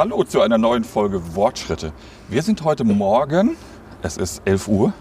Hallo 0.00 0.24
zu 0.24 0.40
einer 0.40 0.56
neuen 0.56 0.82
Folge 0.82 1.20
Wortschritte. 1.34 1.92
Wir 2.30 2.40
sind 2.40 2.64
heute 2.64 2.84
Morgen, 2.84 3.54
es 4.00 4.16
ist 4.16 4.40
11 4.46 4.66
Uhr, 4.66 4.94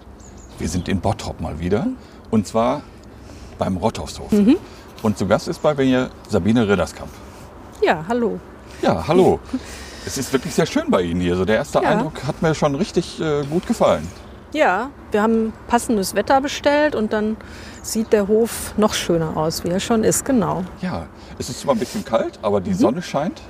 wir 0.57 0.67
sind 0.67 0.89
in 0.89 0.99
Bottrop 0.99 1.39
mal 1.39 1.57
wieder. 1.57 1.87
Und 2.31 2.45
zwar 2.45 2.81
beim 3.57 3.77
Rotthofshof. 3.77 4.29
Und 5.01 5.17
zu 5.17 5.25
Gast 5.25 5.47
ist 5.47 5.61
bei 5.61 5.73
mir 5.73 6.09
Sabine 6.27 6.67
Ridderskamp. 6.67 7.09
Ja, 7.81 8.03
hallo. 8.09 8.41
Ja, 8.81 9.07
hallo. 9.07 9.39
es 10.05 10.17
ist 10.17 10.33
wirklich 10.33 10.53
sehr 10.53 10.65
schön 10.65 10.91
bei 10.91 11.01
Ihnen 11.03 11.21
hier. 11.21 11.37
So 11.37 11.45
der 11.45 11.55
erste 11.55 11.81
Ja. 11.81 11.91
Eindruck 11.91 12.21
hat 12.27 12.41
mir 12.41 12.53
schon 12.53 12.75
richtig 12.75 13.21
äh, 13.21 13.45
gut 13.45 13.65
gefallen. 13.67 14.05
Ja, 14.51 14.89
wir 15.11 15.21
haben 15.21 15.53
passendes 15.69 16.13
Wetter 16.13 16.41
bestellt 16.41 16.93
und 16.93 17.13
dann 17.13 17.37
sieht 17.83 18.11
der 18.11 18.27
Hof 18.27 18.73
noch 18.75 18.93
schöner 18.93 19.37
aus, 19.37 19.63
wie 19.63 19.69
er 19.69 19.79
schon 19.79 20.03
ist, 20.03 20.25
genau. 20.25 20.65
Ja, 20.81 21.05
es 21.37 21.49
ist 21.49 21.61
zwar 21.61 21.73
ein 21.75 21.79
bisschen 21.79 22.03
kalt, 22.03 22.37
aber 22.41 22.59
die 22.59 22.73
Sonne 22.73 23.01
scheint. 23.01 23.41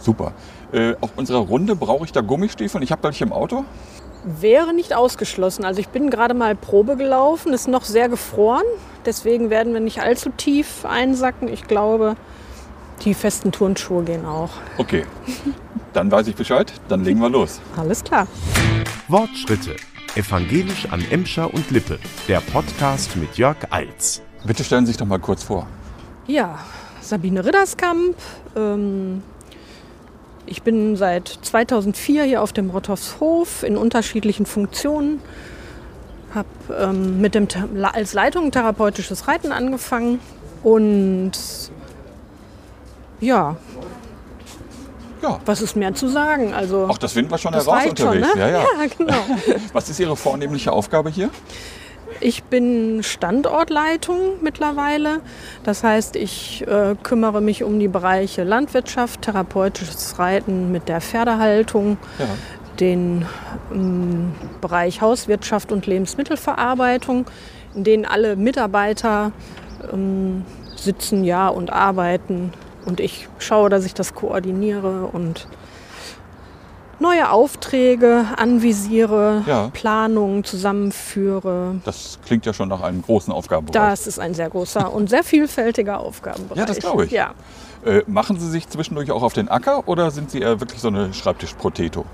Super. 0.00 0.32
Äh, 0.72 0.94
auf 1.00 1.10
unserer 1.16 1.38
Runde 1.38 1.76
brauche 1.76 2.04
ich 2.04 2.12
da 2.12 2.20
Gummistiefel. 2.20 2.82
Ich 2.82 2.90
habe 2.90 3.02
welche 3.04 3.24
im 3.24 3.32
Auto. 3.32 3.64
Wäre 4.24 4.74
nicht 4.74 4.94
ausgeschlossen. 4.94 5.64
Also 5.64 5.80
ich 5.80 5.88
bin 5.88 6.10
gerade 6.10 6.34
mal 6.34 6.54
Probe 6.54 6.96
gelaufen, 6.96 7.52
ist 7.52 7.68
noch 7.68 7.84
sehr 7.84 8.08
gefroren. 8.08 8.64
Deswegen 9.06 9.48
werden 9.50 9.72
wir 9.72 9.80
nicht 9.80 10.00
allzu 10.00 10.30
tief 10.30 10.84
einsacken. 10.84 11.48
Ich 11.48 11.64
glaube, 11.64 12.16
die 13.04 13.14
festen 13.14 13.50
Turnschuhe 13.50 14.04
gehen 14.04 14.26
auch. 14.26 14.50
Okay, 14.76 15.06
dann 15.94 16.10
weiß 16.10 16.26
ich 16.28 16.34
Bescheid. 16.34 16.72
Dann 16.88 17.04
legen 17.04 17.20
wir 17.20 17.30
los. 17.30 17.60
Alles 17.76 18.04
klar. 18.04 18.26
Wortschritte. 19.08 19.76
Evangelisch 20.16 20.86
an 20.90 21.04
Emscher 21.10 21.52
und 21.54 21.70
Lippe. 21.70 21.98
Der 22.28 22.40
Podcast 22.40 23.16
mit 23.16 23.36
Jörg 23.38 23.56
Eils. 23.70 24.20
Bitte 24.44 24.64
stellen 24.64 24.84
Sie 24.84 24.92
sich 24.92 24.98
doch 24.98 25.06
mal 25.06 25.18
kurz 25.20 25.44
vor. 25.44 25.66
Ja, 26.26 26.58
Sabine 27.00 27.44
Ridderskamp. 27.44 28.16
Ähm, 28.56 29.22
ich 30.50 30.62
bin 30.62 30.96
seit 30.96 31.28
2004 31.28 32.24
hier 32.24 32.42
auf 32.42 32.52
dem 32.52 32.70
Rotthofshof 32.70 33.62
in 33.62 33.76
unterschiedlichen 33.76 34.44
Funktionen. 34.44 35.20
Habe 36.34 36.48
ähm, 36.78 37.20
mit 37.20 37.34
dem 37.34 37.48
als 37.82 38.12
Leitung 38.12 38.50
therapeutisches 38.50 39.26
Reiten 39.26 39.52
angefangen 39.52 40.20
und 40.62 41.32
ja, 43.20 43.56
Ja. 45.22 45.40
was 45.44 45.60
ist 45.60 45.76
mehr 45.76 45.94
zu 45.94 46.08
sagen? 46.08 46.52
Also 46.54 46.88
Ach, 46.90 46.98
das 46.98 47.12
finden 47.12 47.30
wir 47.30 47.38
schon 47.38 47.52
heraus 47.52 47.68
reicht 47.68 47.98
schon, 47.98 48.08
unterwegs. 48.08 48.34
ne? 48.34 48.40
Ja, 48.40 48.48
ja. 48.48 48.64
genau. 48.98 49.14
Was 49.72 49.88
ist 49.88 50.00
Ihre 50.00 50.16
vornehmliche 50.16 50.72
Aufgabe 50.72 51.10
hier? 51.10 51.30
Ich 52.20 52.42
bin 52.44 53.02
Standortleitung 53.02 54.18
mittlerweile. 54.42 55.20
Das 55.64 55.82
heißt, 55.82 56.16
ich 56.16 56.66
äh, 56.68 56.94
kümmere 57.02 57.40
mich 57.40 57.64
um 57.64 57.78
die 57.78 57.88
Bereiche 57.88 58.44
Landwirtschaft, 58.44 59.22
therapeutisches 59.22 60.18
Reiten 60.18 60.70
mit 60.70 60.88
der 60.88 61.00
Pferdehaltung, 61.00 61.96
Ja. 62.18 62.26
den 62.78 63.24
ähm, 63.72 64.32
Bereich 64.60 65.00
Hauswirtschaft 65.00 65.72
und 65.72 65.86
Lebensmittelverarbeitung, 65.86 67.24
in 67.74 67.84
denen 67.84 68.04
alle 68.04 68.36
Mitarbeiter 68.36 69.32
ähm, 69.92 70.44
sitzen 70.76 71.24
ja 71.24 71.48
und 71.48 71.72
arbeiten. 71.72 72.52
Und 72.84 73.00
ich 73.00 73.28
schaue, 73.38 73.70
dass 73.70 73.86
ich 73.86 73.94
das 73.94 74.14
koordiniere 74.14 75.08
und 75.12 75.46
neue 77.00 77.30
Aufträge 77.30 78.26
anvisiere, 78.36 79.42
Ja. 79.46 79.70
Planungen 79.72 80.44
zusammenführe. 80.44 81.76
Das 81.84 82.18
klingt 82.24 82.46
ja 82.46 82.52
schon 82.52 82.68
nach 82.68 82.82
einem 82.82 83.02
großen 83.02 83.32
Aufgabenbereich. 83.32 83.90
Das 83.90 84.06
ist 84.06 84.18
ein 84.18 84.34
sehr 84.34 84.50
großer 84.50 84.92
und 84.92 85.08
sehr 85.10 85.24
vielfältiger 85.24 86.00
Aufgabenbereich. 86.00 86.58
Ja, 86.58 86.66
das 86.66 86.78
glaube 86.78 87.06
ich. 87.06 87.10
Ja. 87.10 87.32
Äh, 87.84 88.02
machen 88.06 88.38
Sie 88.38 88.48
sich 88.48 88.68
zwischendurch 88.68 89.10
auch 89.10 89.22
auf 89.22 89.32
den 89.32 89.48
Acker 89.48 89.88
oder 89.88 90.10
sind 90.10 90.30
Sie 90.30 90.40
eher 90.40 90.60
wirklich 90.60 90.80
so 90.80 90.88
eine 90.88 91.14
Schreibtischproteto? 91.14 92.04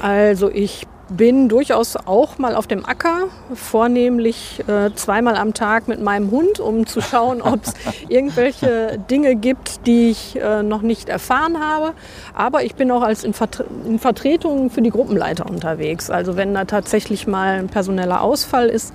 Also 0.00 0.50
ich 0.50 0.86
bin 1.16 1.48
durchaus 1.48 1.96
auch 1.96 2.38
mal 2.38 2.54
auf 2.54 2.66
dem 2.66 2.84
Acker, 2.84 3.28
vornehmlich 3.54 4.62
äh, 4.68 4.92
zweimal 4.94 5.36
am 5.36 5.54
Tag 5.54 5.88
mit 5.88 6.00
meinem 6.00 6.30
Hund, 6.30 6.60
um 6.60 6.86
zu 6.86 7.00
schauen, 7.00 7.42
ob 7.42 7.60
es 7.64 7.74
irgendwelche 8.08 8.98
Dinge 9.10 9.36
gibt, 9.36 9.86
die 9.86 10.10
ich 10.10 10.40
äh, 10.40 10.62
noch 10.62 10.82
nicht 10.82 11.08
erfahren 11.08 11.60
habe. 11.60 11.92
Aber 12.34 12.64
ich 12.64 12.74
bin 12.74 12.90
auch 12.90 13.02
als 13.02 13.24
in, 13.24 13.32
Vertre 13.32 13.64
in 13.86 13.98
Vertretung 13.98 14.70
für 14.70 14.82
die 14.82 14.90
Gruppenleiter 14.90 15.48
unterwegs. 15.48 16.10
Also 16.10 16.36
wenn 16.36 16.54
da 16.54 16.64
tatsächlich 16.64 17.26
mal 17.26 17.58
ein 17.58 17.68
personeller 17.68 18.20
Ausfall 18.20 18.68
ist, 18.68 18.92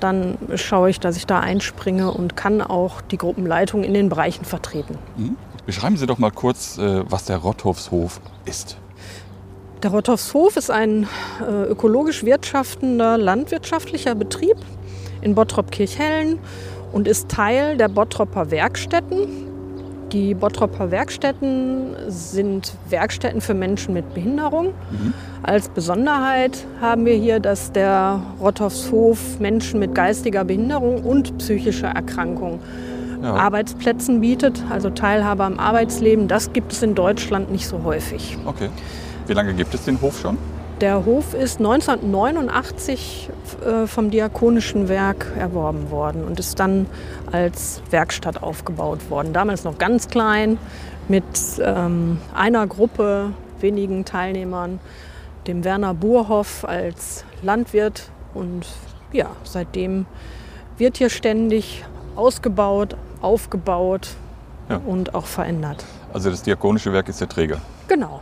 dann 0.00 0.36
schaue 0.56 0.90
ich, 0.90 1.00
dass 1.00 1.16
ich 1.16 1.26
da 1.26 1.40
einspringe 1.40 2.10
und 2.10 2.36
kann 2.36 2.60
auch 2.60 3.00
die 3.00 3.18
Gruppenleitung 3.18 3.84
in 3.84 3.94
den 3.94 4.08
Bereichen 4.08 4.44
vertreten. 4.44 4.98
Hm? 5.16 5.36
Beschreiben 5.64 5.96
Sie 5.96 6.06
doch 6.06 6.18
mal 6.18 6.32
kurz, 6.32 6.76
äh, 6.78 7.04
was 7.08 7.26
der 7.26 7.38
Rotthofshof 7.38 8.20
ist. 8.44 8.76
Der 9.82 9.90
Rotthofshof 9.90 10.56
ist 10.56 10.70
ein 10.70 11.08
äh, 11.40 11.64
ökologisch 11.64 12.24
wirtschaftender 12.24 13.18
landwirtschaftlicher 13.18 14.14
Betrieb 14.14 14.56
in 15.22 15.34
Bottrop-Kirchhellen 15.34 16.38
und 16.92 17.08
ist 17.08 17.28
Teil 17.28 17.76
der 17.76 17.88
Bottropper 17.88 18.52
Werkstätten. 18.52 19.26
Die 20.12 20.34
Bottropper 20.34 20.92
Werkstätten 20.92 21.96
sind 22.06 22.74
Werkstätten 22.90 23.40
für 23.40 23.54
Menschen 23.54 23.94
mit 23.94 24.14
Behinderung. 24.14 24.72
Als 25.42 25.68
Besonderheit 25.68 26.64
haben 26.80 27.04
wir 27.04 27.14
hier, 27.14 27.40
dass 27.40 27.72
der 27.72 28.20
Rotthofshof 28.40 29.40
Menschen 29.40 29.80
mit 29.80 29.96
geistiger 29.96 30.44
Behinderung 30.44 31.02
und 31.02 31.38
psychischer 31.38 31.88
Erkrankung 31.88 32.60
Ja. 33.22 33.34
Arbeitsplätzen 33.34 34.20
bietet, 34.20 34.62
also 34.68 34.90
Teilhabe 34.90 35.44
am 35.44 35.58
Arbeitsleben. 35.58 36.28
Das 36.28 36.52
gibt 36.52 36.72
es 36.72 36.82
in 36.82 36.94
Deutschland 36.94 37.50
nicht 37.50 37.66
so 37.66 37.84
häufig. 37.84 38.36
Okay. 38.44 38.68
Wie 39.32 39.34
lange 39.34 39.54
gibt 39.54 39.72
es 39.72 39.86
den 39.86 39.98
Hof 40.02 40.20
schon? 40.20 40.36
Der 40.82 41.06
Hof 41.06 41.32
ist 41.32 41.56
1989 41.56 43.30
äh, 43.64 43.86
vom 43.86 44.10
Diakonischen 44.10 44.90
Werk 44.90 45.26
erworben 45.38 45.90
worden 45.90 46.22
und 46.24 46.38
ist 46.38 46.60
dann 46.60 46.84
als 47.32 47.80
Werkstatt 47.88 48.42
aufgebaut 48.42 49.08
worden. 49.08 49.32
Damals 49.32 49.64
noch 49.64 49.78
ganz 49.78 50.08
klein 50.08 50.58
mit 51.08 51.24
ähm, 51.62 52.18
einer 52.34 52.66
Gruppe, 52.66 53.30
wenigen 53.58 54.04
Teilnehmern, 54.04 54.80
dem 55.46 55.64
Werner 55.64 55.94
Burhoff 55.94 56.66
als 56.66 57.24
Landwirt. 57.40 58.10
Und 58.34 58.66
ja, 59.14 59.28
seitdem 59.44 60.04
wird 60.76 60.98
hier 60.98 61.08
ständig 61.08 61.86
ausgebaut, 62.16 62.96
aufgebaut 63.22 64.10
Ja. 64.68 64.78
und 64.84 65.14
auch 65.14 65.24
verändert. 65.24 65.86
Also 66.12 66.28
das 66.28 66.42
Diakonische 66.42 66.92
Werk 66.92 67.08
ist 67.08 67.22
der 67.22 67.30
Träger. 67.30 67.62
Genau. 67.88 68.20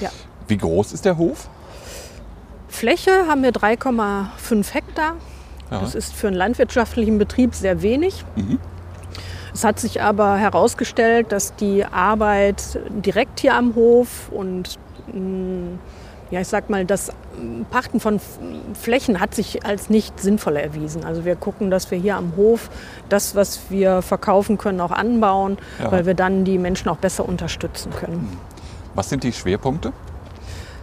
Ja. 0.00 0.10
Wie 0.46 0.56
groß 0.56 0.92
ist 0.92 1.04
der 1.04 1.16
Hof? 1.18 1.48
Fläche 2.68 3.26
haben 3.26 3.42
wir 3.42 3.52
3,5 3.52 4.72
Hektar. 4.72 5.14
Ja. 5.70 5.80
Das 5.80 5.94
ist 5.94 6.14
für 6.14 6.28
einen 6.28 6.36
landwirtschaftlichen 6.36 7.18
Betrieb 7.18 7.54
sehr 7.54 7.82
wenig. 7.82 8.24
Es 9.52 9.64
hat 9.64 9.78
sich 9.80 10.00
aber 10.02 10.36
herausgestellt, 10.36 11.32
dass 11.32 11.54
die 11.56 11.84
Arbeit 11.84 12.78
direkt 13.04 13.40
hier 13.40 13.54
am 13.54 13.74
Hof 13.74 14.30
und 14.30 14.78
mh, 15.12 15.78
ja, 16.30 16.40
ich 16.42 16.48
sag 16.48 16.68
mal, 16.68 16.84
das 16.84 17.10
Pachten 17.70 18.00
von 18.00 18.20
Flächen 18.74 19.18
hat 19.18 19.34
sich 19.34 19.64
als 19.64 19.88
nicht 19.88 20.20
sinnvoll 20.20 20.56
erwiesen. 20.56 21.04
Also 21.04 21.24
wir 21.24 21.36
gucken, 21.36 21.70
dass 21.70 21.90
wir 21.90 21.98
hier 21.98 22.16
am 22.16 22.34
Hof 22.36 22.68
das, 23.08 23.34
was 23.34 23.60
wir 23.70 24.02
verkaufen 24.02 24.58
können, 24.58 24.80
auch 24.82 24.90
anbauen, 24.90 25.56
Ja. 25.82 25.90
weil 25.90 26.04
wir 26.06 26.14
dann 26.14 26.44
die 26.44 26.58
Menschen 26.58 26.88
auch 26.90 26.98
besser 26.98 27.26
unterstützen 27.26 27.92
können. 27.98 28.36
Was 28.98 29.10
sind 29.10 29.22
die 29.22 29.32
Schwerpunkte? 29.32 29.92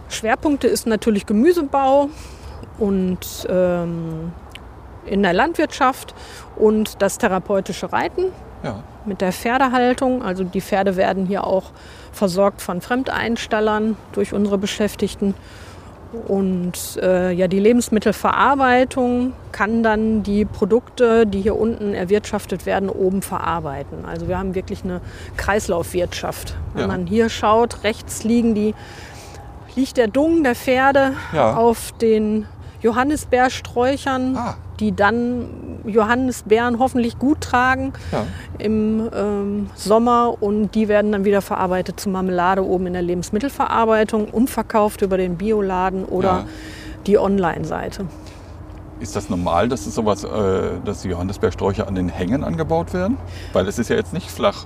Schwerpunkte 0.08 0.68
ist 0.68 0.86
natürlich 0.86 1.26
Gemüsebau 1.26 2.08
und 2.78 3.46
ähm, 3.50 4.32
in 5.04 5.22
der 5.22 5.34
Landwirtschaft 5.34 6.14
und 6.56 7.02
das 7.02 7.18
therapeutische 7.18 7.92
Reiten 7.92 8.32
Ja. 8.62 8.82
mit 9.04 9.20
der 9.20 9.32
Pferdehaltung. 9.34 10.22
Also 10.22 10.44
die 10.44 10.62
Pferde 10.62 10.96
werden 10.96 11.26
hier 11.26 11.46
auch 11.46 11.64
versorgt 12.10 12.62
von 12.62 12.80
Fremdeinstallern 12.80 13.98
durch 14.12 14.32
unsere 14.32 14.56
Beschäftigten. 14.56 15.34
Und 16.28 16.98
äh, 17.02 17.32
ja, 17.32 17.48
die 17.48 17.58
Lebensmittelverarbeitung 17.58 19.32
kann 19.52 19.82
dann 19.82 20.22
die 20.22 20.44
Produkte, 20.44 21.26
die 21.26 21.40
hier 21.42 21.56
unten 21.58 21.94
erwirtschaftet 21.94 22.64
werden, 22.64 22.88
oben 22.88 23.22
verarbeiten. 23.22 24.04
Also 24.06 24.28
wir 24.28 24.38
haben 24.38 24.54
wirklich 24.54 24.84
eine 24.84 25.00
Kreislaufwirtschaft. 25.36 26.56
Wenn 26.74 26.82
Ja. 26.82 26.86
man 26.88 27.06
hier 27.06 27.28
schaut, 27.28 27.82
rechts 27.84 28.24
liegen 28.24 28.54
die, 28.54 28.74
liegt 29.74 29.96
der 29.96 30.08
Dung 30.08 30.42
der 30.42 30.54
Pferde 30.54 31.12
Ja. 31.32 31.56
auf 31.56 31.92
den 32.00 32.46
Johannisbeersträuchern, 32.82 34.36
Ah. 34.36 34.54
Die 34.80 34.92
dann 34.92 35.46
Johannisbeeren 35.84 36.78
hoffentlich 36.78 37.18
gut 37.18 37.40
tragen 37.40 37.92
Ja. 38.12 38.24
im 38.58 39.08
ähm, 39.14 39.70
Sommer 39.74 40.36
und 40.40 40.74
die 40.74 40.88
werden 40.88 41.12
dann 41.12 41.24
wieder 41.24 41.42
verarbeitet 41.42 41.98
zu 42.00 42.08
Marmelade 42.08 42.64
oben 42.64 42.86
in 42.88 42.92
der 42.94 43.02
Lebensmittelverarbeitung 43.02 44.26
und 44.28 44.50
verkauft 44.50 45.02
über 45.02 45.16
den 45.16 45.36
Bioladen 45.36 46.04
oder 46.04 46.28
Ja. 46.28 46.44
die 47.06 47.18
Online-Seite. 47.18 48.06
Ist 48.98 49.14
das 49.14 49.28
normal, 49.28 49.68
dass 49.68 49.86
es 49.86 49.94
sowas, 49.94 50.24
äh, 50.24 50.28
dass 50.84 51.02
die 51.02 51.08
Johannisbeersträucher 51.08 51.86
an 51.86 51.94
den 51.94 52.08
Hängen 52.08 52.42
angebaut 52.42 52.94
werden? 52.94 53.18
Weil 53.52 53.68
es 53.68 53.78
ist 53.78 53.90
ja 53.90 53.96
jetzt 53.96 54.12
nicht 54.14 54.30
flach. 54.30 54.64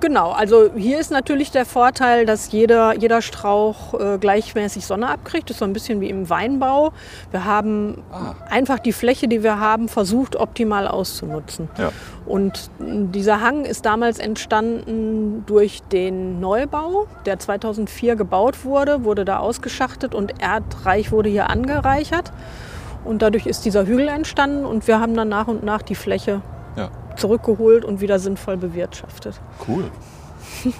Genau, 0.00 0.30
also 0.30 0.70
hier 0.74 0.98
ist 1.00 1.10
natürlich 1.10 1.50
der 1.50 1.66
Vorteil, 1.66 2.24
dass 2.24 2.52
jeder, 2.52 2.94
jeder 2.96 3.20
Strauch 3.20 3.94
äh, 3.94 4.16
gleichmäßig 4.18 4.86
Sonne 4.86 5.08
abkriegt. 5.08 5.50
Das 5.50 5.56
ist 5.56 5.58
so 5.58 5.64
ein 5.64 5.72
bisschen 5.72 6.00
wie 6.00 6.08
im 6.08 6.30
Weinbau. 6.30 6.92
Wir 7.30 7.44
haben 7.44 8.02
Ah. 8.12 8.34
einfach 8.48 8.78
die 8.78 8.92
Fläche, 8.92 9.28
die 9.28 9.42
wir 9.42 9.58
haben, 9.58 9.88
versucht 9.88 10.36
optimal 10.36 10.86
auszunutzen. 10.88 11.68
Ja. 11.78 11.90
Und 12.26 12.70
dieser 12.78 13.40
Hang 13.40 13.64
ist 13.64 13.84
damals 13.84 14.18
entstanden 14.18 15.44
durch 15.46 15.82
den 15.90 16.40
Neubau, 16.40 17.06
der 17.26 17.38
2004 17.38 18.16
gebaut 18.16 18.64
wurde, 18.64 19.04
wurde 19.04 19.24
da 19.24 19.38
ausgeschachtet 19.38 20.14
und 20.14 20.40
Erdreich 20.40 21.10
wurde 21.12 21.28
hier 21.28 21.50
angereichert. 21.50 22.32
Und 23.04 23.20
dadurch 23.20 23.46
ist 23.46 23.64
dieser 23.64 23.84
Hügel 23.86 24.08
entstanden 24.08 24.64
und 24.64 24.86
wir 24.86 25.00
haben 25.00 25.14
dann 25.14 25.28
nach 25.28 25.48
und 25.48 25.64
nach 25.64 25.82
die 25.82 25.96
Fläche 25.96 26.40
Ja, 26.76 26.90
zurückgeholt 27.16 27.84
und 27.84 28.00
wieder 28.00 28.18
sinnvoll 28.18 28.56
bewirtschaftet. 28.56 29.40
cool. 29.68 29.84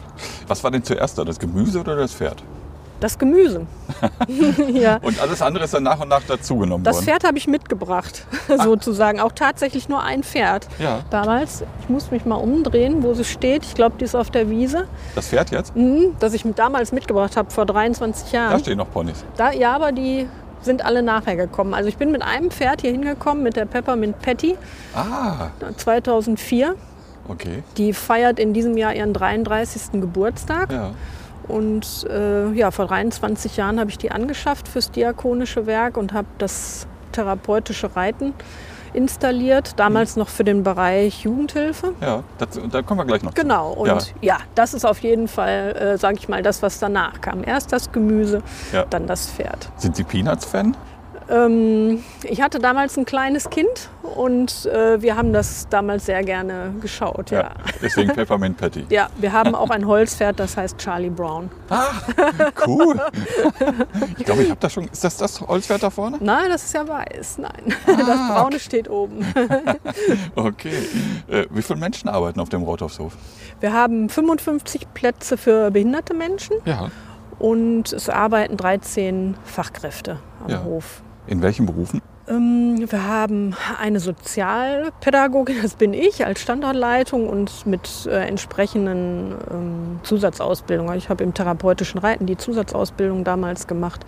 Was 0.46 0.62
war 0.64 0.70
denn 0.70 0.84
zuerst 0.84 1.18
da, 1.18 1.24
das 1.24 1.38
Gemüse 1.38 1.80
oder 1.80 1.96
das 1.96 2.12
Pferd? 2.12 2.42
Das 3.00 3.18
Gemüse. 3.18 3.66
ja. 4.72 4.98
Und 5.02 5.20
alles 5.20 5.42
andere 5.42 5.64
ist 5.64 5.74
dann 5.74 5.82
nach 5.82 5.98
und 6.00 6.08
nach 6.08 6.22
dazugenommen 6.22 6.84
Das 6.84 6.96
worden. 6.96 7.04
Pferd 7.06 7.24
habe 7.24 7.36
ich 7.36 7.48
mitgebracht, 7.48 8.24
sozusagen. 8.62 9.18
Auch 9.18 9.32
tatsächlich 9.32 9.88
nur 9.88 10.04
ein 10.04 10.22
Pferd. 10.22 10.68
Ja. 10.78 11.00
Damals, 11.10 11.64
ich 11.80 11.88
muss 11.88 12.12
mich 12.12 12.24
mal 12.26 12.36
umdrehen, 12.36 13.02
wo 13.02 13.12
sie 13.12 13.24
steht. 13.24 13.64
Ich 13.64 13.74
glaube, 13.74 13.96
die 13.98 14.04
ist 14.04 14.14
auf 14.14 14.30
der 14.30 14.48
Wiese. 14.50 14.86
Das 15.16 15.26
Pferd 15.26 15.50
jetzt? 15.50 15.74
Mhm, 15.74 16.14
das 16.20 16.32
ich 16.32 16.44
damals 16.54 16.92
mitgebracht 16.92 17.36
habe, 17.36 17.50
vor 17.50 17.66
23 17.66 18.30
Da 18.30 18.36
Jahren. 18.36 18.60
stehen 18.60 18.78
noch 18.78 18.90
Ponys. 18.92 19.24
Da, 19.36 19.50
ja, 19.50 19.74
aber 19.74 19.90
die 19.90 20.28
sind 20.62 20.84
alle 20.84 21.02
nachher 21.02 21.36
gekommen. 21.36 21.74
Also 21.74 21.88
ich 21.88 21.96
bin 21.96 22.10
mit 22.12 22.22
einem 22.22 22.50
Pferd 22.50 22.80
hier 22.82 22.92
hingekommen, 22.92 23.42
mit 23.42 23.56
der 23.56 23.64
Peppermint 23.66 24.20
Patty 24.22 24.56
Ah, 24.94 25.48
2004. 25.76 26.74
okay. 27.28 27.62
Die 27.76 27.92
feiert 27.92 28.38
in 28.38 28.52
diesem 28.52 28.76
Jahr 28.76 28.94
ihren 28.94 29.12
33. 29.12 30.00
Geburtstag. 30.00 30.72
Ja. 30.72 30.90
Und 31.48 32.06
äh, 32.08 32.50
ja, 32.52 32.70
vor 32.70 32.86
23 32.86 33.56
Jahren 33.56 33.80
habe 33.80 33.90
ich 33.90 33.98
die 33.98 34.12
angeschafft 34.12 34.68
fürs 34.68 34.90
diakonische 34.90 35.66
Werk 35.66 35.96
und 35.96 36.12
habe 36.12 36.28
das 36.38 36.86
therapeutische 37.10 37.94
Reiten 37.96 38.32
installiert. 38.94 39.78
Damals 39.78 40.16
noch 40.16 40.28
für 40.28 40.44
den 40.44 40.62
Bereich 40.62 41.22
Jugendhilfe. 41.24 41.94
Ja, 42.00 42.22
dazu, 42.38 42.60
da 42.68 42.82
kommen 42.82 43.00
wir 43.00 43.04
gleich 43.06 43.22
noch. 43.22 43.34
zu. 43.34 43.40
Genau, 43.42 43.72
und 43.72 43.86
Ja. 43.88 43.98
ja, 44.20 44.36
das 44.54 44.74
ist 44.74 44.84
auf 44.84 44.98
jeden 45.00 45.28
Fall, 45.28 45.76
äh, 45.76 45.98
sage 45.98 46.16
ich 46.18 46.28
mal, 46.28 46.42
das, 46.42 46.62
was 46.62 46.78
danach 46.78 47.20
kam. 47.20 47.42
Erst 47.44 47.72
das 47.72 47.92
Gemüse, 47.92 48.42
Ja. 48.72 48.84
dann 48.88 49.06
das 49.06 49.28
Pferd. 49.30 49.68
Sind 49.76 49.96
Sie 49.96 50.04
Peanuts-Fan? 50.04 50.76
Ähm, 51.32 52.02
ich 52.24 52.42
hatte 52.42 52.58
damals 52.58 52.98
ein 52.98 53.06
kleines 53.06 53.48
Kind 53.48 53.88
und 54.02 54.66
äh, 54.66 55.00
wir 55.00 55.16
haben 55.16 55.32
das 55.32 55.66
damals 55.70 56.04
sehr 56.06 56.22
gerne 56.24 56.74
geschaut. 56.80 57.30
Ja. 57.30 57.40
Ja. 57.40 57.50
Deswegen 57.80 58.08
Peppermint 58.14 58.58
Patty. 58.58 58.84
wir 58.88 59.32
haben 59.32 59.54
auch 59.54 59.70
ein 59.70 59.86
Holzpferd, 59.86 60.38
das 60.38 60.56
heißt 60.56 60.76
Charlie 60.78 61.08
Brown. 61.10 61.50
Ah, 61.70 61.86
cool. 62.66 63.00
Ich 64.18 64.24
glaube, 64.26 64.42
ich 64.42 64.50
habe 64.50 64.60
da 64.60 64.68
schon. 64.68 64.84
Ist 64.88 65.02
das 65.04 65.16
das 65.16 65.40
Holzpferd 65.40 65.82
da 65.82 65.88
vorne? 65.90 66.18
Nein, 66.20 66.50
das 66.50 66.64
ist 66.64 66.74
ja 66.74 66.86
weiß. 66.86 67.38
Nein, 67.38 67.74
Ah, 67.86 67.92
das 67.96 68.28
Braune 68.28 68.60
steht 68.60 68.90
oben. 68.90 69.24
Okay. 70.34 70.72
Äh, 71.28 71.46
wie 71.50 71.62
viele 71.62 71.78
Menschen 71.78 72.08
arbeiten 72.08 72.40
auf 72.40 72.48
dem 72.48 72.62
Rothofshof? 72.62 73.16
Wir 73.60 73.72
haben 73.72 74.08
55 74.08 74.92
Plätze 74.92 75.36
für 75.36 75.70
behinderte 75.70 76.14
Menschen 76.14 76.56
Ja. 76.64 76.90
und 77.38 77.92
es 77.92 78.08
arbeiten 78.08 78.56
13 78.56 79.36
Fachkräfte 79.44 80.18
am 80.44 80.50
Ja. 80.50 80.64
Hof. 80.64 81.02
In 81.26 81.42
welchen 81.42 81.66
Berufen? 81.66 82.00
Ähm, 82.28 82.84
Wir 82.90 83.06
haben 83.06 83.54
eine 83.80 84.00
Sozialpädagogin, 84.00 85.56
das 85.62 85.74
bin 85.74 85.94
ich, 85.94 86.24
als 86.24 86.40
Standortleitung 86.40 87.28
und 87.28 87.66
mit 87.66 88.06
äh, 88.06 88.26
entsprechenden 88.26 89.34
ähm, 89.50 90.00
Zusatzausbildungen. 90.02 90.96
Ich 90.96 91.08
habe 91.08 91.22
im 91.24 91.34
therapeutischen 91.34 91.98
Reiten 91.98 92.26
die 92.26 92.36
Zusatzausbildung 92.36 93.24
damals 93.24 93.66
gemacht. 93.66 94.04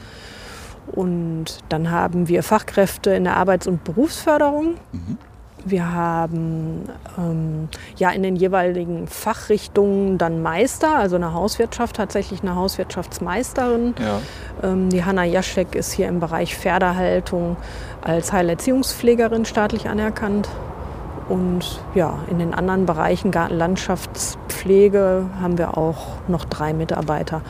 Und 0.93 1.61
dann 1.71 1.91
haben 1.91 2.29
wir 2.29 2.43
Fachkräfte 2.43 3.11
in 3.11 3.25
der 3.25 3.37
Arbeits- 3.37 3.67
und 3.67 3.85
Berufsförderung. 3.85 4.75
Wir 5.65 5.93
haben 5.93 6.89
ähm, 7.19 7.69
ja 7.97 8.11
in 8.11 8.23
den 8.23 8.37
jeweiligen 8.37 9.07
Fachrichtungen 9.07 10.19
dann 10.19 10.43
Meister, 10.43 10.97
also 10.97 11.17
eine 11.17 11.33
Hauswirtschaft, 11.33 11.97
tatsächlich 11.97 12.43
eine 12.43 12.55
Hauswirtschaftsmeisterin. 12.55 13.95
Ja. 13.99 14.21
Ähm, 14.69 14.91
die 14.91 15.05
Hanna 15.05 15.25
Jaschek 15.25 15.75
ist 15.75 15.93
hier 15.93 16.09
im 16.09 16.21
Bereich 16.21 16.57
Pferdehaltung 16.57 17.57
als 18.03 18.33
Heilerziehungspflegerin 18.33 19.45
staatlich 19.45 19.89
anerkannt. 19.89 20.49
Und 21.29 21.81
ja, 21.95 22.19
in 22.31 22.39
den 22.39 22.53
anderen 22.53 22.85
Bereichen 22.85 23.31
Gartenlandschaftspflege 23.31 25.27
haben 25.41 25.57
wir 25.57 25.79
auch 25.79 26.19
noch 26.29 26.45
drei 26.45 26.75
Mitarbeiter, 26.75 27.41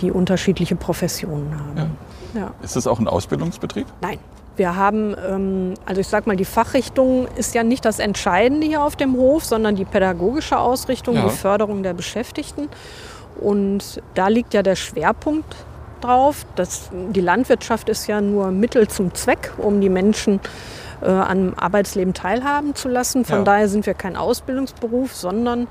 die 0.00 0.10
unterschiedliche 0.10 0.74
Professionen 0.74 1.54
haben. 1.56 1.96
Ja. 2.34 2.50
Ist 2.62 2.74
das 2.74 2.88
auch 2.88 2.98
ein 2.98 3.06
Ausbildungsbetrieb? 3.06 3.86
Nein. 4.00 4.18
Wir 4.60 4.76
haben, 4.76 5.16
ähm, 5.26 5.74
also 5.86 6.02
ich 6.02 6.06
sag 6.08 6.26
mal, 6.26 6.36
die 6.36 6.44
Fachrichtung 6.44 7.26
ist 7.36 7.54
ja 7.54 7.62
nicht 7.64 7.82
das 7.86 7.98
Entscheidende 7.98 8.66
hier 8.66 8.82
auf 8.84 8.94
dem 8.94 9.14
Hof, 9.16 9.42
sondern 9.42 9.74
die 9.74 9.86
pädagogische 9.86 10.58
Ausrichtung, 10.58 11.14
Ja. 11.14 11.22
die 11.24 11.30
Förderung 11.30 11.82
der 11.82 11.94
Beschäftigten. 11.94 12.68
Und 13.40 14.02
da 14.14 14.28
liegt 14.28 14.52
ja 14.52 14.62
der 14.62 14.76
Schwerpunkt 14.76 15.56
drauf. 16.02 16.44
Das, 16.56 16.90
die 16.92 17.22
Landwirtschaft 17.22 17.88
ist 17.88 18.06
ja 18.06 18.20
nur 18.20 18.50
Mittel 18.50 18.86
zum 18.88 19.14
Zweck, 19.14 19.52
um 19.56 19.80
die 19.80 19.88
Menschen 19.88 20.40
äh, 21.00 21.06
am 21.08 21.54
Arbeitsleben 21.56 22.12
teilhaben 22.12 22.74
zu 22.74 22.88
lassen. 22.90 23.24
Von 23.24 23.38
Ja. 23.38 23.44
daher 23.44 23.68
sind 23.70 23.86
wir 23.86 23.94
kein 23.94 24.14
Ausbildungsberuf, 24.14 25.14
sondern 25.14 25.68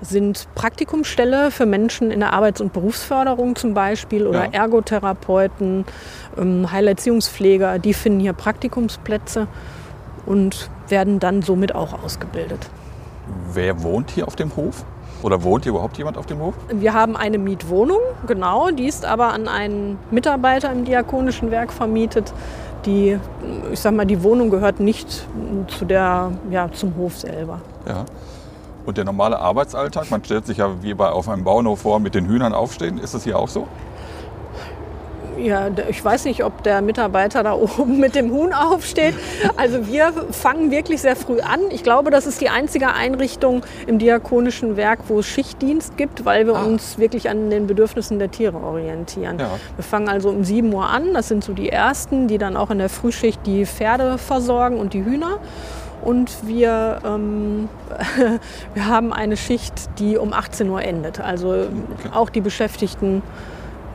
sind 0.00 0.48
Praktikumsstelle 0.54 1.50
für 1.50 1.64
Menschen 1.66 2.10
in 2.10 2.20
der 2.20 2.32
Arbeits- 2.32 2.60
und 2.60 2.72
Berufsförderung 2.72 3.54
zum 3.56 3.72
Beispiel 3.74 4.26
oder 4.26 4.46
Ja. 4.46 4.50
Ergotherapeuten, 4.52 5.84
ähm, 6.36 6.70
Heilerziehungspfleger, 6.72 7.78
die 7.78 7.94
finden 7.94 8.20
hier 8.20 8.32
Praktikumsplätze 8.32 9.46
und 10.26 10.70
werden 10.88 11.20
dann 11.20 11.42
somit 11.42 11.74
auch 11.74 12.02
ausgebildet. 12.02 12.68
Wer 13.52 13.82
wohnt 13.82 14.10
hier 14.10 14.26
auf 14.26 14.36
dem 14.36 14.56
Hof? 14.56 14.84
Oder 15.22 15.42
wohnt 15.42 15.64
hier 15.64 15.72
überhaupt 15.72 15.98
jemand 15.98 16.16
auf 16.16 16.26
dem 16.26 16.38
Hof? 16.38 16.54
Wir 16.72 16.94
haben 16.94 17.16
eine 17.16 17.38
Mietwohnung, 17.38 17.98
genau, 18.26 18.70
die 18.70 18.86
ist 18.86 19.04
aber 19.04 19.32
an 19.32 19.48
einen 19.48 19.98
Mitarbeiter 20.12 20.70
im 20.70 20.84
Diakonischen 20.84 21.50
Werk 21.50 21.72
vermietet. 21.72 22.32
Die, 22.86 23.18
ich 23.72 23.80
sag 23.80 23.94
mal, 23.94 24.04
die 24.06 24.22
Wohnung 24.22 24.50
gehört 24.50 24.78
nicht 24.78 25.26
zu 25.66 25.84
der, 25.84 26.30
ja, 26.50 26.70
zum 26.70 26.94
Hof 26.96 27.18
selber. 27.18 27.60
Ja. 27.86 28.04
Und 28.88 28.96
der 28.96 29.04
normale 29.04 29.38
Arbeitsalltag, 29.38 30.10
man 30.10 30.24
stellt 30.24 30.46
sich 30.46 30.56
ja 30.56 30.82
wie 30.82 30.94
bei 30.94 31.10
auf 31.10 31.28
einem 31.28 31.44
Bauernhof 31.44 31.80
vor, 31.82 32.00
mit 32.00 32.14
den 32.14 32.24
Hühnern 32.26 32.54
aufstehen. 32.54 32.96
Ist 32.96 33.12
das 33.12 33.22
hier 33.22 33.38
auch 33.38 33.48
so? 33.48 33.66
Ja, 35.38 35.68
ich 35.90 36.02
weiß 36.02 36.24
nicht, 36.24 36.42
ob 36.42 36.62
der 36.62 36.80
Mitarbeiter 36.80 37.42
da 37.42 37.52
oben 37.78 38.00
mit 38.00 38.14
dem 38.14 38.32
Huhn 38.32 38.54
aufsteht. 38.54 39.12
Also 39.58 39.86
wir 39.88 40.14
fangen 40.30 40.70
wirklich 40.70 41.02
sehr 41.02 41.16
früh 41.16 41.38
an. 41.40 41.60
Ich 41.68 41.82
glaube, 41.82 42.10
das 42.10 42.26
ist 42.26 42.40
die 42.40 42.48
einzige 42.48 42.94
Einrichtung 42.94 43.62
im 43.86 43.98
diakonischen 43.98 44.78
Werk, 44.78 45.00
wo 45.08 45.18
es 45.18 45.26
Schichtdienst 45.26 45.98
gibt, 45.98 46.24
weil 46.24 46.46
wir 46.46 46.56
Ah. 46.56 46.64
uns 46.64 46.96
wirklich 46.96 47.28
an 47.28 47.50
den 47.50 47.66
Bedürfnissen 47.66 48.18
der 48.18 48.30
Tiere 48.30 48.56
orientieren. 48.56 49.38
Ja. 49.38 49.50
Wir 49.76 49.84
fangen 49.84 50.08
also 50.08 50.30
um 50.30 50.44
7 50.44 50.72
Uhr 50.72 50.88
an. 50.88 51.12
Das 51.12 51.28
sind 51.28 51.44
so 51.44 51.52
die 51.52 51.68
ersten, 51.68 52.26
die 52.26 52.38
dann 52.38 52.56
auch 52.56 52.70
in 52.70 52.78
der 52.78 52.88
Frühschicht 52.88 53.40
die 53.44 53.66
Pferde 53.66 54.16
versorgen 54.16 54.78
und 54.78 54.94
die 54.94 55.04
Hühner. 55.04 55.40
Und 56.08 56.46
wir, 56.46 57.00
ähm, 57.04 57.68
wir 58.74 58.86
haben 58.86 59.12
eine 59.12 59.36
Schicht, 59.36 59.90
die 59.98 60.16
um 60.16 60.32
18 60.32 60.70
Uhr 60.70 60.82
endet. 60.82 61.20
Also 61.20 61.66
auch 62.14 62.30
die 62.30 62.40
Beschäftigten 62.40 63.22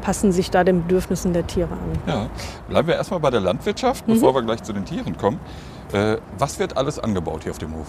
passen 0.03 0.31
sich 0.31 0.51
da 0.51 0.63
den 0.63 0.83
Bedürfnissen 0.83 1.33
der 1.33 1.47
Tiere 1.47 1.71
an. 1.71 1.91
Ja. 2.05 2.29
Bleiben 2.69 2.87
wir 2.87 2.95
erstmal 2.95 3.19
bei 3.19 3.31
der 3.31 3.39
Landwirtschaft, 3.39 4.05
bevor 4.05 4.35
wir 4.35 4.43
gleich 4.43 4.61
zu 4.61 4.73
den 4.73 4.85
Tieren 4.85 5.17
kommen. 5.17 5.39
Äh, 5.91 6.17
was 6.37 6.59
wird 6.59 6.77
alles 6.77 6.99
angebaut 6.99 7.41
hier 7.43 7.51
auf 7.51 7.57
dem 7.57 7.73
Hof? 7.73 7.87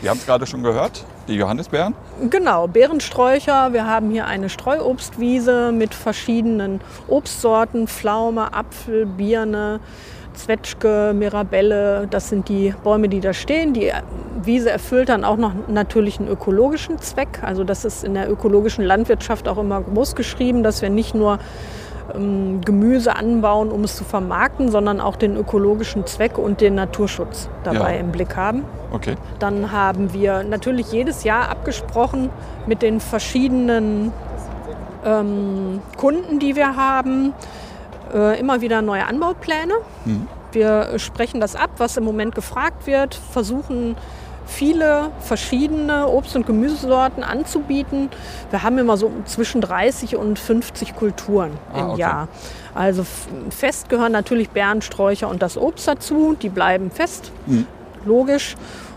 Wir 0.00 0.08
haben 0.08 0.18
es 0.18 0.24
gerade 0.24 0.46
schon 0.46 0.62
gehört, 0.62 1.04
die 1.28 1.34
Johannisbeeren. 1.34 1.94
Genau, 2.30 2.68
Beerensträucher. 2.68 3.74
Wir 3.74 3.86
haben 3.86 4.10
hier 4.10 4.26
eine 4.26 4.48
Streuobstwiese 4.48 5.70
mit 5.72 5.94
verschiedenen 5.94 6.80
Obstsorten, 7.08 7.88
Pflaume, 7.88 8.54
Apfel, 8.54 9.04
Birne, 9.04 9.80
Zwetschge, 10.36 11.12
Mirabelle. 11.14 12.06
Das 12.10 12.28
sind 12.28 12.48
die 12.48 12.74
Bäume, 12.84 13.08
die 13.08 13.20
da 13.20 13.32
stehen. 13.32 13.72
Die 13.72 13.90
Wiese 14.42 14.70
erfüllt 14.70 15.08
dann 15.08 15.24
auch 15.24 15.36
noch 15.36 15.52
natürlich 15.68 16.18
einen 16.20 16.28
ökologischen 16.28 16.98
Zweck. 16.98 17.40
Also 17.42 17.64
das 17.64 17.84
ist 17.84 18.04
in 18.04 18.14
der 18.14 18.30
ökologischen 18.30 18.84
Landwirtschaft 18.84 19.48
auch 19.48 19.58
immer 19.58 19.80
groß 19.82 20.14
geschrieben, 20.14 20.62
dass 20.62 20.82
wir 20.82 20.90
nicht 20.90 21.14
nur 21.14 21.38
ähm, 22.14 22.60
Gemüse 22.64 23.16
anbauen, 23.16 23.70
um 23.72 23.82
es 23.84 23.96
zu 23.96 24.04
vermarkten, 24.04 24.70
sondern 24.70 25.00
auch 25.00 25.16
den 25.16 25.36
ökologischen 25.36 26.06
Zweck 26.06 26.38
und 26.38 26.60
den 26.60 26.76
Naturschutz 26.76 27.48
dabei 27.64 27.94
Ja. 27.94 28.00
im 28.00 28.12
Blick 28.12 28.36
haben. 28.36 28.64
Okay. 28.92 29.16
Dann 29.40 29.72
haben 29.72 30.12
wir 30.12 30.44
natürlich 30.44 30.92
jedes 30.92 31.24
Jahr 31.24 31.48
abgesprochen 31.48 32.30
mit 32.66 32.82
den 32.82 33.00
verschiedenen 33.00 34.12
ähm, 35.04 35.80
Kunden, 35.96 36.38
die 36.38 36.56
wir 36.56 36.76
haben, 36.76 37.32
äh, 38.16 38.40
immer 38.40 38.60
wieder 38.60 38.82
neue 38.82 39.06
Anbaupläne. 39.06 39.74
Wir 40.52 40.98
sprechen 40.98 41.40
das 41.40 41.54
ab, 41.54 41.70
was 41.78 41.96
im 41.96 42.04
Moment 42.04 42.34
gefragt 42.34 42.86
wird, 42.86 43.14
versuchen 43.14 43.94
viele 44.48 45.10
verschiedene 45.20 46.06
Obst- 46.08 46.36
und 46.36 46.46
Gemüsesorten 46.46 47.24
anzubieten. 47.24 48.10
Wir 48.50 48.62
haben 48.62 48.78
immer 48.78 48.96
so 48.96 49.10
zwischen 49.24 49.60
30 49.60 50.16
und 50.16 50.38
50 50.38 50.94
Kulturen 50.96 51.50
Ah, 51.74 51.80
im 51.80 51.86
okay. 51.90 52.00
Jahr. 52.00 52.28
Also 52.74 53.04
fest 53.50 53.88
gehören 53.88 54.12
natürlich 54.12 54.50
Beeren, 54.50 54.82
Sträucher 54.82 55.28
und 55.28 55.42
das 55.42 55.58
Obst 55.58 55.88
dazu. 55.88 56.36
Die 56.40 56.48
bleiben 56.48 56.90
fest, 56.92 57.32
Mhm. 57.46 57.66
logisch. 58.04 58.54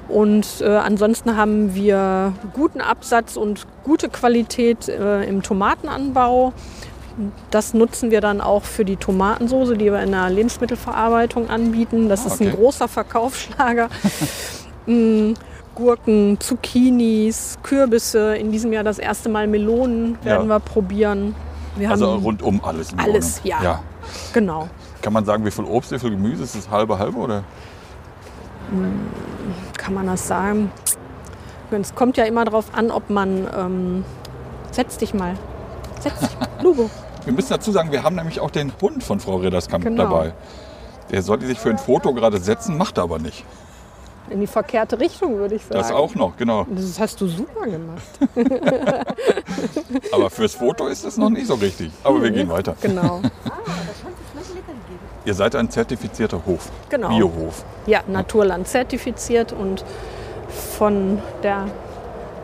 Und 0.08 0.48
äh, 0.62 0.66
ansonsten 0.68 1.36
haben 1.38 1.76
wir 1.76 2.34
guten 2.54 2.82
Absatz 2.82 3.36
und 3.36 3.66
gute 3.84 4.10
Qualität 4.10 4.88
äh, 4.90 5.24
im 5.24 5.42
Tomatenanbau. 5.44 6.54
Das 7.52 7.74
nutzen 7.74 8.12
wir 8.12 8.22
dann 8.22 8.40
auch 8.42 8.64
für 8.64 8.86
die 8.86 8.96
Tomatensoße, 8.96 9.76
die 9.78 9.86
wir 9.92 10.02
in 10.02 10.12
der 10.12 10.30
Lebensmittelverarbeitung 10.30 11.50
anbieten. 11.50 12.08
Das 12.10 12.24
Ah, 12.24 12.28
ist 12.28 12.42
ein 12.42 12.48
okay. 12.48 12.56
großer 12.58 12.88
Verkaufsschlager. 12.88 13.90
Mm, 14.86 15.34
Gurken, 15.76 16.40
Zucchinis, 16.40 17.60
Kürbisse. 17.62 18.36
In 18.38 18.52
diesem 18.52 18.74
Jahr 18.74 18.84
das 18.84 18.98
erste 18.98 19.30
Mal 19.30 19.46
Melonen 19.46 20.18
werden 20.24 20.50
Ja. 20.50 20.56
wir 20.56 20.60
probieren. 20.60 21.36
Wir 21.76 21.92
Also 21.92 22.16
rundum 22.16 22.60
alles. 22.64 22.90
Alles, 22.98 23.42
ja. 23.44 23.62
ja. 23.62 23.84
genau. 24.34 24.68
Kann 25.04 25.14
man 25.14 25.26
sagen, 25.26 25.46
wie 25.46 25.52
viel 25.52 25.66
Obst, 25.66 25.92
wie 25.92 26.00
viel 26.00 26.10
Gemüse? 26.10 26.44
Ist 26.44 26.56
das 26.56 26.70
halbe, 26.72 26.98
halbe 26.98 27.18
oder? 27.20 27.44
Kann 29.78 29.94
man 29.94 30.08
das 30.08 30.28
sagen? 30.28 30.72
Es 31.72 31.94
kommt 31.94 32.18
ja 32.18 32.24
immer 32.26 32.46
darauf 32.46 32.66
an, 32.74 32.90
ob 32.90 33.10
man 33.10 33.48
ähm, 33.56 34.06
setz 34.72 34.98
dich 34.98 35.14
mal. 35.14 35.36
Setz 36.00 36.20
dich, 36.20 36.30
Lugo. 36.64 36.90
Wir 37.30 37.36
müssen 37.36 37.50
dazu 37.52 37.72
sagen, 37.72 37.92
wir 37.92 38.02
haben 38.02 38.16
nämlich 38.16 38.40
auch 38.40 38.50
den 38.50 38.72
Hund 38.82 39.04
von 39.04 39.20
Frau 39.20 39.36
Ridderskamp 39.36 39.84
Genau. 39.84 40.02
dabei. 40.06 40.34
Der 41.12 41.22
sollte 41.22 41.46
sich 41.46 41.60
für 41.60 41.70
ein 41.70 41.78
Foto 41.78 42.12
gerade 42.12 42.40
setzen, 42.40 42.76
macht 42.76 42.98
er 42.98 43.04
aber 43.04 43.20
nicht. 43.20 43.46
In 44.32 44.40
die 44.40 44.48
verkehrte 44.48 45.00
Richtung 45.00 45.38
würde 45.38 45.54
ich 45.54 45.62
sagen. 45.62 45.76
Das 45.76 45.92
auch 45.92 46.16
noch, 46.16 46.38
genau. 46.38 46.66
Das 46.72 47.00
hast 47.00 47.22
du 47.22 47.28
super 47.28 47.68
gemacht. 47.68 48.02
Aber 50.12 50.32
fürs 50.32 50.56
Foto 50.56 50.88
ist 50.88 51.06
es 51.06 51.18
noch 51.18 51.30
nicht 51.30 51.46
so 51.46 51.54
richtig. 51.54 51.92
Aber 52.04 52.22
wir 52.24 52.32
gehen 52.32 52.50
weiter. 52.50 52.76
Genau. 52.82 53.22
Ihr 55.26 55.34
seid 55.36 55.56
ein 55.56 55.70
zertifizierter 55.70 56.44
Hof. 56.48 56.72
Genau. 56.90 57.10
Biohof. 57.10 57.64
Ja, 57.86 58.02
Naturland 58.08 58.68
zertifiziert 58.68 59.54
und 59.54 59.86
von 60.78 61.20
der, 61.44 61.66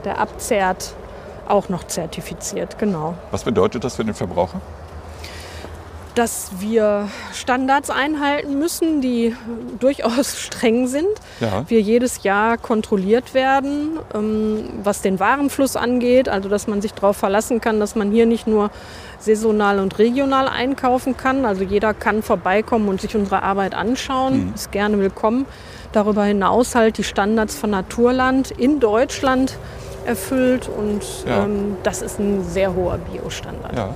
der 0.04 0.20
Abzert 0.20 0.94
auch 1.49 1.69
noch 1.69 1.85
zertifiziert, 1.85 2.77
genau. 2.77 3.15
Was 3.31 3.43
bedeutet 3.43 3.83
das 3.83 3.95
für 3.95 4.05
den 4.05 4.13
Verbraucher? 4.13 4.61
Dass 6.15 6.51
wir 6.59 7.09
Standards 7.33 7.89
einhalten 7.89 8.57
müssen, 8.57 9.01
die 9.01 9.35
durchaus 9.79 10.39
streng 10.39 10.87
sind. 10.87 11.09
Ja. 11.41 11.65
Wir 11.67 11.81
jedes 11.81 12.23
Jahr 12.23 12.57
kontrolliert 12.57 13.33
werden, 13.33 13.99
ähm, 14.13 14.69
was 14.83 15.01
den 15.01 15.19
Warenfluss 15.19 15.75
angeht. 15.75 16.29
Also 16.29 16.47
dass 16.47 16.67
man 16.67 16.81
sich 16.81 16.93
darauf 16.93 17.17
verlassen 17.17 17.59
kann, 17.59 17.81
dass 17.81 17.95
man 17.95 18.11
hier 18.11 18.25
nicht 18.25 18.47
nur 18.47 18.71
saisonal 19.19 19.79
und 19.79 19.99
regional 19.99 20.47
einkaufen 20.47 21.17
kann. 21.17 21.45
Also 21.45 21.63
jeder 21.63 21.93
kann 21.93 22.23
vorbeikommen 22.23 22.87
und 22.87 23.01
sich 23.01 23.15
unsere 23.15 23.43
Arbeit 23.43 23.73
anschauen, 23.73 24.53
ist 24.55 24.71
gerne 24.71 24.97
willkommen. 24.99 25.45
Darüber 25.91 26.23
hinaus 26.23 26.75
halt 26.75 26.97
die 26.97 27.03
Standards 27.03 27.55
von 27.55 27.69
Naturland 27.69 28.51
in 28.51 28.79
Deutschland 28.79 29.57
erfüllt 30.05 30.69
und 30.69 31.01
Ja. 31.27 31.43
ähm, 31.43 31.77
das 31.83 32.01
ist 32.01 32.19
ein 32.19 32.43
sehr 32.43 32.74
hoher 32.75 32.97
Biostandard. 32.97 33.75
Ja. 33.75 33.89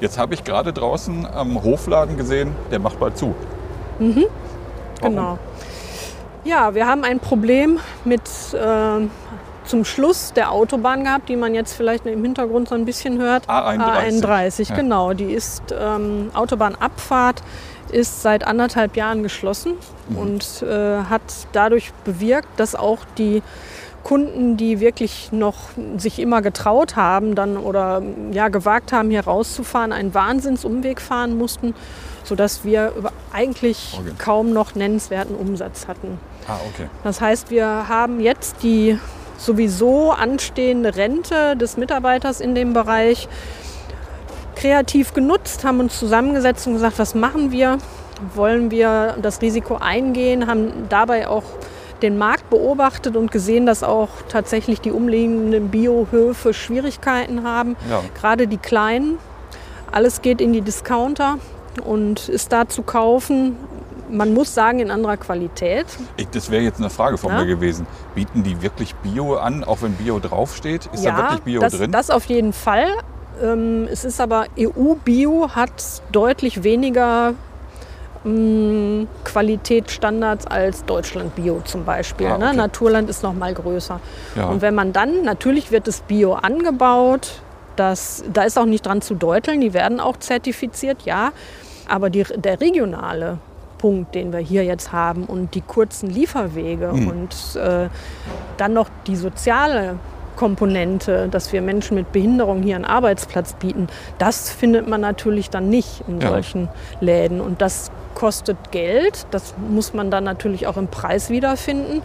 Jetzt 0.00 0.18
habe 0.18 0.34
ich 0.34 0.44
gerade 0.44 0.72
draußen 0.72 1.26
am 1.26 1.62
Hofladen 1.62 2.16
gesehen, 2.16 2.54
der 2.70 2.78
macht 2.78 2.98
bald 3.00 3.16
zu. 3.16 3.34
Warum? 3.98 4.24
Genau. 5.00 5.38
Ja, 6.44 6.74
wir 6.74 6.86
haben 6.86 7.02
ein 7.02 7.18
Problem 7.18 7.78
mit 8.04 8.20
äh, 8.52 9.06
zum 9.64 9.84
Schluss 9.84 10.32
der 10.34 10.52
Autobahn 10.52 11.02
gehabt, 11.04 11.28
die 11.28 11.34
man 11.36 11.54
jetzt 11.54 11.72
vielleicht 11.74 12.06
im 12.06 12.22
Hintergrund 12.22 12.68
so 12.68 12.74
ein 12.74 12.84
bisschen 12.84 13.18
hört. 13.20 13.48
A31. 13.48 14.22
A31, 14.22 14.68
Ja. 14.70 14.76
genau. 14.76 15.12
Die 15.12 15.32
ist 15.32 15.62
ähm, 15.78 16.30
Autobahnabfahrt 16.34 17.42
ist 17.92 18.20
seit 18.22 18.44
anderthalb 18.46 18.96
Jahren 18.96 19.22
geschlossen 19.22 19.74
Mhm. 20.08 20.18
und 20.18 20.62
äh, 20.62 20.98
hat 21.08 21.22
dadurch 21.52 21.92
bewirkt, 22.04 22.48
dass 22.58 22.74
auch 22.74 22.98
die 23.16 23.42
Kunden, 24.06 24.56
die 24.56 24.78
wirklich 24.78 25.32
noch 25.32 25.56
sich 25.96 26.20
immer 26.20 26.40
getraut 26.40 26.94
haben, 26.94 27.34
dann 27.34 27.56
oder 27.56 28.00
ja 28.30 28.46
gewagt 28.46 28.92
haben, 28.92 29.10
hier 29.10 29.24
rauszufahren, 29.24 29.90
einen 29.90 30.14
Wahnsinnsumweg 30.14 31.00
fahren 31.00 31.36
mussten, 31.36 31.74
sodass 32.22 32.64
wir 32.64 32.92
eigentlich 33.32 33.98
Okay. 34.00 34.12
kaum 34.16 34.52
noch 34.52 34.76
nennenswerten 34.76 35.34
Umsatz 35.34 35.88
hatten. 35.88 36.20
Ah, 36.46 36.58
okay. 36.72 36.88
Das 37.02 37.20
heißt, 37.20 37.50
wir 37.50 37.88
haben 37.88 38.20
jetzt 38.20 38.62
die 38.62 38.96
sowieso 39.38 40.12
anstehende 40.12 40.94
Rente 40.94 41.56
des 41.56 41.76
Mitarbeiters 41.76 42.40
in 42.40 42.54
dem 42.54 42.74
Bereich 42.74 43.26
kreativ 44.54 45.14
genutzt, 45.14 45.64
haben 45.64 45.80
uns 45.80 45.98
zusammengesetzt 45.98 46.64
und 46.68 46.74
gesagt, 46.74 47.00
was 47.00 47.16
machen 47.16 47.50
wir? 47.50 47.78
Wollen 48.36 48.70
wir 48.70 49.16
das 49.20 49.42
Risiko 49.42 49.78
eingehen? 49.78 50.46
Haben 50.46 50.86
dabei 50.88 51.26
auch 51.26 51.42
den 52.02 52.18
Markt 52.18 52.50
beobachtet 52.50 53.16
und 53.16 53.30
gesehen, 53.30 53.66
dass 53.66 53.82
auch 53.82 54.08
tatsächlich 54.28 54.80
die 54.80 54.92
umliegenden 54.92 55.68
Biohöfe 55.68 56.52
Schwierigkeiten 56.54 57.42
haben. 57.42 57.76
Ja. 57.90 58.02
Gerade 58.18 58.46
die 58.46 58.58
kleinen. 58.58 59.18
Alles 59.92 60.22
geht 60.22 60.40
in 60.40 60.52
die 60.52 60.60
Discounter 60.60 61.38
und 61.84 62.28
ist 62.28 62.52
da 62.52 62.68
zu 62.68 62.82
kaufen. 62.82 63.56
Man 64.08 64.34
muss 64.34 64.54
sagen, 64.54 64.78
in 64.78 64.90
anderer 64.90 65.16
Qualität. 65.16 65.86
Ich, 66.16 66.28
das 66.28 66.50
wäre 66.50 66.62
jetzt 66.62 66.78
eine 66.78 66.90
Frage 66.90 67.18
von 67.18 67.32
Ja? 67.32 67.40
mir 67.40 67.46
gewesen. 67.46 67.86
Bieten 68.14 68.42
die 68.44 68.62
wirklich 68.62 68.94
Bio 68.96 69.36
an, 69.36 69.64
auch 69.64 69.82
wenn 69.82 69.94
Bio 69.94 70.20
draufsteht? 70.20 70.88
Ist 70.92 71.04
da 71.04 71.16
wirklich 71.16 71.42
Bio 71.42 71.60
das, 71.60 71.72
drin? 71.72 71.90
Das 71.90 72.10
auf 72.10 72.24
jeden 72.26 72.52
Fall. 72.52 72.86
Ähm, 73.42 73.88
es 73.90 74.04
ist 74.04 74.20
aber 74.20 74.46
EU-Bio 74.58 75.50
hat 75.54 76.02
deutlich 76.12 76.62
weniger 76.62 77.34
mh, 78.26 79.06
Qualitätsstandards 79.24 80.46
als 80.46 80.84
Deutschland-Bio 80.84 81.60
zum 81.64 81.84
Beispiel. 81.84 82.26
Ah, 82.26 82.38
ne? 82.38 82.46
okay. 82.48 82.56
Naturland 82.56 83.08
ist 83.10 83.22
noch 83.22 83.32
mal 83.34 83.54
größer. 83.54 84.00
Ja. 84.34 84.46
Und 84.46 84.60
wenn 84.62 84.74
man 84.74 84.92
dann, 84.92 85.22
natürlich 85.22 85.70
wird 85.70 85.86
das 85.86 86.00
Bio 86.02 86.34
angebaut, 86.34 87.40
das, 87.76 88.24
da 88.32 88.42
ist 88.42 88.58
auch 88.58 88.64
nicht 88.66 88.84
dran 88.86 89.00
zu 89.02 89.14
deuteln, 89.14 89.60
die 89.60 89.72
werden 89.74 90.00
auch 90.00 90.16
zertifiziert, 90.16 91.02
ja. 91.02 91.30
Aber 91.88 92.10
die, 92.10 92.24
der 92.36 92.60
regionale 92.60 93.38
Punkt, 93.78 94.14
den 94.14 94.32
wir 94.32 94.40
hier 94.40 94.64
jetzt 94.64 94.92
haben 94.92 95.24
und 95.24 95.54
die 95.54 95.60
kurzen 95.60 96.08
Lieferwege 96.10 96.90
Mhm. 96.92 97.08
und 97.08 97.56
äh, 97.60 97.88
dann 98.56 98.72
noch 98.72 98.88
die 99.06 99.16
soziale 99.16 99.98
Komponente, 100.36 101.28
dass 101.30 101.52
wir 101.52 101.62
Menschen 101.62 101.94
mit 101.96 102.12
Behinderung 102.12 102.62
hier 102.62 102.76
einen 102.76 102.84
Arbeitsplatz 102.84 103.54
bieten, 103.54 103.86
das 104.18 104.50
findet 104.50 104.86
man 104.88 105.00
natürlich 105.00 105.48
dann 105.50 105.68
nicht 105.68 106.02
in 106.08 106.20
Ja. 106.20 106.28
solchen 106.28 106.68
Läden. 107.00 107.40
Und 107.40 107.60
das 107.62 107.90
kostet 108.16 108.72
Geld, 108.72 109.26
das 109.30 109.54
muss 109.68 109.94
man 109.94 110.10
dann 110.10 110.24
natürlich 110.24 110.66
auch 110.66 110.76
im 110.76 110.88
Preis 110.88 111.30
wiederfinden. 111.30 112.02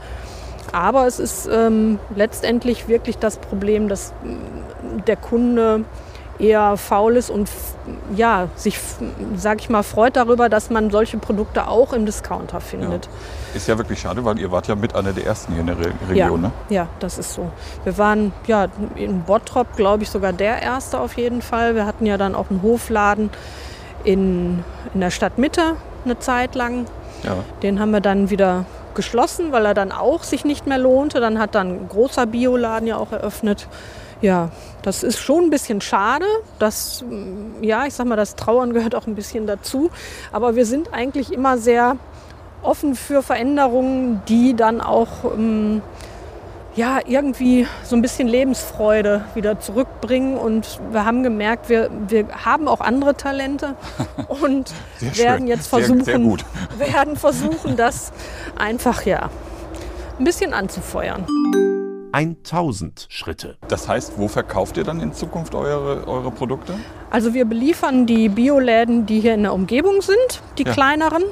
Aber 0.71 1.07
es 1.07 1.19
ist 1.19 1.49
ähm, 1.51 1.97
letztendlich 2.15 2.87
wirklich 2.87 3.17
das 3.17 3.37
Problem, 3.37 3.89
dass 3.89 4.13
mm, 4.23 5.05
der 5.07 5.15
Kunde 5.15 5.85
eher 6.37 6.75
faul 6.77 7.17
ist 7.17 7.29
und 7.29 7.49
ja, 8.15 8.47
sich, 8.55 8.79
sag 9.35 9.61
ich 9.61 9.69
mal, 9.69 9.83
freut 9.83 10.15
darüber, 10.15 10.49
dass 10.49 10.69
man 10.69 10.89
solche 10.89 11.17
Produkte 11.17 11.67
auch 11.67 11.93
im 11.93 12.05
Discounter 12.05 12.61
findet. 12.61 13.09
Ist 13.53 13.67
ja 13.67 13.77
wirklich 13.77 13.99
schade, 13.99 14.23
weil 14.25 14.39
ihr 14.39 14.51
wart 14.51 14.67
ja 14.67 14.75
mit 14.75 14.95
einer 14.95 15.13
der 15.13 15.25
ersten 15.25 15.53
hier 15.53 15.61
in 15.61 15.67
der 15.67 15.77
Re 15.77 15.91
Ja, 16.13 16.25
Region. 16.25 16.41
Ne? 16.41 16.51
ja, 16.69 16.87
das 16.99 17.17
ist 17.17 17.33
so. 17.33 17.51
Wir 17.83 17.97
waren 17.97 18.33
ja 18.47 18.67
in 18.95 19.21
Bottrop, 19.23 19.75
glaube 19.75 20.03
ich, 20.03 20.09
sogar 20.09 20.33
der 20.33 20.61
erste 20.61 20.99
auf 20.99 21.15
jeden 21.15 21.41
Fall. 21.41 21.75
Wir 21.75 21.85
hatten 21.85 22.05
ja 22.05 22.17
dann 22.17 22.33
auch 22.33 22.49
einen 22.49 22.61
Hofladen 22.63 23.29
in, 24.03 24.63
in 24.93 24.99
der 24.99 25.11
Stadtmitte 25.11 25.75
eine 26.05 26.19
Zeit 26.19 26.55
lang. 26.55 26.85
Ja. 27.23 27.37
Den 27.61 27.79
haben 27.79 27.91
wir 27.91 28.01
dann 28.01 28.29
wieder 28.29 28.65
geschlossen, 28.95 29.51
weil 29.51 29.65
er 29.65 29.73
dann 29.73 29.91
auch 29.91 30.23
sich 30.23 30.45
nicht 30.45 30.67
mehr 30.67 30.77
lohnte. 30.77 31.19
Dann 31.19 31.39
hat 31.39 31.55
dann 31.55 31.69
ein 31.69 31.89
großer 31.89 32.25
Bioladen 32.25 32.87
ja 32.87 32.97
auch 32.97 33.11
eröffnet. 33.11 33.67
Ja, 34.21 34.49
das 34.83 35.03
ist 35.03 35.17
schon 35.19 35.45
ein 35.45 35.49
bisschen 35.49 35.81
schade. 35.81 36.25
Das, 36.59 37.03
mm, 37.07 37.63
ja, 37.63 37.85
ich 37.85 37.93
sag 37.93 38.05
mal, 38.05 38.15
das 38.15 38.35
Trauern 38.35 38.73
gehört 38.73 38.93
auch 38.95 39.07
ein 39.07 39.15
bisschen 39.15 39.47
dazu. 39.47 39.89
Aber 40.31 40.55
wir 40.55 40.65
sind 40.65 40.93
eigentlich 40.93 41.31
immer 41.31 41.57
sehr 41.57 41.97
offen 42.61 42.95
für 42.95 43.23
Veränderungen, 43.23 44.21
die 44.27 44.55
dann 44.55 44.81
auch 44.81 45.25
ähm, 45.35 45.81
ja, 46.75 46.99
irgendwie 47.05 47.67
so 47.83 47.95
ein 47.95 48.01
bisschen 48.01 48.27
Lebensfreude 48.27 49.25
wieder 49.35 49.59
zurückbringen. 49.59 50.37
Und 50.37 50.79
wir 50.91 51.05
haben 51.05 51.21
gemerkt, 51.23 51.67
wir, 51.69 51.89
wir 52.07 52.27
haben 52.45 52.67
auch 52.67 52.79
andere 52.81 53.15
Talente 53.15 53.75
und 54.27 54.71
Sehr 54.97 55.17
werden 55.17 55.39
schön. 55.39 55.47
jetzt 55.47 55.69
Sehr- 55.69 55.79
versuchen, 55.79 56.03
sehr 56.05 56.19
gut. 56.19 56.45
werden 56.77 57.15
versuchen, 57.17 57.75
das 57.75 58.11
einfach 58.57 59.05
ja 59.05 59.29
ein 60.17 60.23
bisschen 60.23 60.53
anzufeuern. 60.53 61.25
1000 62.13 63.05
Schritte. 63.09 63.57
Das 63.69 63.87
heißt, 63.87 64.13
wo 64.17 64.27
verkauft 64.27 64.75
ihr 64.77 64.83
dann 64.83 64.99
in 64.99 65.13
Zukunft 65.13 65.55
eure, 65.55 66.05
eure 66.07 66.31
Produkte? 66.31 66.73
Also 67.09 67.33
wir 67.33 67.45
beliefern 67.45 68.05
die 68.05 68.27
Bioläden, 68.27 69.05
die 69.05 69.21
hier 69.21 69.33
in 69.33 69.43
der 69.43 69.53
Umgebung 69.53 70.01
sind, 70.01 70.41
die 70.57 70.63
Ja. 70.63 70.73
kleineren. 70.73 71.23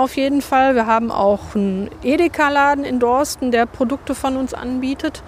Auf 0.00 0.16
jeden 0.16 0.40
Fall. 0.40 0.74
Wir 0.74 0.86
haben 0.86 1.10
auch 1.10 1.54
einen 1.54 1.90
Edeka-Laden 2.02 2.86
in 2.86 3.00
Dorsten, 3.00 3.50
der 3.50 3.66
Produkte 3.66 4.14
von 4.14 4.38
uns 4.38 4.54
anbietet. 4.54 5.22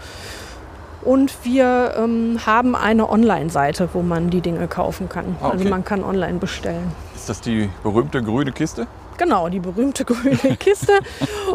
Und 1.03 1.45
wir 1.45 1.93
ähm, 1.99 2.39
haben 2.47 2.75
eine 2.75 3.11
Online-Seite, 3.11 3.91
wo 3.93 4.01
man 4.01 4.31
die 4.31 4.41
Dinge 4.41 4.69
kaufen 4.69 5.11
kann. 5.11 5.37
Ah, 5.43 5.49
okay. 5.49 5.57
Also 5.59 5.69
man 5.69 5.85
kann 5.85 6.03
online 6.03 6.39
bestellen. 6.39 6.91
Ist 7.15 7.29
das 7.29 7.43
die 7.43 7.69
berühmte 7.83 8.23
grüne 8.23 8.51
Kiste? 8.51 8.87
Genau, 9.19 9.49
die 9.49 9.61
berühmte 9.61 10.05
grüne 10.07 10.57
Kiste. 10.57 10.93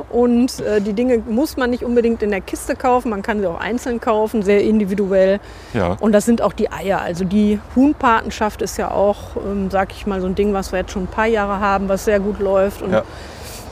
Und 0.09 0.59
äh, 0.61 0.81
die 0.81 0.93
Dinge 0.93 1.19
muss 1.19 1.57
man 1.57 1.69
nicht 1.69 1.83
unbedingt 1.83 2.23
in 2.23 2.31
der 2.31 2.41
Kiste 2.41 2.75
kaufen, 2.75 3.09
man 3.09 3.21
kann 3.21 3.39
sie 3.39 3.47
auch 3.47 3.59
einzeln 3.59 3.99
kaufen, 3.99 4.43
sehr 4.43 4.61
individuell. 4.61 5.39
Ja. 5.73 5.97
Und 5.99 6.11
das 6.11 6.25
sind 6.25 6.41
auch 6.41 6.53
die 6.53 6.71
Eier. 6.71 7.01
Also 7.01 7.25
die 7.25 7.59
Huhnpatenschaft 7.75 8.61
ist 8.61 8.77
ja 8.77 8.91
auch, 8.91 9.35
ähm, 9.37 9.69
sag 9.69 9.91
ich 9.91 10.05
mal, 10.05 10.21
so 10.21 10.27
ein 10.27 10.35
Ding, 10.35 10.53
was 10.53 10.71
wir 10.71 10.79
jetzt 10.79 10.91
schon 10.91 11.03
ein 11.03 11.07
paar 11.07 11.27
Jahre 11.27 11.59
haben, 11.59 11.89
was 11.89 12.05
sehr 12.05 12.19
gut 12.19 12.39
läuft. 12.39 12.81
Und 12.81 12.91
Ja. 12.91 13.03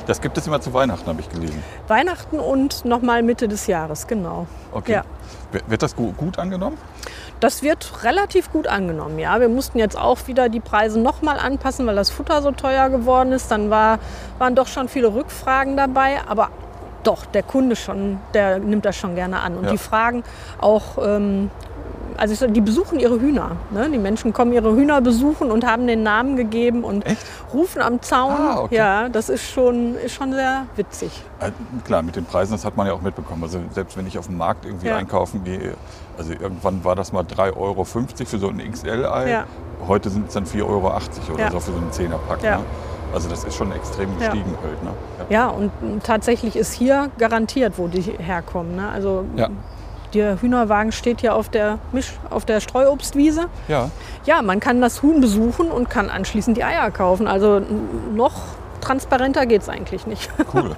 Das 0.06 0.22
gibt 0.22 0.38
es 0.38 0.46
immer 0.46 0.62
zu 0.62 0.74
Weihnachten, 0.74 1.08
habe 1.08 1.20
ich 1.22 1.30
gelesen. 1.30 1.64
Weihnachten 1.88 2.40
und 2.40 2.86
nochmal 2.86 3.24
Mitte 3.24 3.48
des 3.48 3.66
Jahres, 3.68 4.06
genau. 4.08 4.46
Okay. 4.72 4.94
Ja. 4.94 5.04
Wird 5.68 5.82
das 5.82 5.96
gu- 5.96 6.12
gut 6.12 6.38
angenommen? 6.38 6.78
Das 7.40 7.64
wird 7.64 8.04
relativ 8.04 8.52
gut 8.52 8.68
angenommen, 8.68 9.18
ja. 9.20 9.40
Wir 9.40 9.50
mussten 9.50 9.80
jetzt 9.80 9.98
auch 9.98 10.28
wieder 10.28 10.50
die 10.50 10.60
Preise 10.60 11.00
nochmal 11.00 11.40
anpassen, 11.40 11.86
weil 11.88 11.96
das 11.96 12.10
Futter 12.10 12.42
so 12.42 12.52
teuer 12.52 12.90
geworden 12.90 13.32
ist. 13.32 13.50
Dann 13.52 13.70
war, 13.70 14.00
waren 14.38 14.56
doch 14.56 14.68
schon 14.68 14.88
viele 14.90 15.14
Rückfragen 15.14 15.76
dabei, 15.76 16.18
aber 16.28 16.50
doch, 17.04 17.26
der 17.26 17.44
Kunde 17.44 17.76
schon, 17.76 18.20
der 18.34 18.60
nimmt 18.60 18.86
das 18.86 18.96
schon 18.96 19.16
gerne 19.16 19.40
an. 19.42 19.58
Und 19.58 19.66
Ja. 19.66 19.72
die 19.72 19.78
fragen 19.78 20.24
auch, 20.60 20.98
ähm, 21.04 21.50
also 22.18 22.48
die 22.48 22.62
besuchen 22.62 23.00
ihre 23.00 23.20
Hühner. 23.20 23.52
Ne? 23.72 23.90
Die 23.92 23.98
Menschen 23.98 24.34
kommen 24.34 24.54
ihre 24.54 24.76
Hühner 24.76 25.02
besuchen 25.02 25.52
und 25.52 25.66
haben 25.66 25.88
den 25.88 26.04
Namen 26.04 26.36
gegeben 26.36 26.84
und 26.84 27.06
Echt? 27.06 27.18
rufen 27.54 27.82
am 27.82 28.02
Zaun. 28.02 28.32
Ah, 28.32 28.60
okay. 28.62 28.76
Ja, 28.76 29.10
das 29.10 29.30
ist 29.30 29.44
schon, 29.44 29.96
ist 29.96 30.14
schon 30.14 30.34
sehr 30.34 30.66
witzig. 30.76 31.24
Äh, 31.40 31.52
klar, 31.86 32.02
mit 32.02 32.16
den 32.16 32.26
Preisen, 32.26 32.54
das 32.54 32.66
hat 32.66 32.78
man 32.78 32.88
ja 32.88 32.94
auch 32.94 33.02
mitbekommen. 33.02 33.44
Also 33.44 33.60
selbst 33.72 33.98
wenn 33.98 34.08
ich 34.08 34.18
auf 34.18 34.28
dem 34.28 34.38
Markt 34.38 34.66
irgendwie 34.66 34.88
Ja. 34.88 34.98
einkaufen 34.98 35.44
gehe, 35.44 35.74
also 36.18 36.32
irgendwann 36.34 36.84
war 36.84 36.96
das 36.96 37.12
mal 37.12 37.24
3,50 37.24 37.58
Euro 37.58 37.84
für 37.84 38.38
so 38.40 38.48
ein 38.50 38.60
XL-Ei. 38.72 39.30
Ja. 39.30 39.44
Heute 39.88 40.10
sind 40.10 40.28
es 40.28 40.34
dann 40.34 40.46
4,80 40.46 40.64
Euro 40.68 40.88
oder 41.34 41.44
Ja. 41.44 41.52
so 41.52 41.60
für 41.60 41.72
so 41.72 41.78
einen 41.78 41.92
10er-Pack. 41.92 42.44
Ja. 42.44 42.58
Ne? 42.58 42.64
Also 43.14 43.30
das 43.30 43.44
ist 43.44 43.56
schon 43.56 43.72
extrem 43.72 44.10
Ja. 44.20 44.30
gestiegen 44.30 44.56
halt. 44.62 44.84
Ne? 44.84 44.90
Ja, 45.30 45.48
und 45.48 45.72
m, 45.82 46.02
tatsächlich 46.04 46.56
ist 46.56 46.74
hier 46.74 47.10
garantiert, 47.18 47.74
wo 47.78 47.88
die 47.88 48.02
herkommen. 48.02 48.76
Ne? 48.76 48.90
Also 48.90 49.26
Ja. 49.36 49.50
Der 50.16 50.42
Hühnerwagen 50.42 50.92
steht 50.92 51.22
hier 51.22 51.36
auf 51.36 51.50
der, 51.50 51.78
Misch, 51.92 52.14
auf 52.30 52.46
der 52.46 52.60
Streuobstwiese. 52.60 53.46
ja. 53.68 53.90
Ja, 54.26 54.42
man 54.42 54.60
kann 54.60 54.82
das 54.82 55.04
Huhn 55.04 55.22
besuchen 55.22 55.70
und 55.70 55.88
kann 55.88 56.10
anschließend 56.10 56.58
die 56.58 56.64
Eier 56.64 56.90
kaufen. 56.90 57.28
Also 57.28 57.62
noch 58.16 58.34
transparenter 58.82 59.46
geht 59.46 59.62
es 59.62 59.70
eigentlich 59.70 60.08
nicht. 60.08 60.30
Cool. 60.54 60.72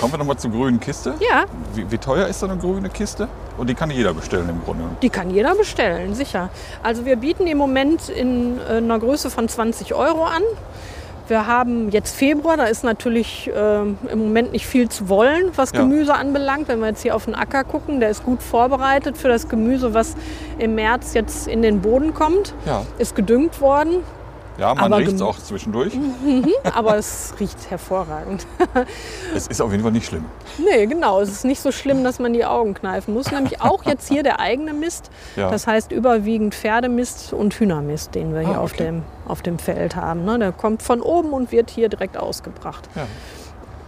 Kommen 0.00 0.12
wir 0.12 0.18
nochmal 0.18 0.36
zur 0.36 0.50
grünen 0.52 0.78
Kiste. 0.78 1.14
ja, 1.18 1.46
Wie, 1.74 1.90
wie 1.90 1.98
teuer 1.98 2.26
ist 2.28 2.38
so 2.40 2.46
eine 2.46 2.56
grüne 2.58 2.88
Kiste? 2.88 3.26
Und 3.56 3.68
die 3.70 3.74
kann 3.74 3.90
jeder 3.90 4.12
bestellen 4.14 4.48
im 4.50 4.62
Grunde. 4.62 4.84
die 5.02 5.10
kann 5.10 5.30
jeder 5.30 5.54
bestellen, 5.56 6.14
sicher. 6.14 6.50
Also 6.82 7.04
wir 7.06 7.16
bieten 7.16 7.46
im 7.48 7.58
Moment 7.58 8.08
in 8.08 8.58
äh, 8.60 8.76
einer 8.76 8.98
Größe 9.00 9.30
von 9.30 9.48
20 9.48 9.94
Euro 9.94 10.24
an. 10.26 10.42
Wir 11.28 11.46
haben 11.46 11.90
jetzt 11.90 12.14
Februar, 12.14 12.56
da 12.56 12.64
ist 12.64 12.84
natürlich 12.84 13.50
äh, 13.52 13.80
im 13.80 14.18
Moment 14.18 14.52
nicht 14.52 14.66
viel 14.66 14.88
zu 14.88 15.08
wollen, 15.08 15.50
was 15.56 15.72
Ja. 15.72 15.80
Gemüse 15.80 16.14
anbelangt. 16.14 16.68
Wenn 16.68 16.78
wir 16.78 16.86
jetzt 16.88 17.02
hier 17.02 17.16
auf 17.16 17.24
den 17.24 17.34
Acker 17.34 17.64
gucken, 17.64 17.98
der 17.98 18.10
ist 18.10 18.24
gut 18.24 18.42
vorbereitet 18.42 19.16
für 19.18 19.28
das 19.28 19.48
Gemüse, 19.48 19.92
was 19.92 20.14
im 20.58 20.76
März 20.76 21.14
jetzt 21.14 21.48
in 21.48 21.62
den 21.62 21.80
Boden 21.80 22.14
kommt. 22.14 22.54
Ja, 22.64 22.82
Ist 22.98 23.16
gedüngt 23.16 23.60
worden, 23.60 24.04
ja 24.58 24.74
man 24.74 24.92
riecht 24.92 25.12
es 25.12 25.22
auch 25.22 25.38
zwischendurch. 25.38 25.92
aber 26.74 26.96
es 26.96 27.34
riecht 27.40 27.70
hervorragend. 27.70 28.46
Es 29.34 29.46
ist 29.48 29.60
auf 29.60 29.70
jeden 29.70 29.82
Fall 29.82 29.92
nicht 29.92 30.06
schlimm. 30.06 30.24
Nee, 30.58 30.86
genau. 30.86 31.20
Es 31.20 31.30
ist 31.30 31.44
nicht 31.44 31.60
so 31.60 31.70
schlimm, 31.72 32.04
dass 32.04 32.18
man 32.18 32.32
die 32.32 32.44
Augen 32.44 32.74
kneifen 32.74 33.12
muss. 33.14 33.30
Nämlich 33.30 33.60
auch 33.60 33.84
jetzt 33.84 34.08
hier 34.08 34.22
der 34.22 34.40
eigene 34.40 34.72
Mist. 34.72 35.10
Ja. 35.36 35.50
Das 35.50 35.66
heißt 35.66 35.92
überwiegend 35.92 36.54
Pferdemist 36.54 37.32
und 37.32 37.54
Hühnermist, 37.54 38.14
den 38.14 38.32
wir 38.34 38.40
hier 38.40 38.56
Ah, 38.56 38.60
auf, 38.60 38.72
okay. 38.72 38.84
dem, 38.84 39.02
auf 39.26 39.42
dem 39.42 39.58
Feld 39.58 39.96
haben. 39.96 40.24
Ne? 40.24 40.38
Der 40.38 40.52
kommt 40.52 40.82
von 40.82 41.00
oben 41.02 41.30
und 41.30 41.52
wird 41.52 41.70
hier 41.70 41.88
direkt 41.88 42.16
ausgebracht. 42.16 42.88
Ja. 42.94 43.06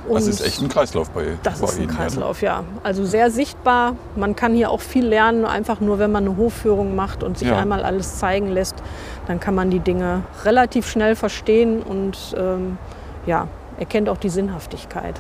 Und 0.08 0.14
Das 0.16 0.26
ist 0.26 0.40
echt 0.40 0.60
ein 0.62 0.68
Kreislauf 0.68 1.10
bei, 1.10 1.36
das 1.42 1.60
bei 1.60 1.66
ist 1.68 1.78
ein? 1.80 1.86
Kreislauf, 1.88 2.42
ja. 2.42 2.64
Also 2.82 3.04
sehr 3.04 3.30
sichtbar. 3.30 3.94
Man 4.16 4.34
kann 4.36 4.54
hier 4.54 4.70
auch 4.70 4.80
viel 4.80 5.06
lernen, 5.06 5.44
einfach 5.44 5.80
nur, 5.80 5.98
wenn 5.98 6.10
man 6.12 6.24
eine 6.26 6.36
Hofführung 6.36 6.94
macht 6.96 7.22
und 7.22 7.38
sich 7.38 7.48
Ja. 7.48 7.56
einmal 7.58 7.82
alles 7.84 8.18
zeigen 8.18 8.48
lässt, 8.48 8.76
dann 9.26 9.38
kann 9.40 9.54
man 9.54 9.70
die 9.70 9.80
Dinge 9.80 10.22
relativ 10.44 10.88
schnell 10.88 11.14
verstehen 11.16 11.82
und 11.82 12.16
ähm, 12.38 12.78
ja, 13.26 13.48
erkennt 13.78 14.08
auch 14.08 14.16
die 14.16 14.28
Sinnhaftigkeit. 14.28 15.14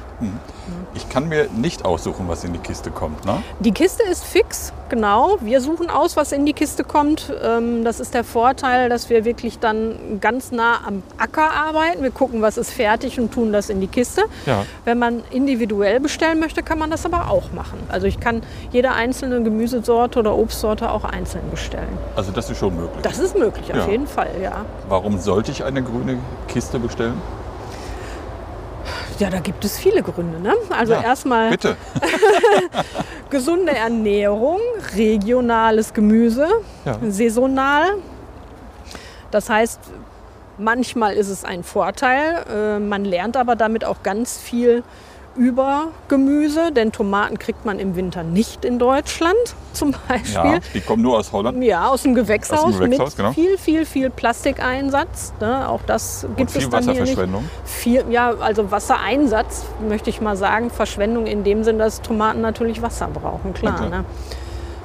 Ich 0.94 1.08
kann 1.08 1.28
mir 1.28 1.48
nicht 1.54 1.84
aussuchen, 1.84 2.26
was 2.28 2.44
in 2.44 2.52
die 2.52 2.58
Kiste 2.58 2.90
kommt. 2.90 3.24
Ne? 3.24 3.42
Die 3.60 3.72
Kiste 3.72 4.02
ist 4.04 4.24
fix, 4.24 4.72
genau. 4.88 5.36
Wir 5.40 5.60
suchen 5.60 5.90
aus, 5.90 6.16
was 6.16 6.32
in 6.32 6.44
die 6.46 6.52
Kiste 6.52 6.84
kommt. 6.84 7.32
Ähm, 7.42 7.84
Das 7.84 8.00
ist 8.00 8.14
der 8.14 8.24
Vorteil, 8.24 8.88
dass 8.88 9.08
wir 9.10 9.24
wirklich 9.24 9.58
dann 9.58 10.18
ganz 10.20 10.50
nah 10.52 10.80
am 10.86 11.02
Acker 11.18 11.50
arbeiten. 11.52 12.02
Wir 12.02 12.10
gucken, 12.10 12.42
was 12.42 12.58
ist 12.58 12.72
fertig 12.72 13.20
und 13.20 13.32
tun 13.32 13.52
das 13.52 13.70
in 13.70 13.80
die 13.80 13.86
Kiste. 13.86 14.22
Ja. 14.46 14.64
Wenn 14.84 14.98
man 14.98 15.22
individuell 15.30 16.00
bestellen 16.00 16.40
möchte, 16.40 16.62
kann 16.62 16.78
man 16.78 16.90
das 16.90 17.06
aber 17.06 17.30
auch 17.30 17.52
machen. 17.52 17.78
Also 17.88 18.06
ich 18.06 18.18
kann 18.20 18.42
jede 18.72 18.90
einzelne 18.92 19.42
Gemüsesorte 19.42 20.18
oder 20.18 20.36
Obstsorte 20.36 20.90
auch 20.90 21.04
einzeln 21.04 21.48
bestellen. 21.50 21.96
Also 22.16 22.32
das 22.32 22.50
ist 22.50 22.58
schon 22.58 22.74
möglich. 22.76 23.02
Das 23.02 23.18
ist 23.18 23.36
möglich, 23.38 23.70
auf 23.72 23.78
Ja. 23.86 23.88
jeden 23.88 24.06
Fall, 24.06 24.30
ja. 24.42 24.64
Warum 24.88 25.18
sollte 25.18 25.52
ich 25.52 25.64
eine 25.64 25.82
grüne 25.82 26.18
Kiste 26.48 26.78
bestellen? 26.78 27.20
Ja, 29.18 29.30
da 29.30 29.40
gibt 29.40 29.64
es 29.64 29.78
viele 29.78 30.02
Gründe. 30.02 30.38
Ne? 30.40 30.54
Also 30.70 30.92
Ja, 30.92 31.02
erstmal 31.02 31.56
gesunde 33.30 33.72
Ernährung, 33.74 34.60
regionales 34.96 35.92
Gemüse, 35.92 36.46
Ja. 36.84 36.98
saisonal. 37.08 37.94
Das 39.30 39.50
heißt, 39.50 39.80
manchmal 40.56 41.14
ist 41.14 41.28
es 41.28 41.44
ein 41.44 41.62
Vorteil. 41.64 42.44
Äh, 42.50 42.78
Man 42.78 43.04
lernt 43.04 43.36
aber 43.36 43.56
damit 43.56 43.84
auch 43.84 44.02
ganz 44.02 44.38
viel 44.38 44.82
über 45.38 45.88
Gemüse, 46.08 46.72
denn 46.72 46.92
Tomaten 46.92 47.38
kriegt 47.38 47.64
man 47.64 47.78
im 47.78 47.96
Winter 47.96 48.22
nicht 48.22 48.64
in 48.64 48.78
Deutschland 48.78 49.36
zum 49.72 49.94
Beispiel. 50.08 50.34
Ja, 50.34 50.58
die 50.74 50.80
kommen 50.80 51.02
nur 51.02 51.18
aus 51.18 51.32
Holland. 51.32 51.62
Ja, 51.62 51.88
aus 51.88 52.02
dem 52.02 52.14
Gewächshaus, 52.14 52.64
Aus 52.64 52.76
dem 52.76 52.90
Gewächshaus, 52.90 53.16
mit 53.16 53.16
genau. 53.16 53.32
viel, 53.32 53.56
viel, 53.56 53.86
viel 53.86 54.10
Plastikeinsatz. 54.10 55.32
Ne? 55.40 55.68
Auch 55.68 55.80
das 55.86 56.26
gibt 56.36 56.40
Und 56.40 56.50
viel 56.50 56.62
es 56.62 56.68
dann 56.68 56.82
hier 56.82 56.92
nicht. 56.92 57.00
Wasserverschwendung. 57.00 57.44
Viel, 57.64 58.04
ja, 58.10 58.34
also 58.40 58.70
Wassereinsatz, 58.70 59.64
möchte 59.88 60.10
ich 60.10 60.20
mal 60.20 60.36
sagen. 60.36 60.70
Verschwendung 60.70 61.26
in 61.26 61.44
dem 61.44 61.64
Sinn, 61.64 61.78
dass 61.78 62.02
Tomaten 62.02 62.40
natürlich 62.40 62.82
Wasser 62.82 63.08
brauchen, 63.08 63.54
klar. 63.54 63.76
Klar. 63.76 63.88
Ne? 63.88 64.04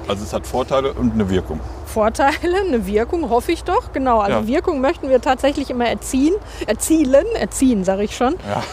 Also 0.08 0.24
es 0.24 0.32
hat 0.32 0.46
Vorteile 0.46 0.92
und 0.92 1.12
eine 1.14 1.28
Wirkung. 1.30 1.60
Vorteile, 1.86 2.60
eine 2.66 2.86
Wirkung, 2.86 3.30
hoffe 3.30 3.52
ich 3.52 3.64
doch. 3.64 3.92
Genau, 3.92 4.18
also 4.18 4.40
Ja. 4.40 4.46
Wirkung 4.46 4.80
möchten 4.80 5.08
wir 5.08 5.20
tatsächlich 5.20 5.70
immer 5.70 5.86
erziehen, 5.86 6.34
erzielen, 6.66 7.24
erziehen, 7.38 7.84
sage 7.84 8.04
ich 8.04 8.16
schon. 8.16 8.34
Ja. 8.48 8.62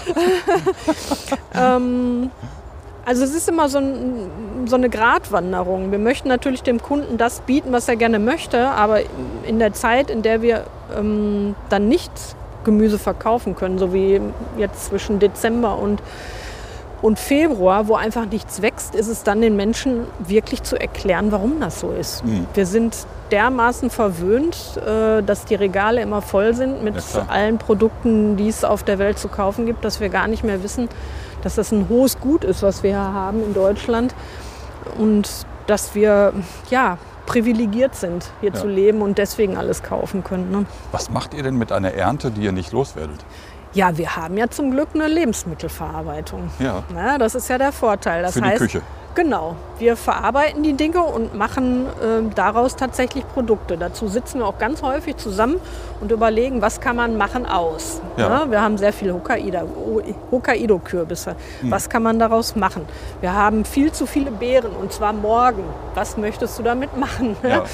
Ähm, 1.53 2.31
also 3.05 3.23
es 3.23 3.33
ist 3.35 3.49
immer 3.49 3.67
so, 3.67 3.79
ein, 3.79 4.29
so 4.67 4.75
eine 4.75 4.89
Gratwanderung. 4.89 5.91
Wir 5.91 5.99
möchten 5.99 6.27
natürlich 6.27 6.63
dem 6.63 6.81
Kunden 6.81 7.17
das 7.17 7.41
bieten, 7.41 7.71
was 7.71 7.87
er 7.87 7.95
gerne 7.95 8.19
möchte, 8.19 8.69
aber 8.69 8.99
in 9.45 9.59
der 9.59 9.73
Zeit, 9.73 10.09
in 10.09 10.21
der 10.21 10.41
wir 10.41 10.65
ähm, 10.97 11.55
dann 11.69 11.87
nicht 11.87 12.11
Gemüse 12.63 12.99
verkaufen 12.99 13.55
können, 13.55 13.79
so 13.79 13.93
wie 13.93 14.21
jetzt 14.57 14.85
zwischen 14.85 15.19
Dezember 15.19 15.77
und, 15.79 16.01
und 17.01 17.17
Februar, 17.19 17.87
wo 17.87 17.95
einfach 17.95 18.25
nichts 18.25 18.61
wächst, 18.61 18.93
ist 18.95 19.07
es 19.07 19.23
dann 19.23 19.41
den 19.41 19.55
Menschen 19.55 20.05
wirklich 20.19 20.63
zu 20.63 20.79
erklären, 20.79 21.31
warum 21.31 21.59
das 21.59 21.79
so 21.79 21.91
ist. 21.91 22.23
Mhm. 22.25 22.45
Wir 22.53 22.65
sind 22.65 22.95
dermaßen 23.31 23.89
verwöhnt, 23.89 24.77
äh, 24.85 25.23
dass 25.23 25.45
die 25.45 25.55
Regale 25.55 26.01
immer 26.01 26.21
voll 26.21 26.53
sind 26.53 26.83
mit 26.83 26.95
Ja, 27.13 27.25
allen 27.27 27.57
Produkten, 27.57 28.37
die 28.37 28.49
es 28.49 28.63
auf 28.63 28.83
der 28.83 28.99
Welt 28.99 29.17
zu 29.17 29.29
kaufen 29.29 29.65
gibt, 29.65 29.83
dass 29.85 29.99
wir 29.99 30.09
gar 30.09 30.27
nicht 30.27 30.43
mehr 30.43 30.63
wissen, 30.63 30.89
dass 31.41 31.55
das 31.55 31.71
ein 31.71 31.87
hohes 31.89 32.19
Gut 32.19 32.43
ist, 32.43 32.61
was 32.61 32.83
wir 32.83 32.91
hier 32.91 32.99
haben 33.13 33.43
in 33.43 33.53
Deutschland 33.53 34.13
und 34.97 35.29
dass 35.67 35.95
wir 35.95 36.33
ja 36.69 36.97
privilegiert 37.25 37.95
sind, 37.95 38.29
hier 38.41 38.49
Ja. 38.51 38.55
zu 38.59 38.67
leben 38.67 39.01
und 39.01 39.17
deswegen 39.17 39.55
alles 39.55 39.83
kaufen 39.83 40.23
können. 40.23 40.51
Ne? 40.51 40.65
Was 40.91 41.09
macht 41.09 41.33
ihr 41.33 41.43
denn 41.43 41.55
mit 41.55 41.71
einer 41.71 41.93
Ernte, 41.93 42.29
die 42.31 42.41
ihr 42.41 42.51
nicht 42.51 42.73
loswerdet? 42.73 43.23
Ja, 43.73 43.97
wir 43.97 44.15
haben 44.15 44.38
ja 44.38 44.49
zum 44.49 44.71
Glück 44.71 44.89
eine 44.93 45.07
Lebensmittelverarbeitung. 45.07 46.49
Ja, 46.60 46.84
Na, 46.93 47.17
das 47.17 47.36
ist 47.36 47.47
ja 47.49 47.57
der 47.57 47.71
Vorteil. 47.71 48.21
Das 48.23 48.34
für 48.34 48.41
die 48.41 48.47
heißt, 48.47 48.57
Küche. 48.60 48.81
Genau, 49.13 49.55
wir 49.77 49.97
verarbeiten 49.97 50.63
die 50.63 50.71
Dinge 50.71 51.01
und 51.03 51.36
machen 51.36 51.86
äh, 51.86 52.34
daraus 52.34 52.77
tatsächlich 52.77 53.27
Produkte. 53.27 53.77
Dazu 53.77 54.07
sitzen 54.07 54.39
wir 54.39 54.45
auch 54.47 54.57
ganz 54.57 54.81
häufig 54.81 55.17
zusammen 55.17 55.60
und 55.99 56.13
überlegen, 56.13 56.62
was 56.62 56.79
kann 56.79 56.95
man 56.95 57.17
machen 57.17 57.45
aus. 57.45 57.99
Ja. 58.15 58.29
Ja, 58.45 58.51
wir 58.51 58.62
haben 58.62 58.77
sehr 58.77 58.93
viele 58.93 59.12
Hokkaido- 59.13 59.67
Hokkaido-Kürbisse. 60.31 61.36
Hm. 61.60 61.71
Was 61.71 61.89
kann 61.89 62.03
man 62.03 62.19
daraus 62.19 62.55
machen? 62.55 62.86
Wir 63.19 63.34
haben 63.34 63.65
viel 63.65 63.91
zu 63.91 64.05
viele 64.05 64.31
Beeren 64.31 64.71
und 64.71 64.93
zwar 64.93 65.12
morgen. 65.12 65.63
Was 65.93 66.15
möchtest 66.15 66.57
du 66.60 66.63
damit 66.63 66.95
machen? 66.97 67.36
Ja. 67.43 67.63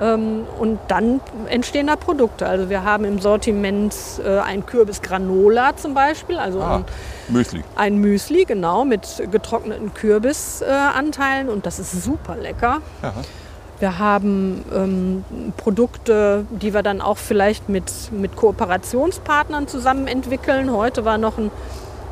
Ähm, 0.00 0.46
und 0.58 0.78
dann 0.88 1.20
entstehen 1.48 1.86
da 1.86 1.96
Produkte. 1.96 2.46
Also 2.46 2.68
wir 2.68 2.84
haben 2.84 3.04
im 3.04 3.18
Sortiment 3.18 3.94
äh, 4.24 4.38
ein 4.38 4.66
Kürbisgranola 4.66 5.76
zum 5.76 5.94
Beispiel, 5.94 6.38
also 6.38 6.60
Ah, 6.60 6.76
ein, 6.76 6.84
Müsli. 7.28 7.64
ein 7.76 7.96
Müsli, 7.98 8.44
genau, 8.44 8.84
mit 8.84 9.22
getrockneten 9.30 9.94
Kürbisanteilen 9.94 11.48
und 11.48 11.66
das 11.66 11.78
ist 11.78 12.02
super 12.04 12.36
lecker. 12.36 12.80
Ja. 13.02 13.12
Wir 13.78 13.98
haben 13.98 14.64
ähm, 14.74 15.24
Produkte, 15.58 16.46
die 16.50 16.72
wir 16.72 16.82
dann 16.82 17.02
auch 17.02 17.18
vielleicht 17.18 17.68
mit, 17.68 17.90
mit 18.10 18.34
Kooperationspartnern 18.34 19.68
zusammen 19.68 20.06
entwickeln. 20.06 20.72
Heute 20.72 21.04
war 21.04 21.18
noch 21.18 21.36
ein, 21.36 21.50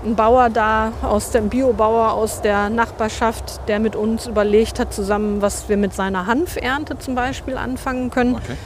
ein 0.05 0.17
Bauer 0.17 0.51
da, 0.51 0.93
aus 1.03 1.31
dem 1.31 1.49
Biobauer 1.49 2.12
aus 2.12 2.43
der 2.43 2.69
Nachbarschaft, 2.71 3.61
der 3.69 3.79
mit 3.79 3.97
uns 3.97 4.27
überlegt 4.27 4.79
hat, 4.79 4.93
zusammen, 4.93 5.40
was 5.43 5.69
wir 5.69 5.77
mit 5.77 5.95
seiner 5.95 6.27
Hanfernte 6.27 6.99
zum 6.99 7.14
Beispiel 7.14 7.57
anfangen 7.57 8.11
können. 8.11 8.35
Okay. 8.37 8.57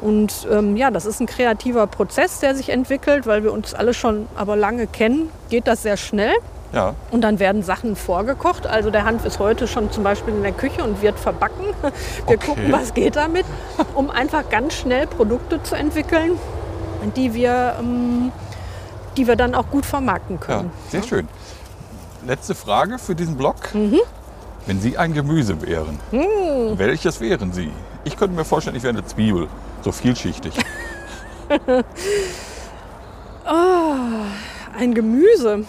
Und 0.00 0.46
ähm, 0.50 0.76
ja, 0.76 0.90
das 0.90 1.06
ist 1.06 1.20
ein 1.20 1.26
kreativer 1.26 1.86
Prozess, 1.86 2.40
der 2.40 2.54
sich 2.54 2.70
entwickelt, 2.70 3.26
weil 3.26 3.44
wir 3.44 3.52
uns 3.52 3.72
alle 3.72 3.94
schon 3.94 4.26
aber 4.36 4.56
lange 4.56 4.86
kennen, 4.86 5.30
geht 5.48 5.66
das 5.66 5.82
sehr 5.82 5.96
schnell. 5.96 6.34
Ja. 6.72 6.94
Und 7.10 7.20
dann 7.20 7.38
werden 7.38 7.62
Sachen 7.62 7.96
vorgekocht. 7.96 8.66
Also 8.66 8.90
der 8.90 9.04
Hanf 9.04 9.24
ist 9.26 9.38
heute 9.38 9.68
schon 9.68 9.92
zum 9.92 10.02
Beispiel 10.04 10.34
in 10.34 10.42
der 10.42 10.52
Küche 10.52 10.82
und 10.82 11.02
wird 11.02 11.18
verbacken. 11.18 11.66
Wir 11.82 11.92
Okay. 12.36 12.46
gucken, 12.46 12.72
was 12.72 12.94
geht 12.94 13.16
damit, 13.16 13.44
um 13.94 14.10
einfach 14.10 14.48
ganz 14.48 14.74
schnell 14.74 15.06
Produkte 15.06 15.62
zu 15.62 15.74
entwickeln, 15.76 16.38
die 17.14 17.34
wir, 17.34 17.74
ähm, 17.78 18.32
die 19.16 19.26
wir 19.26 19.36
dann 19.36 19.54
auch 19.54 19.68
gut 19.70 19.86
vermarkten 19.86 20.36
ja, 20.40 20.46
können. 20.46 20.70
sehr 20.88 21.02
schön. 21.02 21.28
Letzte 22.26 22.54
Frage 22.54 22.98
für 22.98 23.14
diesen 23.14 23.36
Blog. 23.36 23.74
Mhm. 23.74 24.00
Wenn 24.66 24.80
Sie 24.80 24.96
ein 24.96 25.12
Gemüse 25.12 25.60
wären, 25.62 25.98
welches 26.78 27.20
wären 27.20 27.52
Sie? 27.52 27.72
Ich 28.04 28.16
könnte 28.16 28.36
mir 28.36 28.44
vorstellen, 28.44 28.76
ich 28.76 28.82
wäre 28.84 28.94
eine 28.96 29.04
Zwiebel. 29.04 29.48
So 29.82 29.90
vielschichtig. 29.90 30.54
Ein 34.78 34.94
Gemüse. 34.94 35.64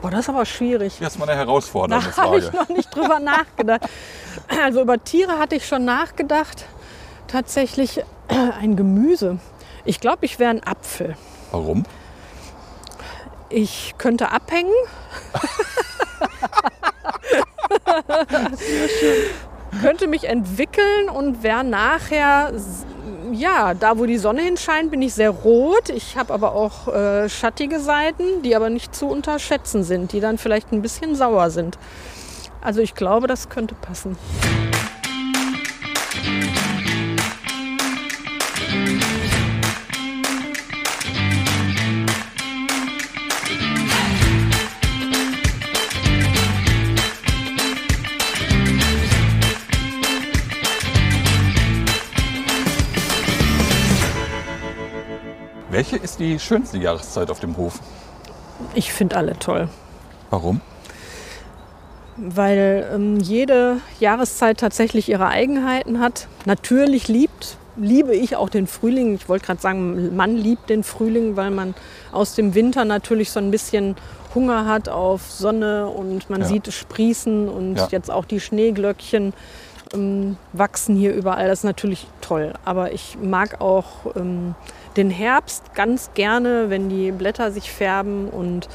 Boah, 0.00 0.10
das 0.10 0.20
ist 0.20 0.28
aber 0.30 0.46
schwierig. 0.46 0.96
Das 0.98 1.12
ist 1.12 1.18
mal 1.18 1.28
eine 1.28 1.38
herausfordernde 1.38 2.06
Da 2.16 2.22
habe 2.22 2.38
ich 2.38 2.44
Frage. 2.46 2.56
noch 2.56 2.68
nicht 2.68 2.94
drüber 2.94 3.18
nachgedacht. 3.20 3.82
Also 4.64 4.80
über 4.80 5.02
Tiere 5.02 5.38
hatte 5.38 5.56
ich 5.56 5.66
schon 5.66 5.84
nachgedacht. 5.84 6.64
Tatsächlich 7.26 8.02
ein 8.28 8.76
Gemüse. 8.76 9.38
Ich 9.84 10.00
glaube, 10.00 10.24
ich 10.26 10.38
wäre 10.38 10.50
ein 10.50 10.62
Apfel. 10.64 11.16
Warum? 11.50 11.84
Ich 13.48 13.94
könnte 13.98 14.30
abhängen. 14.30 14.72
könnte 19.82 20.06
mich 20.06 20.24
entwickeln 20.24 21.08
und 21.08 21.42
wäre 21.42 21.64
nachher, 21.64 22.52
ja, 23.32 23.74
da 23.74 23.98
wo 23.98 24.06
die 24.06 24.18
Sonne 24.18 24.42
hinscheint, 24.42 24.90
bin 24.90 25.02
ich 25.02 25.14
sehr 25.14 25.30
rot. 25.30 25.88
Ich 25.88 26.16
habe 26.16 26.32
aber 26.34 26.54
auch 26.54 26.88
äh, 26.88 27.28
schattige 27.28 27.80
Seiten, 27.80 28.42
die 28.42 28.54
aber 28.54 28.70
nicht 28.70 28.94
zu 28.94 29.06
unterschätzen 29.06 29.82
sind, 29.84 30.12
die 30.12 30.20
dann 30.20 30.38
vielleicht 30.38 30.72
ein 30.72 30.82
bisschen 30.82 31.14
sauer 31.14 31.50
sind. 31.50 31.78
Also 32.60 32.80
ich 32.80 32.94
glaube, 32.94 33.26
das 33.26 33.48
könnte 33.48 33.74
passen. 33.74 34.16
Welche 55.80 55.96
ist 55.96 56.20
die 56.20 56.38
schönste 56.38 56.76
Jahreszeit 56.76 57.30
auf 57.30 57.40
dem 57.40 57.56
Hof? 57.56 57.80
Ich 58.74 58.92
finde 58.92 59.16
alle 59.16 59.38
toll. 59.38 59.70
Warum? 60.28 60.60
weil 62.22 62.86
ähm, 62.92 63.18
jede 63.18 63.78
Jahreszeit 63.98 64.58
tatsächlich 64.58 65.08
ihre 65.08 65.28
Eigenheiten 65.28 66.00
hat. 66.00 66.28
Natürlich 66.44 67.08
liebt, 67.08 67.56
liebe 67.76 68.14
ich 68.14 68.36
auch 68.36 68.50
den 68.50 68.66
Frühling. 68.66 69.14
Ich 69.14 69.26
wollte 69.26 69.46
gerade 69.46 69.62
sagen, 69.62 70.14
man 70.16 70.36
liebt 70.36 70.68
den 70.68 70.82
Frühling, 70.84 71.36
weil 71.36 71.50
man 71.50 71.74
aus 72.12 72.34
dem 72.34 72.54
Winter 72.54 72.84
natürlich 72.84 73.30
so 73.30 73.40
ein 73.40 73.50
bisschen 73.50 73.96
Hunger 74.34 74.66
hat 74.66 74.90
auf 74.90 75.30
Sonne 75.30 75.86
und 75.86 76.28
man 76.28 76.42
Ja. 76.42 76.46
sieht 76.48 76.68
es 76.68 76.74
sprießen 76.74 77.48
und 77.48 77.76
Ja. 77.76 77.88
jetzt 77.90 78.10
auch 78.10 78.26
die 78.26 78.40
Schneeglöckchen 78.40 79.32
ähm, 79.94 80.36
wachsen 80.52 80.96
hier 80.96 81.14
überall. 81.14 81.48
Das 81.48 81.60
ist 81.60 81.64
natürlich 81.64 82.06
toll. 82.20 82.52
Aber 82.66 82.92
ich 82.92 83.16
mag 83.22 83.62
auch 83.62 83.86
ähm, 84.14 84.54
den 84.96 85.10
Herbst 85.10 85.74
ganz 85.74 86.10
gerne, 86.14 86.70
wenn 86.70 86.88
die 86.88 87.12
Blätter 87.12 87.50
sich 87.50 87.70
färben 87.70 88.28
und 88.28 88.68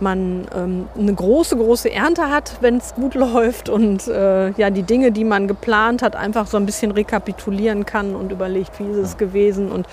man 0.00 0.46
ähm, 0.54 0.88
eine 0.98 1.14
große, 1.14 1.56
große 1.56 1.90
Ernte 1.90 2.30
hat, 2.30 2.56
wenn 2.60 2.78
es 2.78 2.94
gut 2.94 3.14
läuft 3.14 3.68
und 3.68 4.08
äh, 4.08 4.50
ja, 4.52 4.70
die 4.70 4.82
Dinge, 4.82 5.12
die 5.12 5.24
man 5.24 5.46
geplant 5.46 6.02
hat, 6.02 6.16
einfach 6.16 6.46
so 6.46 6.56
ein 6.56 6.66
bisschen 6.66 6.90
rekapitulieren 6.90 7.84
kann 7.86 8.14
und 8.14 8.32
überlegt, 8.32 8.78
wie 8.78 8.90
ist 8.90 8.96
es 8.96 9.16
gewesen 9.18 9.70
und 9.70 9.86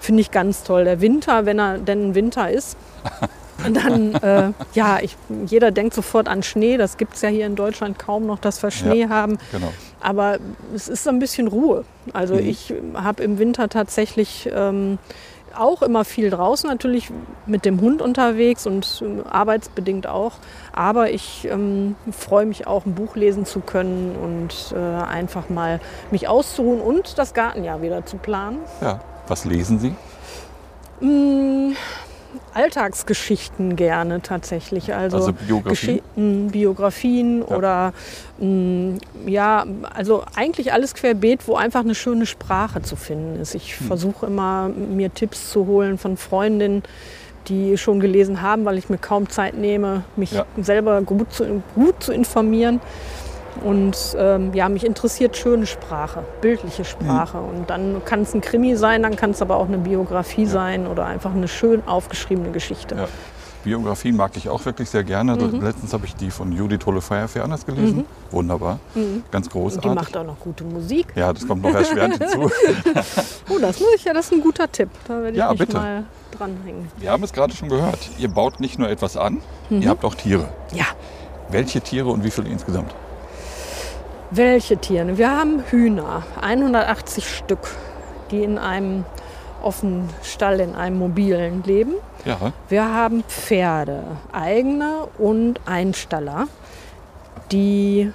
finde 0.00 0.22
ich 0.22 0.30
ganz 0.30 0.62
toll. 0.62 0.84
Der 0.84 1.00
Winter, 1.00 1.46
wenn 1.46 1.58
er 1.58 1.78
denn 1.78 2.10
ein 2.10 2.14
Winter 2.14 2.50
ist, 2.50 2.76
dann, 3.72 4.14
äh, 4.14 4.52
ja, 4.74 4.98
ich, 5.00 5.16
jeder 5.46 5.70
denkt 5.70 5.94
sofort 5.94 6.28
an 6.28 6.42
Schnee. 6.42 6.76
Das 6.76 6.96
gibt 6.96 7.14
es 7.14 7.22
ja 7.22 7.28
hier 7.28 7.46
in 7.46 7.56
Deutschland 7.56 7.98
kaum 7.98 8.26
noch, 8.26 8.38
dass 8.38 8.62
wir 8.62 8.70
Schnee 8.70 9.08
haben. 9.08 9.38
Genau. 9.52 9.72
Aber 10.00 10.38
es 10.74 10.88
ist 10.88 11.04
so 11.04 11.10
ein 11.10 11.18
bisschen 11.18 11.48
Ruhe. 11.48 11.84
Also 12.12 12.34
Mhm. 12.34 12.40
ich 12.48 12.74
habe 12.94 13.22
im 13.22 13.38
Winter 13.38 13.68
tatsächlich 13.68 14.48
ähm, 14.54 14.98
auch 15.58 15.82
immer 15.82 16.04
viel 16.04 16.30
draußen, 16.30 16.70
natürlich 16.70 17.10
mit 17.44 17.64
dem 17.64 17.80
Hund 17.80 18.02
unterwegs 18.02 18.66
und 18.66 19.02
äh, 19.04 19.28
arbeitsbedingt 19.28 20.06
auch. 20.06 20.34
Aber 20.72 21.10
ich 21.10 21.46
ähm, 21.50 21.96
freue 22.12 22.46
mich 22.46 22.66
auch, 22.68 22.86
ein 22.86 22.94
Buch 22.94 23.16
lesen 23.16 23.44
zu 23.44 23.58
können 23.60 24.14
und 24.16 24.74
äh, 24.76 24.78
einfach 25.04 25.48
mal 25.48 25.80
mich 26.12 26.28
auszuruhen 26.28 26.80
und 26.80 27.18
das 27.18 27.34
Gartenjahr 27.34 27.82
wieder 27.82 28.06
zu 28.06 28.16
planen. 28.16 28.58
Ja. 28.80 29.00
Was 29.26 29.44
lesen 29.44 29.78
Sie? 29.80 29.94
Mm, 31.04 31.74
Alltagsgeschichten 32.54 33.76
gerne 33.76 34.22
tatsächlich. 34.22 34.94
Also, 34.94 35.16
Also 35.16 35.32
Biografien? 35.32 36.00
Mm, 36.16 36.46
Biografien 36.48 37.40
Ja. 37.48 37.56
oder 37.56 37.92
mm, 38.38 38.94
ja, 39.26 39.64
also 39.94 40.24
eigentlich 40.34 40.72
alles 40.72 40.94
querbeet, 40.94 41.46
wo 41.46 41.56
einfach 41.56 41.80
eine 41.80 41.94
schöne 41.94 42.26
Sprache 42.26 42.82
zu 42.82 42.96
finden 42.96 43.40
ist. 43.40 43.54
Ich 43.54 43.78
Hm. 43.78 43.86
versuche 43.86 44.26
immer, 44.26 44.68
mir 44.68 45.12
Tipps 45.12 45.50
zu 45.50 45.66
holen 45.66 45.98
von 45.98 46.16
Freundinnen, 46.16 46.82
die 47.48 47.76
schon 47.78 48.00
gelesen 48.00 48.42
haben, 48.42 48.64
weil 48.64 48.78
ich 48.78 48.88
mir 48.90 48.98
kaum 48.98 49.28
Zeit 49.28 49.54
nehme, 49.54 50.04
mich 50.16 50.32
Ja. 50.32 50.44
selber 50.60 51.00
gut 51.02 51.32
zu, 51.32 51.62
gut 51.74 52.02
zu 52.02 52.12
informieren. 52.12 52.80
Und 53.64 54.16
ähm, 54.18 54.54
ja, 54.54 54.68
mich 54.68 54.84
interessiert 54.86 55.36
schöne 55.36 55.66
Sprache, 55.66 56.22
bildliche 56.40 56.84
Sprache. 56.84 57.38
Und 57.38 57.68
dann 57.68 58.02
kann 58.04 58.22
es 58.22 58.32
ein 58.34 58.40
Krimi 58.40 58.76
sein, 58.76 59.02
dann 59.02 59.16
kann 59.16 59.30
es 59.30 59.42
aber 59.42 59.56
auch 59.56 59.66
eine 59.68 59.78
Biografie 59.78 60.46
sein 60.46 60.86
oder 60.86 61.04
einfach 61.06 61.34
eine 61.34 61.48
schön 61.48 61.86
aufgeschriebene 61.86 62.50
Geschichte. 62.52 62.94
Ja. 62.94 63.08
Biografien 63.62 64.16
mag 64.16 64.34
ich 64.38 64.48
auch 64.48 64.64
wirklich 64.64 64.88
sehr 64.88 65.04
gerne. 65.04 65.36
Mhm. 65.36 65.60
Letztens 65.62 65.92
habe 65.92 66.06
ich 66.06 66.16
die 66.16 66.30
von 66.30 66.50
Judith 66.50 66.86
Holle-Feuerfernes 66.86 67.66
gelesen. 67.66 68.06
Wunderbar. 68.30 68.78
Ganz 69.30 69.48
Und 69.48 69.52
großartig. 69.52 69.90
die 69.90 69.94
macht 69.94 70.16
auch 70.16 70.24
noch 70.24 70.40
gute 70.40 70.64
Musik. 70.64 71.08
ja, 71.14 71.30
das 71.30 71.46
kommt 71.46 71.62
noch 71.62 71.74
erschwerend 71.74 72.16
hinzu. 72.18 72.50
Oh, 73.50 73.58
das 73.60 73.78
muss 73.78 73.90
ich 73.96 74.04
ja, 74.04 74.14
das 74.14 74.26
ist 74.26 74.32
ein 74.32 74.40
guter 74.40 74.70
Tipp. 74.72 74.88
Da 75.06 75.14
werde 75.20 75.32
ich 75.32 75.36
Ja, 75.36 75.50
mich 75.50 75.58
bitte. 75.58 75.76
mal 75.76 76.04
dranhängen. 76.38 76.88
Wir 76.96 77.10
haben 77.10 77.22
es 77.22 77.34
gerade 77.34 77.54
schon 77.54 77.68
gehört. 77.68 77.98
Ihr 78.16 78.28
baut 78.28 78.60
nicht 78.60 78.78
nur 78.78 78.88
etwas 78.88 79.18
an, 79.18 79.42
Mhm. 79.68 79.82
ihr 79.82 79.90
habt 79.90 80.06
auch 80.06 80.14
Tiere. 80.14 80.48
Ja, 80.72 80.86
Welche 81.50 81.80
Tiere 81.82 82.08
und 82.08 82.24
wie 82.24 82.30
viele 82.30 82.48
insgesamt? 82.48 82.94
Welche 84.30 84.76
Tiere? 84.76 85.16
Wir 85.18 85.30
haben 85.30 85.62
Hühner, 85.70 86.22
180 86.40 87.28
Stück, 87.28 87.68
die 88.30 88.42
in 88.42 88.58
einem 88.58 89.04
offenen 89.62 90.08
Stall, 90.22 90.60
in 90.60 90.74
einem 90.74 90.98
mobilen 90.98 91.62
leben. 91.64 91.94
Ja, 92.24 92.52
Wir 92.68 92.84
haben 92.84 93.22
Pferde, 93.24 94.02
eigene 94.32 95.08
und 95.18 95.60
Einstaller, 95.66 96.48
die, 97.50 98.12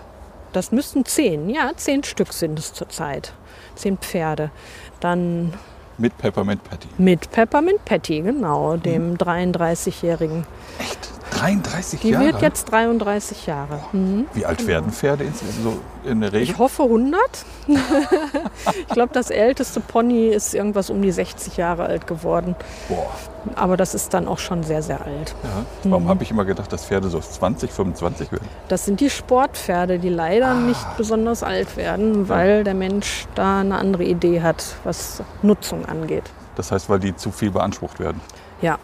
das 0.53 0.71
müssten 0.71 1.05
zehn, 1.05 1.49
ja, 1.49 1.71
zehn 1.75 2.03
Stück 2.03 2.33
sind 2.33 2.57
es 2.59 2.73
zurzeit. 2.73 3.33
Zehn 3.75 3.97
Pferde. 3.97 4.51
Dann 4.99 5.53
mit 5.97 6.17
Peppermint 6.17 6.63
Patty. 6.63 6.87
mit 6.97 7.29
Peppermint 7.31 7.83
Patty, 7.85 8.21
genau, 8.21 8.77
dem 8.77 9.17
33-jährigen. 9.17 10.45
Echt? 10.79 11.09
33 11.31 11.99
Die 12.01 12.09
Jahre? 12.09 12.25
wird 12.25 12.41
jetzt 12.41 12.71
33 12.71 13.45
Jahre. 13.47 13.79
Mhm. 13.91 14.25
Wie 14.33 14.45
alt 14.45 14.65
werden 14.67 14.91
Pferde 14.91 15.23
ins- 15.25 15.41
so 15.63 15.77
in 16.03 16.21
der 16.21 16.31
Regel? 16.31 16.43
Ich 16.43 16.57
hoffe 16.57 16.83
100. 16.83 17.19
ich 17.67 18.87
glaube, 18.93 19.11
das 19.13 19.29
älteste 19.29 19.79
Pony 19.79 20.27
ist 20.27 20.53
irgendwas 20.53 20.89
um 20.89 21.01
die 21.01 21.11
60 21.11 21.57
Jahre 21.57 21.85
alt 21.85 22.07
geworden. 22.07 22.55
Boah. 22.89 23.07
Aber 23.55 23.77
das 23.77 23.93
ist 23.93 24.13
dann 24.13 24.27
auch 24.27 24.39
schon 24.39 24.63
sehr, 24.63 24.81
sehr 24.81 25.01
alt. 25.05 25.35
Ja. 25.43 25.49
Mhm. 25.83 25.91
Warum 25.91 26.07
habe 26.09 26.23
ich 26.23 26.31
immer 26.31 26.45
gedacht, 26.45 26.71
dass 26.71 26.85
Pferde 26.85 27.09
so 27.09 27.19
20, 27.19 27.71
25 27.71 28.31
werden? 28.31 28.47
Das 28.67 28.85
sind 28.85 28.99
die 28.99 29.09
Sportpferde, 29.09 29.99
die 29.99 30.09
leider 30.09 30.47
Ah. 30.47 30.53
nicht 30.55 30.97
besonders 30.97 31.43
alt 31.43 31.75
werden, 31.77 32.29
weil 32.29 32.63
der 32.63 32.73
Mensch 32.75 33.25
da 33.35 33.59
eine 33.61 33.75
andere 33.77 34.03
Idee 34.03 34.41
hat, 34.41 34.63
was 34.83 35.21
Nutzung 35.41 35.85
angeht. 35.85 36.23
Das 36.55 36.71
heißt, 36.71 36.89
weil 36.89 36.99
die 36.99 37.15
zu 37.15 37.31
viel 37.31 37.51
beansprucht 37.51 37.99
werden. 37.99 38.21
Ja, 38.61 38.77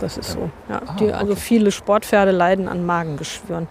das 0.00 0.16
ist 0.18 0.32
so. 0.32 0.50
Ja, 0.68 0.82
Ah, 0.86 0.96
die, 0.98 1.12
also 1.12 1.32
okay. 1.32 1.40
viele 1.40 1.70
Sportpferde 1.70 2.30
leiden 2.32 2.68
an 2.68 2.84
Magengeschwüren. 2.84 3.68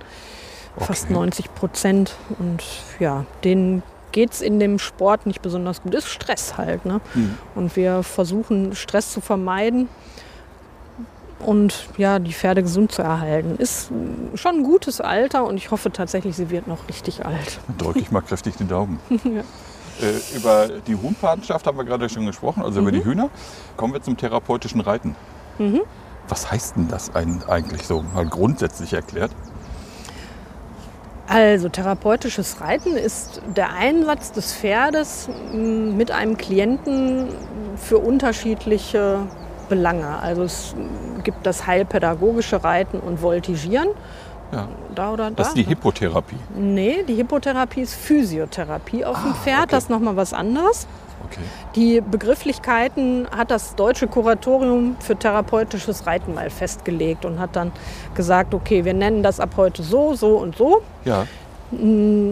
Fast 0.78 1.06
Okay. 1.06 1.14
90 1.14 1.54
Prozent. 1.56 2.16
Und 2.40 2.64
ja, 3.00 3.26
denen 3.44 3.84
geht 4.12 4.32
es 4.32 4.42
in 4.42 4.60
dem 4.60 4.80
Sport 4.80 5.26
nicht 5.26 5.42
besonders 5.42 5.82
gut. 5.84 5.94
Ist 5.94 6.08
Stress 6.08 6.58
halt. 6.58 6.86
Ne? 6.86 7.02
Mhm. 7.14 7.38
Und 7.56 7.76
wir 7.76 8.04
versuchen, 8.04 8.76
Stress 8.76 9.12
zu 9.12 9.22
vermeiden 9.22 9.90
und 11.40 11.88
ja, 11.98 12.20
die 12.20 12.34
Pferde 12.34 12.62
gesund 12.64 12.92
zu 12.92 13.02
erhalten. 13.02 13.56
Ist 13.58 13.92
schon 14.36 14.56
ein 14.58 14.64
gutes 14.64 15.00
Alter 15.00 15.46
und 15.46 15.58
ich 15.58 15.72
hoffe 15.72 15.92
tatsächlich, 15.92 16.36
sie 16.36 16.50
wird 16.50 16.68
noch 16.68 16.88
richtig 16.90 17.26
alt. 17.26 17.60
Dann 17.68 17.78
drücke 17.78 18.00
ich 18.00 18.12
mal 18.12 18.22
kräftig 18.22 18.56
den 18.58 18.68
Daumen. 18.68 19.00
Ja. 19.24 19.42
Äh, 20.02 20.38
über 20.38 20.70
die 20.88 20.96
Huhnpatenschaft 20.96 21.68
haben 21.68 21.78
wir 21.78 21.84
gerade 21.84 22.08
schon 22.08 22.26
gesprochen, 22.26 22.64
also 22.64 22.80
Mhm. 22.80 22.88
über 22.88 22.98
die 22.98 23.04
Hühner. 23.04 23.30
Kommen 23.76 23.92
wir 23.94 24.02
zum 24.02 24.16
therapeutischen 24.16 24.80
Reiten. 24.80 25.14
Was 26.30 26.52
heißt 26.52 26.76
denn 26.78 26.88
das 26.88 27.12
eigentlich 27.16 27.86
so, 27.88 28.04
mal 28.14 28.26
grundsätzlich 28.28 28.94
erklärt? 28.94 29.32
Also 31.28 31.70
therapeutisches 31.70 32.60
Reiten 32.60 32.96
ist 32.96 33.42
der 33.56 33.74
Einsatz 33.74 34.32
des 34.32 34.54
Pferdes 34.54 35.30
m, 35.54 35.96
mit 35.96 36.10
einem 36.12 36.38
Klienten 36.38 37.28
für 37.78 38.00
unterschiedliche 38.00 39.20
Belange. 39.70 40.18
Also 40.20 40.44
es 40.44 40.76
gibt 41.24 41.46
das 41.46 41.68
heilpädagogische 41.68 42.64
Reiten 42.64 43.00
und 43.00 43.22
Voltigieren. 43.22 43.90
Ja, 44.52 44.68
Da 44.96 45.12
oder 45.14 45.26
da? 45.26 45.36
das 45.36 45.48
ist 45.50 45.58
die? 45.58 45.64
Hippotherapie. 45.64 46.36
Nee, 46.56 47.04
die 47.08 47.14
Hippotherapie 47.14 47.82
ist 47.82 47.94
Physiotherapie 47.94 49.06
auf 49.06 49.22
dem 49.22 49.32
Ah, 49.34 49.36
Pferd. 49.36 49.58
okay. 49.60 49.68
Das 49.70 49.84
ist 49.84 49.90
nochmal 49.92 50.16
was 50.16 50.34
anderes. 50.34 50.88
Okay. 51.32 51.42
Die 51.76 52.02
Begrifflichkeiten 52.02 53.28
hat 53.36 53.52
das 53.52 53.76
Deutsche 53.76 54.08
Kuratorium 54.08 54.96
für 55.00 55.16
therapeutisches 55.18 56.06
Reiten 56.08 56.34
mal 56.34 56.50
festgelegt 56.50 57.26
und 57.26 57.40
hat 57.40 57.56
dann 57.56 57.72
gesagt, 58.16 58.54
okay, 58.54 58.86
wir 58.86 58.94
nennen 58.94 59.24
das 59.24 59.40
ab 59.40 59.52
heute 59.58 59.84
so, 59.84 60.14
so 60.16 60.38
und 60.38 60.58
so. 60.58 60.82
Ja, 61.06 61.26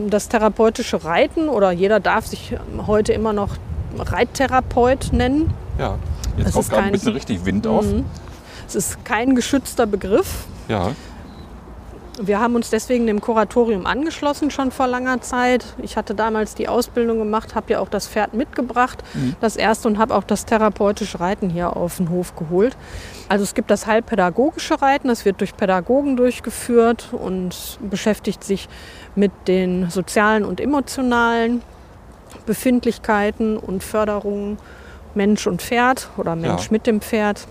Das 0.10 0.29
therapeutische 0.29 1.03
Reiten 1.03 1.47
oder 1.49 1.71
jeder 1.71 1.99
darf 1.99 2.25
sich 2.25 2.55
heute 2.88 3.13
immer 3.13 3.33
noch 3.33 3.57
Reittherapeut 3.97 5.10
nennen. 5.13 5.53
ja. 5.77 5.97
Jetzt 6.36 6.47
Das 6.47 6.53
kommt 6.53 6.63
ist 6.65 6.69
gerade 6.69 6.83
ein 6.86 6.91
bisschen 6.91 7.13
richtig 7.13 7.45
Wind 7.45 7.65
auf. 7.65 7.83
Mhm. 7.86 8.05
Es 8.67 8.75
ist 8.75 9.03
kein 9.03 9.33
geschützter 9.36 9.88
Begriff. 9.88 10.45
Ja, 10.67 10.91
Wir 12.19 12.39
haben 12.39 12.56
uns 12.56 12.71
deswegen 12.71 13.06
dem 13.06 13.21
Kuratorium 13.21 13.86
angeschlossen 13.86 14.49
schon 14.49 14.71
vor 14.71 14.88
langer 14.88 15.21
Zeit. 15.21 15.65
Ich 15.84 15.97
hatte 15.97 16.15
damals 16.15 16.56
die 16.56 16.67
Ausbildung 16.67 17.19
gemacht, 17.19 17.53
habe 17.53 17.73
ja 17.73 17.80
auch 17.80 17.89
das 17.89 18.08
Pferd 18.08 18.34
mitgebracht, 18.34 19.03
das 19.39 19.56
erste 19.56 19.88
und 19.88 19.99
habe 19.99 20.15
auch 20.15 20.23
das 20.23 20.45
therapeutische 20.45 21.19
Reiten 21.19 21.49
hier 21.51 21.77
auf 21.77 21.97
den 21.97 22.10
Hof 22.10 22.36
geholt. 22.36 22.75
Also 23.30 23.43
es 23.43 23.53
gibt 23.53 23.69
das 23.69 23.86
heilpädagogische 23.86 24.82
Reiten, 24.82 25.10
das 25.10 25.25
wird 25.25 25.41
durch 25.41 25.56
Pädagogen 25.56 26.17
durchgeführt 26.17 27.10
und 27.12 27.77
beschäftigt 27.82 28.43
sich 28.43 28.67
mit 29.15 29.32
den 29.47 29.91
sozialen 29.91 30.43
und 30.43 30.60
emotionalen 30.60 31.62
Befindlichkeiten 32.47 33.58
und 33.58 33.84
Förderungen 33.84 34.58
Mensch 35.13 35.45
und 35.45 35.62
Pferd 35.62 36.10
oder 36.17 36.36
Mensch 36.36 36.63
Ja. 36.65 36.71
mit 36.71 36.88
dem 36.88 37.01
Pferd. 37.01 37.47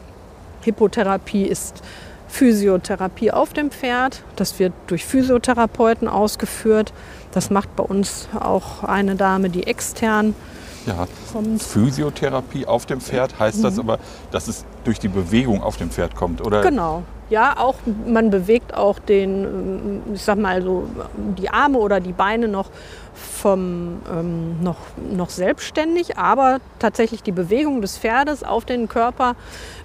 Hippotherapie 0.63 1.45
ist 1.45 1.83
Physiotherapie 2.29 3.31
auf 3.31 3.53
dem 3.53 3.71
Pferd. 3.71 4.23
Das 4.37 4.59
wird 4.59 4.73
durch 4.87 5.05
Physiotherapeuten 5.05 6.09
ausgeführt. 6.09 6.93
Das 7.33 7.51
macht 7.51 7.75
bei 7.77 7.85
uns 7.85 8.29
auch 8.39 8.85
eine 8.85 9.17
Dame, 9.17 9.51
die 9.51 9.67
extern 9.67 10.35
ja. 10.87 11.07
kommt. 11.33 11.63
Physiotherapie 11.63 12.67
auf 12.67 12.87
dem 12.87 13.01
Pferd 13.01 13.39
heißt 13.39 13.63
das 13.63 13.79
aber, 13.79 13.99
dass 14.31 14.49
es 14.49 14.65
durch 14.85 14.99
die 14.99 15.09
Bewegung 15.09 15.63
auf 15.63 15.77
dem 15.77 15.91
Pferd 15.91 16.15
kommt, 16.15 16.41
oder? 16.41 16.63
Genau. 16.63 17.03
Ja, 17.29 17.59
auch 17.59 17.75
man 18.07 18.31
bewegt 18.31 18.73
auch 18.75 18.99
den, 19.01 19.45
ähm, 19.45 20.03
ich 20.15 20.23
sag 20.23 20.39
mal 20.39 20.63
so, 20.63 20.89
die 21.37 21.51
Arme 21.51 21.79
oder 21.79 21.99
die 22.01 22.13
Beine 22.13 22.47
noch 22.49 22.71
vom 23.15 24.01
ähm, 24.13 24.63
noch, 24.63 24.77
noch 25.11 25.31
selbstständig, 25.31 26.19
aber 26.19 26.59
tatsächlich 26.79 27.23
die 27.23 27.33
Bewegung 27.33 27.81
des 27.81 27.97
Pferdes 27.99 28.45
auf 28.45 28.65
den 28.65 28.89
Körper 28.89 29.35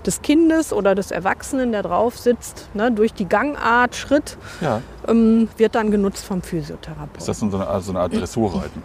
des 0.05 0.21
Kindes 0.21 0.71
oder 0.73 0.95
des 0.95 1.11
Erwachsenen, 1.11 1.71
der 1.71 1.81
drauf 1.83 2.17
sitzt, 2.17 2.69
ne, 2.73 2.91
durch 2.91 3.13
die 3.13 3.27
Gangart, 3.27 3.95
Schritt, 3.95 4.37
Ja. 4.59 4.81
ähm, 5.07 5.47
wird 5.57 5.75
dann 5.75 5.91
genutzt 5.91 6.25
vom 6.25 6.41
Physiotherapeuten. 6.41 7.17
Ist 7.17 7.27
das 7.27 7.39
so 7.39 7.45
eine, 7.47 7.67
also 7.67 7.91
eine 7.91 8.01
Art 8.01 8.13
Dressurreiten? 8.13 8.83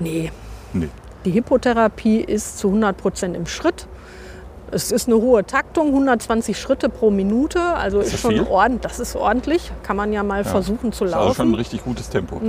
Nee, 0.00 0.32
Nee. 0.72 0.88
Die 1.24 1.30
Hippotherapie 1.30 2.20
ist 2.20 2.58
zu 2.58 2.68
100 2.68 2.96
Prozent 2.96 3.36
im 3.36 3.46
Schritt. 3.46 3.86
Es 4.72 4.90
ist 4.90 5.06
eine 5.06 5.16
hohe 5.16 5.44
Taktung, 5.44 5.88
120 5.88 6.58
Schritte 6.58 6.88
pro 6.88 7.10
Minute. 7.10 7.60
Also 7.60 8.00
ist, 8.00 8.12
das 8.14 8.20
schon 8.20 8.40
ordentlich. 8.48 8.80
Das 8.82 8.98
ist 9.00 9.14
ordentlich. 9.16 9.70
Kann 9.82 9.96
man 9.96 10.12
ja 10.12 10.22
mal 10.22 10.44
versuchen 10.44 10.92
zu 10.92 11.04
Das 11.04 11.12
ist 11.12 11.18
also 11.18 11.34
schon 11.34 11.46
ein 11.46 11.50
laufen. 11.50 11.58
richtig 11.58 11.84
gutes 11.84 12.08
Tempo. 12.08 12.40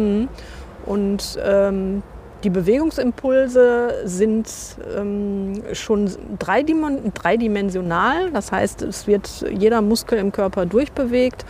Und 0.86 1.40
ähm, 1.44 2.02
die 2.44 2.50
Bewegungsimpulse 2.50 4.02
sind 4.06 4.50
ähm, 4.98 5.62
schon 5.74 6.10
dreidim- 6.40 7.12
dreidimensional. 7.14 8.32
Das 8.32 8.52
heißt, 8.52 8.82
es 8.82 9.08
wird 9.08 9.46
jeder 9.52 9.82
Muskel 9.82 10.18
im 10.20 10.32
Körper 10.32 10.66
durchbewegt. 10.66 11.46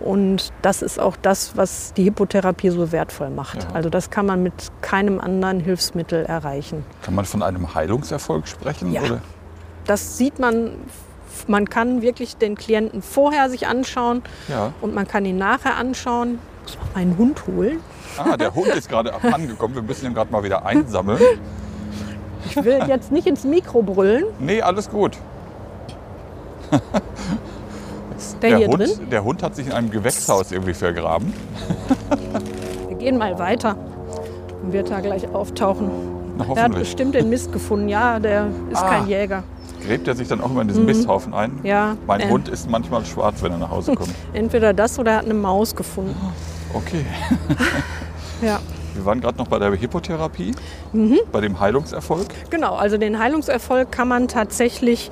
Und 0.00 0.52
das 0.62 0.82
ist 0.82 1.00
auch 1.00 1.16
das, 1.16 1.56
was 1.56 1.92
die 1.94 2.04
Hippotherapie 2.04 2.70
so 2.70 2.92
wertvoll 2.92 3.30
macht. 3.30 3.64
Ja. 3.64 3.70
Also 3.74 3.90
das 3.90 4.10
kann 4.10 4.26
man 4.26 4.44
mit 4.44 4.52
keinem 4.80 5.20
anderen 5.20 5.58
Hilfsmittel 5.58 6.24
erreichen. 6.24 6.84
Kann 7.02 7.16
man 7.16 7.24
von 7.24 7.42
einem 7.42 7.74
Heilungserfolg 7.74 8.46
sprechen? 8.46 8.92
Ja. 8.92 9.02
Oder? 9.02 9.20
Das 9.88 10.16
sieht 10.18 10.38
man, 10.38 10.72
man 11.48 11.68
kann 11.68 12.02
wirklich 12.02 12.36
den 12.36 12.54
Klienten 12.56 13.02
vorher 13.02 13.48
sich 13.50 13.66
anschauen 13.66 14.22
Ja. 14.48 14.72
und 14.80 14.94
man 14.94 15.08
kann 15.08 15.24
ihn 15.24 15.38
nachher 15.38 15.76
anschauen. 15.76 16.38
Ich 16.66 16.76
muss 16.78 16.86
mal 16.94 17.00
meinen 17.00 17.18
Hund 17.18 17.42
holen. 17.46 17.80
Ah, 18.18 18.36
der 18.36 18.54
Hund 18.54 18.66
ist 18.68 18.88
gerade 18.88 19.12
angekommen. 19.32 19.74
Wir 19.74 19.82
müssen 19.82 20.06
ihn 20.06 20.14
gerade 20.14 20.30
mal 20.30 20.42
wieder 20.44 20.64
einsammeln. 20.66 21.18
Ich 22.46 22.56
will 22.56 22.80
jetzt 22.86 23.10
nicht 23.10 23.26
ins 23.26 23.44
Mikro 23.44 23.82
brüllen. 23.82 24.24
Nee, 24.38 24.60
alles 24.62 24.88
gut. 24.90 25.16
Der, 28.42 28.56
hier 28.58 28.66
Hund, 28.68 28.78
drin? 28.80 29.10
der 29.10 29.24
Hund 29.24 29.42
hat 29.42 29.54
sich 29.56 29.66
in 29.66 29.72
einem 29.72 29.90
Gewächshaus 29.90 30.52
irgendwie 30.52 30.74
vergraben. 30.74 31.32
Wir 32.88 32.96
gehen 32.96 33.16
mal 33.18 33.38
weiter. 33.38 33.76
Dann 34.62 34.72
wird 34.72 34.90
er 34.90 35.00
gleich 35.00 35.28
auftauchen. 35.32 35.90
Na, 36.36 36.44
Der 36.54 36.64
hat 36.64 36.74
bestimmt 36.74 37.14
den 37.14 37.30
Mist 37.30 37.52
gefunden. 37.52 37.88
Ja, 37.88 38.18
der 38.18 38.48
ist 38.70 38.82
Ah. 38.82 38.88
kein 38.90 39.08
Jäger. 39.08 39.42
Gräbt 39.88 40.06
er 40.06 40.14
sich 40.14 40.28
dann 40.28 40.42
auch 40.42 40.50
immer 40.50 40.60
in 40.60 40.68
diesen 40.68 40.84
Misthaufen 40.84 41.32
ein? 41.32 41.50
Mhm. 41.60 41.64
Ja, 41.66 41.96
Mein 42.06 42.20
äh. 42.20 42.28
Hund 42.28 42.48
ist 42.48 42.68
manchmal 42.68 43.06
schwarz, 43.06 43.42
wenn 43.42 43.52
er 43.52 43.58
nach 43.58 43.70
Hause 43.70 43.94
kommt. 43.94 44.10
Entweder 44.34 44.74
das 44.74 44.98
oder 44.98 45.12
er 45.12 45.16
hat 45.18 45.24
eine 45.24 45.32
Maus 45.34 45.74
gefunden. 45.74 46.14
Okay. 46.74 47.04
Ja. 48.40 48.60
Wir 48.94 49.04
waren 49.04 49.20
gerade 49.20 49.36
noch 49.36 49.48
bei 49.48 49.58
der 49.58 49.74
Hippotherapie, 49.74 50.54
Mhm. 50.92 51.18
bei 51.32 51.40
dem 51.40 51.58
Heilungserfolg. 51.58 52.26
Genau, 52.50 52.76
also 52.76 52.98
den 52.98 53.18
Heilungserfolg 53.18 53.90
kann 53.90 54.06
man 54.06 54.28
tatsächlich 54.28 55.10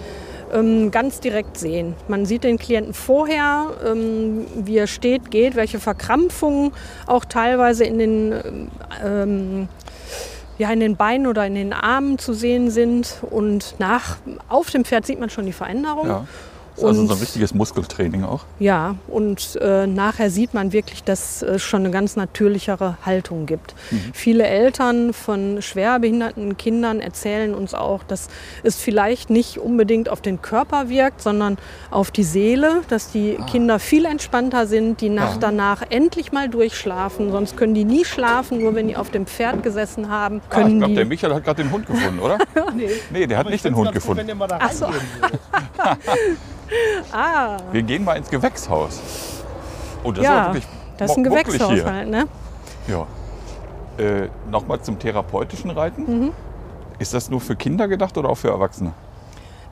ähm, 0.54 0.92
ganz 0.92 1.18
direkt 1.18 1.58
sehen. 1.58 1.94
Man 2.06 2.24
sieht 2.24 2.44
den 2.44 2.56
Klienten 2.56 2.94
vorher, 2.94 3.72
ähm, 3.84 4.46
wie 4.54 4.76
er 4.76 4.86
steht, 4.86 5.32
geht, 5.32 5.56
welche 5.56 5.80
Verkrampfungen 5.80 6.70
auch 7.08 7.24
teilweise 7.24 7.82
in 7.82 7.98
den, 7.98 8.70
ähm, 9.04 9.68
ja, 10.58 10.70
in 10.70 10.80
den 10.80 10.96
Beinen 10.96 11.26
oder 11.26 11.46
in 11.46 11.54
den 11.54 11.72
Armen 11.72 12.18
zu 12.18 12.32
sehen 12.32 12.70
sind. 12.70 13.18
Und 13.30 13.74
nach, 13.78 14.16
auf 14.48 14.70
dem 14.70 14.84
Pferd 14.84 15.06
sieht 15.06 15.20
man 15.20 15.30
schon 15.30 15.46
die 15.46 15.52
Veränderung. 15.52 16.06
Ja. 16.06 16.26
Das 16.76 16.82
ist 16.82 16.88
also 16.88 17.06
so 17.06 17.14
ein 17.14 17.18
richtiges 17.20 17.54
Muskeltraining 17.54 18.24
auch. 18.24 18.44
Ja, 18.58 18.96
und 19.08 19.56
äh, 19.62 19.86
nachher 19.86 20.30
sieht 20.30 20.52
man 20.52 20.72
wirklich, 20.72 21.02
dass 21.02 21.40
es 21.42 21.62
schon 21.62 21.80
eine 21.80 21.90
ganz 21.90 22.16
natürlichere 22.16 22.98
Haltung 23.04 23.46
gibt. 23.46 23.74
Viele 24.12 24.44
Eltern 24.46 25.12
von 25.14 25.62
schwerbehinderten 25.62 26.56
Kindern 26.58 27.00
erzählen 27.00 27.54
uns 27.54 27.72
auch, 27.72 28.02
dass 28.04 28.28
es 28.62 28.76
vielleicht 28.76 29.30
nicht 29.30 29.58
unbedingt 29.58 30.10
auf 30.10 30.20
den 30.20 30.42
Körper 30.42 30.90
wirkt, 30.90 31.22
sondern 31.22 31.56
auf 31.90 32.10
die 32.10 32.24
Seele, 32.24 32.82
dass 32.88 33.10
die 33.10 33.38
Kinder 33.50 33.78
viel 33.78 34.04
entspannter 34.04 34.66
sind, 34.66 35.00
die 35.00 35.08
Nacht 35.08 35.34
Ja. 35.36 35.38
danach 35.48 35.82
endlich 35.88 36.32
mal 36.32 36.48
durchschlafen. 36.50 37.32
Sonst 37.32 37.56
können 37.56 37.72
die 37.74 37.84
nie 37.84 38.04
schlafen, 38.04 38.58
nur 38.60 38.74
wenn 38.74 38.88
die 38.88 38.96
auf 38.96 39.10
dem 39.10 39.26
Pferd 39.26 39.62
gesessen 39.62 40.10
haben. 40.10 40.40
Ah, 40.40 40.42
ich 40.44 40.50
Können 40.56 40.78
glaube, 40.78 40.94
der 40.94 41.06
Michael 41.06 41.34
hat 41.34 41.44
gerade 41.44 41.62
den 41.62 41.72
Hund 41.72 41.86
gefunden, 41.86 42.18
oder? 42.20 42.36
nee. 42.76 42.90
Nee, 43.10 43.26
der 43.26 43.38
hat 43.38 43.48
nicht 43.48 43.64
den 43.64 43.74
Hund 43.74 43.92
gefunden. 43.92 44.18
Wenn 44.20 44.28
ihr 44.28 44.34
mal 44.34 44.46
da 44.46 44.58
Ach 44.60 44.72
so. 44.72 44.86
Ah, 47.12 47.56
Wir 47.72 47.82
gehen 47.82 48.04
mal 48.04 48.14
ins 48.16 48.28
Gewächshaus. 48.30 49.00
Oh, 50.04 50.12
das 50.12 50.24
ja, 50.24 50.40
ist 50.40 50.46
wirklich 50.48 50.66
das 50.98 51.10
ist 51.10 51.16
ein 51.18 51.24
hier. 51.24 51.42
Gewächshaushalt, 51.42 52.08
ne? 52.08 52.26
Ja. 52.88 53.06
Äh, 54.02 54.28
Nochmal 54.50 54.80
zum 54.80 54.98
therapeutischen 54.98 55.70
Reiten. 55.70 56.02
Mhm. 56.26 56.32
Ist 56.98 57.12
das 57.14 57.30
nur 57.30 57.40
für 57.40 57.56
Kinder 57.56 57.88
gedacht 57.88 58.16
oder 58.18 58.28
auch 58.30 58.36
für 58.36 58.48
Erwachsene? 58.48 58.92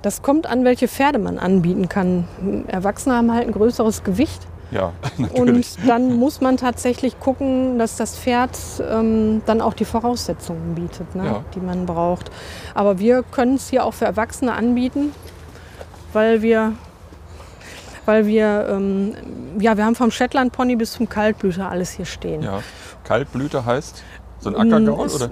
Das 0.02 0.20
kommt 0.22 0.46
an, 0.46 0.64
welche 0.64 0.86
Pferde 0.88 1.18
man 1.18 1.38
anbieten 1.38 1.88
kann. 1.88 2.28
Erwachsene 2.68 3.16
haben 3.16 3.32
halt 3.32 3.46
ein 3.46 3.52
größeres 3.52 4.04
Gewicht. 4.04 4.46
Ja, 4.70 4.92
natürlich. 5.18 5.76
Und 5.78 5.88
dann 5.88 6.16
muss 6.16 6.40
man 6.40 6.56
tatsächlich 6.58 7.18
gucken, 7.20 7.78
dass 7.78 7.96
das 7.96 8.18
Pferd 8.18 8.50
ähm, 8.90 9.42
dann 9.46 9.60
auch 9.62 9.72
die 9.74 9.84
Voraussetzungen 9.86 10.74
bietet, 10.74 11.14
ne, 11.14 11.24
Ja. 11.24 11.44
die 11.54 11.60
man 11.60 11.86
braucht. 11.86 12.30
Aber 12.74 12.98
wir 12.98 13.22
können 13.22 13.54
es 13.54 13.68
hier 13.70 13.84
auch 13.84 13.94
für 13.94 14.04
Erwachsene 14.04 14.52
anbieten, 14.52 15.12
weil 16.12 16.42
wir, 16.42 16.72
weil 18.06 18.26
wir, 18.26 18.66
ähm, 18.70 19.14
ja, 19.58 19.76
wir 19.76 19.84
haben 19.84 19.94
vom 19.94 20.10
Shetland 20.10 20.52
Pony 20.52 20.76
bis 20.76 20.92
zum 20.92 21.08
Kaltblüter 21.08 21.68
alles 21.70 21.92
hier 21.92 22.04
stehen. 22.04 22.42
Ja. 22.42 22.60
Kaltblüte 23.04 23.64
heißt 23.64 24.02
so 24.40 24.50
ein 24.50 24.56
Ackergaul, 24.56 25.08
oder? 25.10 25.30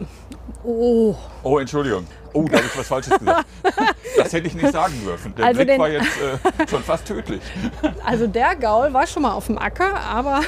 Oh, 0.64 1.14
Oh, 1.42 1.58
Entschuldigung. 1.58 2.06
Oh, 2.34 2.44
da 2.48 2.56
habe 2.58 2.66
ich 2.66 2.78
was 2.78 2.86
Falsches 2.88 3.18
gesagt. 3.18 3.46
Das 4.14 4.32
hätte 4.34 4.46
ich 4.46 4.54
nicht 4.54 4.70
sagen 4.72 4.92
dürfen. 5.04 5.34
Der 5.36 5.46
Also 5.46 5.56
Blick 5.58 5.68
den- 5.68 5.80
war 5.80 5.88
jetzt 5.88 6.06
äh, 6.20 6.66
schon 6.68 6.82
fast 6.82 7.06
tödlich. 7.06 7.40
Also 8.04 8.26
der 8.26 8.54
Gaul 8.56 8.92
war 8.92 9.06
schon 9.06 9.22
mal 9.22 9.32
auf 9.32 9.46
dem 9.46 9.58
Acker, 9.58 9.98
aber, 9.98 10.40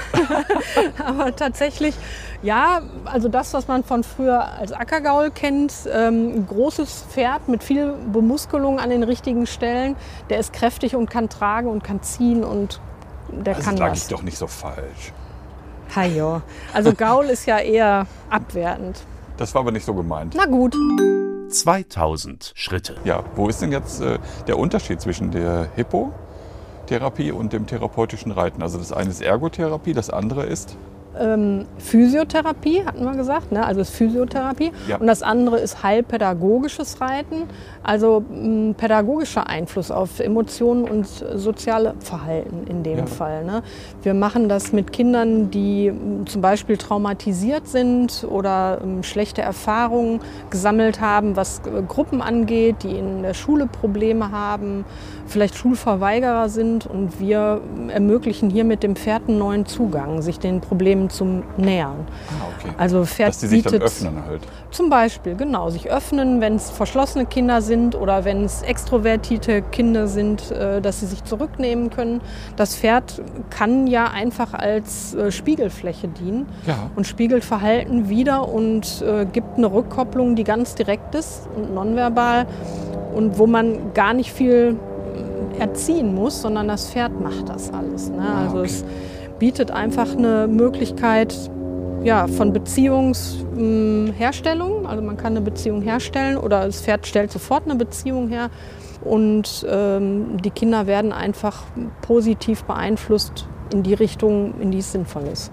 aber 1.04 1.34
tatsächlich, 1.34 1.94
ja, 2.42 2.82
also 3.06 3.28
das, 3.28 3.54
was 3.54 3.66
man 3.66 3.82
von 3.82 4.04
früher 4.04 4.44
als 4.58 4.72
Ackergaul 4.72 5.30
kennt, 5.30 5.72
ähm, 5.90 6.34
ein 6.36 6.46
großes 6.46 7.06
Pferd 7.10 7.48
mit 7.48 7.64
viel 7.64 7.94
Bemuskelung 8.12 8.80
an 8.80 8.90
den 8.90 9.02
richtigen 9.02 9.46
Stellen, 9.46 9.96
der 10.30 10.38
ist 10.40 10.52
kräftig 10.52 10.94
und 10.94 11.08
kann 11.10 11.28
tragen 11.30 11.68
und 11.68 11.82
kann 11.82 12.02
ziehen 12.02 12.44
und 12.44 12.80
der 13.30 13.54
Das 13.54 13.64
kann 13.64 13.76
lag 13.78 13.86
ich 13.94 14.00
was. 14.02 14.08
doch 14.08 14.22
nicht 14.22 14.36
so 14.38 14.46
falsch. 14.46 15.12
Hajo. 15.96 16.42
Also 16.74 16.92
Gaul 16.92 17.26
ist 17.26 17.46
ja 17.46 17.58
eher 17.58 18.06
abwertend. 18.30 19.00
Das 19.38 19.54
war 19.54 19.62
aber 19.62 19.72
nicht 19.72 19.86
so 19.86 19.94
gemeint. 19.94 20.34
Na 20.36 20.44
gut. 20.44 20.74
2000 21.48 22.52
Schritte. 22.54 22.96
Ja, 23.04 23.24
wo 23.34 23.48
ist 23.48 23.62
denn 23.62 23.72
jetzt 23.72 24.00
äh, 24.00 24.18
der 24.46 24.58
Unterschied 24.58 25.00
zwischen 25.00 25.30
der 25.30 25.68
Hippotherapie 25.74 27.32
und 27.32 27.52
dem 27.52 27.66
therapeutischen 27.66 28.32
Reiten? 28.32 28.62
Also 28.62 28.78
das 28.78 28.92
eine 28.92 29.10
ist 29.10 29.22
Ergotherapie, 29.22 29.92
das 29.92 30.10
andere 30.10 30.44
ist 30.44 30.76
ähm, 31.18 31.66
Physiotherapie, 31.78 32.84
hatten 32.84 33.04
wir 33.04 33.12
gesagt, 33.16 33.52
ne? 33.52 33.64
also 33.64 33.80
ist 33.80 33.90
Physiotherapie. 33.94 34.72
Ja. 34.88 34.96
Und 34.96 35.06
das 35.06 35.22
andere 35.22 35.58
ist 35.58 35.82
heilpädagogisches 35.82 37.00
Reiten, 37.00 37.44
also 37.82 38.24
m, 38.32 38.74
pädagogischer 38.76 39.48
Einfluss 39.48 39.90
auf 39.90 40.20
Emotionen 40.20 40.84
und 40.84 41.06
soziale 41.06 41.94
Verhalten 42.00 42.66
in 42.68 42.82
dem 42.82 42.98
Ja. 42.98 43.06
Fall. 43.06 43.44
Ne? 43.44 43.62
Wir 44.02 44.14
machen 44.14 44.48
das 44.48 44.72
mit 44.72 44.92
Kindern, 44.92 45.50
die 45.50 45.88
m, 45.88 46.26
zum 46.26 46.40
Beispiel 46.40 46.76
traumatisiert 46.76 47.68
sind 47.68 48.26
oder 48.30 48.80
m, 48.82 49.02
schlechte 49.02 49.42
Erfahrungen 49.42 50.20
gesammelt 50.50 51.00
haben, 51.00 51.36
was 51.36 51.60
äh, 51.66 51.82
Gruppen 51.86 52.22
angeht, 52.22 52.76
die 52.82 52.96
in 52.96 53.22
der 53.22 53.34
Schule 53.34 53.66
Probleme 53.66 54.30
haben, 54.30 54.84
vielleicht 55.26 55.54
Schulverweigerer 55.56 56.48
sind 56.48 56.86
und 56.86 57.20
wir 57.20 57.60
m, 57.76 57.90
ermöglichen 57.90 58.50
hier 58.50 58.64
mit 58.64 58.82
dem 58.82 58.96
Pferd 58.96 59.28
einen 59.28 59.38
neuen 59.38 59.66
Zugang, 59.66 60.22
sich 60.22 60.38
den 60.38 60.60
Problemen 60.60 61.03
zum 61.10 61.42
Nähern. 61.56 62.06
ah, 62.30 62.46
okay. 62.58 62.74
Also 62.78 63.04
Pferd 63.04 63.30
dass 63.30 63.38
die 63.38 63.46
sich 63.46 63.62
dann 63.62 63.72
bietet 63.72 63.86
öffnen 63.86 64.24
halt. 64.26 64.42
zum 64.70 64.90
Beispiel, 64.90 65.34
genau, 65.34 65.70
sich 65.70 65.90
öffnen, 65.90 66.40
wenn 66.40 66.56
es 66.56 66.70
verschlossene 66.70 67.26
Kinder 67.26 67.62
sind 67.62 67.94
oder 67.94 68.24
wenn 68.24 68.44
es 68.44 68.62
extrovertierte 68.62 69.62
Kinder 69.62 70.06
sind, 70.08 70.50
äh, 70.50 70.80
dass 70.80 71.00
sie 71.00 71.06
sich 71.06 71.24
zurücknehmen 71.24 71.90
können. 71.90 72.20
Das 72.56 72.76
Pferd 72.76 73.22
kann 73.50 73.86
ja 73.86 74.10
einfach 74.10 74.54
als 74.54 75.14
äh, 75.14 75.30
Spiegelfläche 75.30 76.08
dienen 76.08 76.46
Ja. 76.66 76.90
und 76.96 77.06
spiegelt 77.06 77.44
Verhalten 77.44 78.08
wieder 78.08 78.48
und 78.48 79.02
äh, 79.02 79.26
gibt 79.26 79.56
eine 79.58 79.72
Rückkopplung, 79.72 80.36
die 80.36 80.44
ganz 80.44 80.74
direkt 80.74 81.14
ist 81.14 81.48
und 81.56 81.74
nonverbal 81.74 82.46
und 83.14 83.38
wo 83.38 83.46
man 83.46 83.92
gar 83.94 84.12
nicht 84.14 84.32
viel 84.32 84.76
erziehen 85.58 86.14
muss, 86.14 86.42
sondern 86.42 86.68
das 86.68 86.90
Pferd 86.90 87.20
macht 87.20 87.48
das 87.48 87.72
alles. 87.72 88.10
Ne? 88.10 88.18
Ah, 88.20 88.42
also 88.44 88.58
okay. 88.58 88.66
es 88.66 88.84
bietet 89.38 89.70
einfach 89.70 90.16
eine 90.16 90.48
Möglichkeit 90.48 91.34
ja, 92.02 92.26
von 92.26 92.52
Beziehungsherstellung. 92.52 94.86
Also 94.86 95.02
man 95.02 95.16
kann 95.16 95.32
eine 95.32 95.40
Beziehung 95.40 95.80
herstellen 95.82 96.36
oder 96.36 96.66
das 96.66 96.82
Pferd 96.82 97.06
stellt 97.06 97.32
sofort 97.32 97.64
eine 97.64 97.76
Beziehung 97.76 98.28
her. 98.28 98.50
Und 99.02 99.66
ähm, 99.68 100.36
die 100.42 100.50
Kinder 100.50 100.86
werden 100.86 101.12
einfach 101.12 101.64
positiv 102.02 102.64
beeinflusst 102.64 103.48
in 103.72 103.82
die 103.82 103.94
Richtung, 103.94 104.60
in 104.60 104.70
die 104.70 104.78
es 104.78 104.92
sinnvoll 104.92 105.24
ist. 105.24 105.50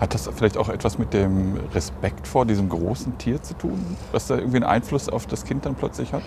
Hat 0.00 0.12
das 0.12 0.28
vielleicht 0.34 0.58
auch 0.58 0.68
etwas 0.68 0.98
mit 0.98 1.14
dem 1.14 1.58
Respekt 1.74 2.28
vor 2.28 2.44
diesem 2.44 2.68
großen 2.68 3.16
Tier 3.16 3.42
zu 3.42 3.54
tun? 3.54 3.96
Was 4.12 4.26
da 4.26 4.36
irgendwie 4.36 4.56
einen 4.56 4.66
Einfluss 4.66 5.08
auf 5.08 5.26
das 5.26 5.44
Kind 5.44 5.64
dann 5.64 5.74
plötzlich 5.74 6.12
hat? 6.12 6.20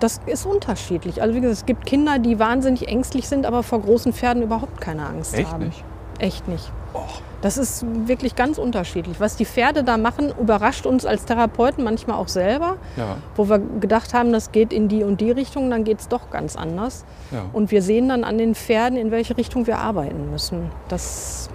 Das 0.00 0.20
ist 0.26 0.46
unterschiedlich. 0.46 1.22
Also 1.22 1.32
wie 1.34 1.40
gesagt, 1.40 1.60
es 1.60 1.66
gibt 1.66 1.86
Kinder, 1.86 2.18
die 2.18 2.40
wahnsinnig 2.40 2.88
ängstlich 2.88 3.28
sind, 3.28 3.46
aber 3.46 3.62
vor 3.62 3.82
großen 3.82 4.12
Pferden 4.12 4.42
überhaupt 4.42 4.80
keine 4.80 5.06
Angst 5.06 5.34
Echt 5.34 5.52
haben. 5.52 5.66
nicht? 5.66 5.84
Echt 6.18 6.48
nicht. 6.48 6.70
Och. 6.94 7.20
Das 7.40 7.56
ist 7.56 7.84
wirklich 8.08 8.34
ganz 8.34 8.58
unterschiedlich. 8.58 9.20
Was 9.20 9.36
die 9.36 9.44
Pferde 9.44 9.84
da 9.84 9.96
machen, 9.96 10.32
überrascht 10.40 10.86
uns 10.86 11.06
als 11.06 11.24
Therapeuten 11.24 11.84
manchmal 11.84 12.16
auch 12.16 12.26
selber, 12.26 12.76
Ja, 12.96 13.16
wo 13.36 13.48
wir 13.48 13.60
gedacht 13.60 14.12
haben, 14.12 14.32
das 14.32 14.50
geht 14.50 14.72
in 14.72 14.88
die 14.88 15.04
und 15.04 15.20
die 15.20 15.30
Richtung, 15.30 15.70
dann 15.70 15.84
geht 15.84 16.00
es 16.00 16.08
doch 16.08 16.30
ganz 16.30 16.56
anders. 16.56 17.04
ja. 17.30 17.44
Und 17.52 17.70
wir 17.70 17.80
sehen 17.82 18.08
dann 18.08 18.24
an 18.24 18.38
den 18.38 18.56
Pferden, 18.56 18.98
in 18.98 19.12
welche 19.12 19.36
Richtung 19.36 19.68
wir 19.68 19.78
arbeiten 19.78 20.30
müssen. 20.32 20.70
Das 20.88 21.48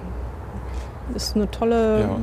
ist 1.16 1.36
eine 1.36 1.52
tolle 1.52 2.00
ja. 2.00 2.16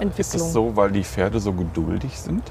Entwicklung. 0.00 0.18
Ist 0.18 0.34
das 0.34 0.52
so, 0.52 0.76
weil 0.76 0.92
die 0.92 1.02
Pferde 1.02 1.40
so 1.40 1.52
geduldig 1.52 2.16
sind? 2.16 2.42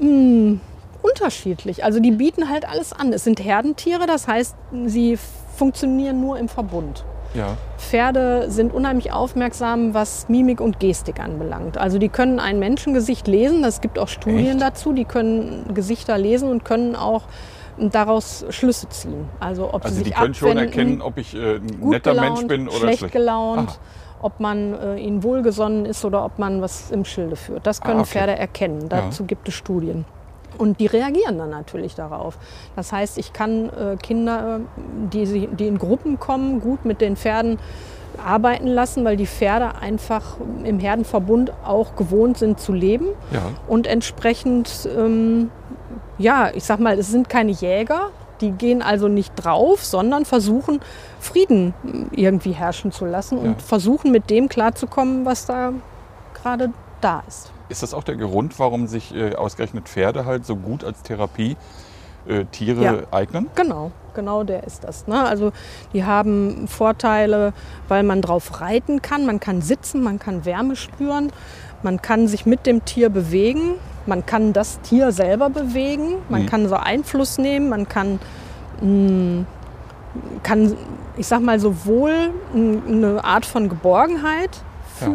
Mm, 0.00 0.54
unterschiedlich. 1.02 1.84
Also 1.84 2.00
die 2.00 2.10
bieten 2.10 2.48
halt 2.48 2.68
alles 2.68 2.92
an. 2.92 3.12
Es 3.12 3.22
sind 3.22 3.38
Herdentiere, 3.44 4.06
das 4.06 4.26
heißt, 4.26 4.56
sie 4.86 5.18
funktionieren 5.56 6.20
nur 6.20 6.36
im 6.38 6.48
Verbund. 6.48 7.04
Ja. 7.34 7.56
Pferde 7.78 8.50
sind 8.50 8.74
unheimlich 8.74 9.12
aufmerksam, 9.12 9.94
was 9.94 10.28
Mimik 10.28 10.60
und 10.60 10.80
Gestik 10.80 11.20
anbelangt. 11.20 11.78
Also 11.78 11.98
die 11.98 12.08
können 12.08 12.40
ein 12.40 12.58
Menschengesicht 12.58 13.28
lesen. 13.28 13.62
Es 13.64 13.80
gibt 13.80 13.98
auch 13.98 14.08
Studien 14.08 14.56
Echt? 14.56 14.62
dazu. 14.62 14.92
Die 14.92 15.04
können 15.04 15.72
Gesichter 15.74 16.18
lesen 16.18 16.48
und 16.50 16.64
können 16.64 16.96
auch 16.96 17.22
daraus 17.78 18.44
Schlüsse 18.50 18.88
ziehen. 18.88 19.26
Also 19.38 19.72
ob 19.72 19.84
Also 19.84 19.96
sie 19.96 20.02
die 20.04 20.08
sich 20.10 20.18
können 20.18 20.34
schon 20.34 20.48
abwenden, 20.50 20.68
erkennen, 20.78 21.02
ob 21.02 21.18
ich 21.18 21.34
äh, 21.34 21.56
ein 21.56 21.66
netter 21.80 22.10
gelaunt, 22.12 22.28
Mensch 22.38 22.46
bin 22.48 22.68
oder 22.68 22.76
schlecht, 22.78 22.98
schlecht. 22.98 23.12
gelaunt, 23.14 23.70
Ah. 23.70 24.24
ob 24.26 24.40
man 24.40 24.74
äh, 24.74 24.96
ihnen 24.96 25.22
wohlgesonnen 25.22 25.86
ist 25.86 26.04
oder 26.04 26.24
ob 26.24 26.38
man 26.38 26.60
was 26.60 26.90
im 26.90 27.04
Schilde 27.04 27.36
führt. 27.36 27.66
Das 27.66 27.80
können 27.80 27.98
Ah, 28.00 28.02
okay. 28.02 28.10
Pferde 28.10 28.36
erkennen. 28.36 28.82
Ja. 28.82 28.88
Dazu 29.02 29.24
gibt 29.24 29.48
es 29.48 29.54
Studien. 29.54 30.04
Und 30.58 30.78
die 30.80 30.86
reagieren 30.86 31.38
dann 31.38 31.50
natürlich 31.50 31.94
darauf. 31.94 32.36
Das 32.76 32.92
heißt, 32.92 33.18
ich 33.18 33.32
kann 33.32 33.70
äh, 33.70 33.96
Kinder, 34.02 34.60
äh, 34.60 35.08
die, 35.12 35.46
die 35.48 35.66
in 35.66 35.78
Gruppen 35.78 36.18
kommen, 36.18 36.60
gut 36.60 36.84
mit 36.84 37.00
den 37.00 37.16
Pferden 37.16 37.58
arbeiten 38.22 38.66
lassen, 38.66 39.04
weil 39.04 39.16
die 39.16 39.26
Pferde 39.26 39.76
einfach 39.80 40.36
im 40.64 40.78
Herdenverbund 40.78 41.52
auch 41.64 41.96
gewohnt 41.96 42.36
sind 42.38 42.60
zu 42.60 42.72
leben 42.72 43.06
Ja. 43.30 43.40
und 43.68 43.86
entsprechend, 43.86 44.88
ähm, 44.94 45.50
ja, 46.18 46.50
ich 46.52 46.64
sag 46.64 46.80
mal, 46.80 46.98
es 46.98 47.08
sind 47.08 47.28
keine 47.30 47.52
Jäger, 47.52 48.08
die 48.42 48.50
gehen 48.50 48.82
also 48.82 49.08
nicht 49.08 49.32
drauf, 49.36 49.84
sondern 49.84 50.24
versuchen 50.26 50.80
Frieden 51.20 51.72
äh, 52.12 52.20
irgendwie 52.22 52.52
herrschen 52.52 52.92
zu 52.92 53.06
lassen 53.06 53.38
und 53.38 53.46
Ja. 53.46 53.54
versuchen 53.58 54.10
mit 54.10 54.28
dem 54.28 54.48
klarzukommen, 54.48 55.24
was 55.24 55.46
da 55.46 55.72
gerade 56.34 56.70
da 57.00 57.22
ist. 57.28 57.50
Ist 57.68 57.82
das 57.82 57.94
auch 57.94 58.04
der 58.04 58.16
Grund, 58.16 58.58
warum 58.58 58.86
sich 58.86 59.14
äh, 59.14 59.34
ausgerechnet 59.34 59.88
Pferde 59.88 60.24
halt 60.24 60.44
so 60.44 60.56
gut 60.56 60.84
als 60.84 61.02
Therapie 61.02 61.56
äh, 62.26 62.44
Tiere 62.46 62.82
Ja. 62.84 62.94
eignen? 63.12 63.46
Genau, 63.54 63.92
genau 64.14 64.42
der 64.44 64.64
ist 64.64 64.84
das. 64.84 65.06
Ne? 65.06 65.22
Also 65.22 65.52
die 65.92 66.04
haben 66.04 66.66
Vorteile, 66.68 67.52
weil 67.88 68.02
man 68.02 68.22
drauf 68.22 68.60
reiten 68.60 69.02
kann, 69.02 69.24
man 69.26 69.40
kann 69.40 69.62
sitzen, 69.62 70.02
man 70.02 70.18
kann 70.18 70.44
Wärme 70.44 70.76
spüren, 70.76 71.32
man 71.82 72.02
kann 72.02 72.26
sich 72.28 72.44
mit 72.44 72.66
dem 72.66 72.84
Tier 72.84 73.08
bewegen, 73.08 73.74
man 74.06 74.26
kann 74.26 74.52
das 74.52 74.80
Tier 74.80 75.12
selber 75.12 75.48
bewegen, 75.48 76.16
man 76.28 76.42
Mhm. 76.42 76.46
kann 76.46 76.68
so 76.68 76.74
Einfluss 76.74 77.38
nehmen, 77.38 77.68
man 77.68 77.88
kann, 77.88 78.18
mh, 78.82 79.44
kann 80.42 80.76
ich 81.16 81.26
sag 81.26 81.40
mal, 81.40 81.60
sowohl 81.60 82.30
eine 82.54 83.22
Art 83.24 83.46
von 83.46 83.68
Geborgenheit 83.68 84.50
Ja. 85.00 85.06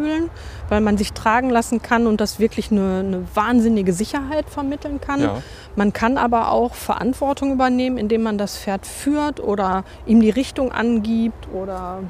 Weil 0.68 0.80
man 0.80 0.96
sich 0.98 1.12
tragen 1.12 1.50
lassen 1.50 1.82
kann 1.82 2.06
und 2.06 2.20
das 2.20 2.38
wirklich 2.38 2.70
eine, 2.70 3.00
eine 3.00 3.24
wahnsinnige 3.34 3.92
Sicherheit 3.92 4.50
vermitteln 4.50 5.00
kann. 5.00 5.20
Ja. 5.20 5.42
Man 5.76 5.92
kann 5.92 6.18
aber 6.18 6.50
auch 6.52 6.74
Verantwortung 6.74 7.52
übernehmen, 7.52 7.98
indem 7.98 8.22
man 8.22 8.38
das 8.38 8.56
Pferd 8.58 8.86
führt 8.86 9.40
oder 9.40 9.84
ihm 10.06 10.20
die 10.20 10.30
Richtung 10.30 10.72
angibt 10.72 11.48
oder 11.52 12.00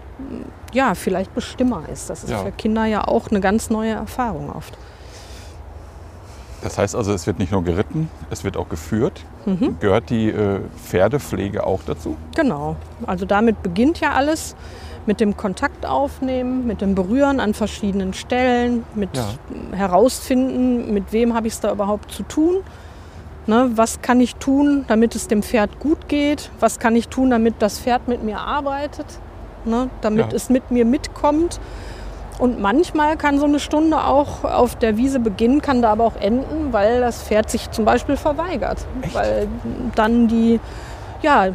ja, 0.73 0.95
vielleicht 0.95 1.35
Bestimmer 1.35 1.85
ist. 1.93 2.11
Das 2.11 2.25
ist 2.25 2.31
Ja. 2.31 2.39
für 2.39 2.53
Kinder 2.53 2.85
ja 2.87 3.07
auch 3.07 3.29
eine 3.31 3.41
ganz 3.41 3.71
neue 3.71 3.93
Erfahrung 3.93 4.51
oft. 4.55 4.77
Das 6.63 6.79
heißt 6.79 6.97
also, 6.97 7.13
es 7.13 7.27
wird 7.27 7.39
nicht 7.39 7.53
nur 7.53 7.63
geritten, 7.63 8.11
es 8.31 8.43
wird 8.43 8.57
auch 8.57 8.69
geführt. 8.69 9.23
Mhm. 9.45 9.77
Gehört 9.79 10.11
die 10.11 10.31
äh, 10.31 10.61
Pferdepflege 10.85 11.65
auch 11.65 11.81
dazu? 11.87 12.17
Genau. 12.35 12.77
Also 13.07 13.27
damit 13.27 13.63
beginnt 13.63 14.01
ja 14.01 14.13
alles. 14.13 14.57
Mit 15.07 15.21
dem 15.21 15.37
Kontakt 15.37 15.87
aufnehmen, 15.87 16.67
mit 16.67 16.81
dem 16.81 16.95
Berühren 16.95 17.41
an 17.41 17.55
verschiedenen 17.55 18.13
Stellen, 18.15 18.85
mit 18.95 19.11
Ja. 19.17 19.25
herausfinden, 19.77 20.93
mit 20.93 21.13
wem 21.13 21.35
habe 21.35 21.47
ich 21.47 21.55
es 21.55 21.61
da 21.61 21.73
überhaupt 21.73 22.13
zu 22.13 22.23
tun. 22.23 22.57
Ne, 23.49 23.71
was 23.77 24.03
kann 24.03 24.21
ich 24.21 24.35
tun, 24.37 24.85
damit 24.89 25.15
es 25.15 25.29
dem 25.29 25.43
Pferd 25.43 25.79
gut 25.79 26.09
geht? 26.09 26.51
Was 26.59 26.81
kann 26.81 26.97
ich 26.97 27.07
tun, 27.09 27.31
damit 27.31 27.55
das 27.61 27.79
Pferd 27.79 28.09
mit 28.09 28.25
mir 28.25 28.41
arbeitet? 28.41 29.07
Ne, 29.65 29.89
damit 30.01 30.33
Ja. 30.33 30.37
es 30.37 30.51
mit 30.51 30.71
mir 30.73 30.85
mitkommt? 30.85 31.61
Und 32.39 32.61
manchmal 32.61 33.17
kann 33.17 33.39
so 33.39 33.47
eine 33.47 33.61
Stunde 33.61 34.05
auch 34.05 34.45
auf 34.45 34.75
der 34.77 34.97
Wiese 34.97 35.21
beginnen, 35.21 35.63
kann 35.63 35.81
da 35.81 35.93
aber 35.93 36.05
auch 36.05 36.17
enden, 36.17 36.73
weil 36.73 37.01
das 37.01 37.23
Pferd 37.23 37.49
sich 37.49 37.71
zum 37.71 37.85
Beispiel 37.85 38.17
verweigert. 38.17 38.85
Echt? 39.01 39.15
Weil 39.15 39.49
dann 39.95 40.29
die, 40.29 40.61
ja, 41.23 41.49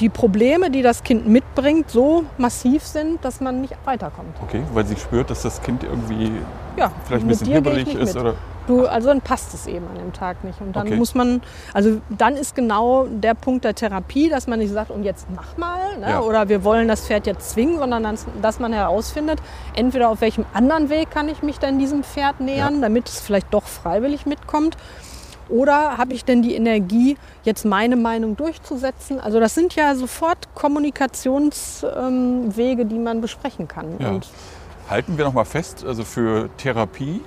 die 0.00 0.08
Probleme, 0.08 0.70
die 0.70 0.82
das 0.82 1.02
Kind 1.02 1.26
mitbringt, 1.26 1.90
so 1.90 2.24
massiv 2.36 2.82
sind, 2.84 3.24
dass 3.24 3.40
man 3.40 3.60
nicht 3.60 3.74
weiterkommt. 3.84 4.36
Okay, 4.42 4.62
weil 4.72 4.86
sie 4.86 4.96
spürt, 4.96 5.30
dass 5.30 5.42
das 5.42 5.62
Kind 5.62 5.84
irgendwie 5.84 6.32
Ja, 6.76 6.90
vielleicht 7.06 7.24
ein 7.24 7.28
bisschen 7.28 7.48
hibbelig 7.48 7.94
ist 7.94 8.14
mit. 8.14 8.16
oder 8.22 8.34
Du, 8.66 8.86
also 8.86 9.08
dann 9.08 9.22
passt 9.22 9.54
es 9.54 9.66
eben 9.66 9.86
an 9.88 9.94
dem 9.96 10.12
Tag 10.12 10.44
nicht. 10.44 10.60
Und 10.60 10.76
dann 10.76 10.86
Okay. 10.88 10.96
muss 10.96 11.14
man, 11.14 11.40
also 11.72 12.02
dann 12.10 12.36
ist 12.36 12.54
genau 12.54 13.06
der 13.06 13.32
Punkt 13.32 13.64
der 13.64 13.74
Therapie, 13.74 14.28
dass 14.28 14.46
man 14.46 14.58
nicht 14.58 14.70
sagt, 14.70 14.90
und 14.90 15.04
jetzt 15.04 15.26
mach 15.34 15.56
mal, 15.56 15.96
ne? 15.98 16.10
Ja. 16.10 16.20
oder 16.20 16.50
wir 16.50 16.62
wollen 16.64 16.86
das 16.86 17.06
Pferd 17.06 17.26
jetzt 17.26 17.48
zwingen, 17.48 17.78
sondern 17.78 18.02
dass, 18.02 18.26
dass 18.42 18.60
man 18.60 18.74
herausfindet, 18.74 19.40
entweder 19.74 20.10
auf 20.10 20.20
welchem 20.20 20.44
anderen 20.52 20.90
Weg 20.90 21.10
kann 21.10 21.30
ich 21.30 21.42
mich 21.42 21.58
denn 21.58 21.78
diesem 21.78 22.04
Pferd 22.04 22.40
nähern, 22.40 22.82
damit 22.82 23.08
es 23.08 23.20
vielleicht 23.20 23.54
doch 23.54 23.64
freiwillig 23.64 24.26
mitkommt. 24.26 24.76
Oder 25.48 25.98
habe 25.98 26.14
ich 26.14 26.24
denn 26.24 26.42
die 26.42 26.54
Energie, 26.54 27.16
jetzt 27.44 27.64
meine 27.64 27.96
Meinung 27.96 28.36
durchzusetzen? 28.36 29.20
Also 29.20 29.40
das 29.40 29.54
sind 29.54 29.74
ja 29.74 29.94
sofort 29.94 30.54
Kommunikationswege, 30.54 32.82
ähm, 32.82 32.88
die 32.88 32.98
man 32.98 33.20
besprechen 33.20 33.68
kann. 33.68 33.96
Ja. 33.98 34.18
Halten 34.90 35.18
wir 35.18 35.24
noch 35.24 35.34
mal 35.34 35.44
fest, 35.44 35.84
also 35.84 36.04
für 36.04 36.48
Therapie, 36.56 37.20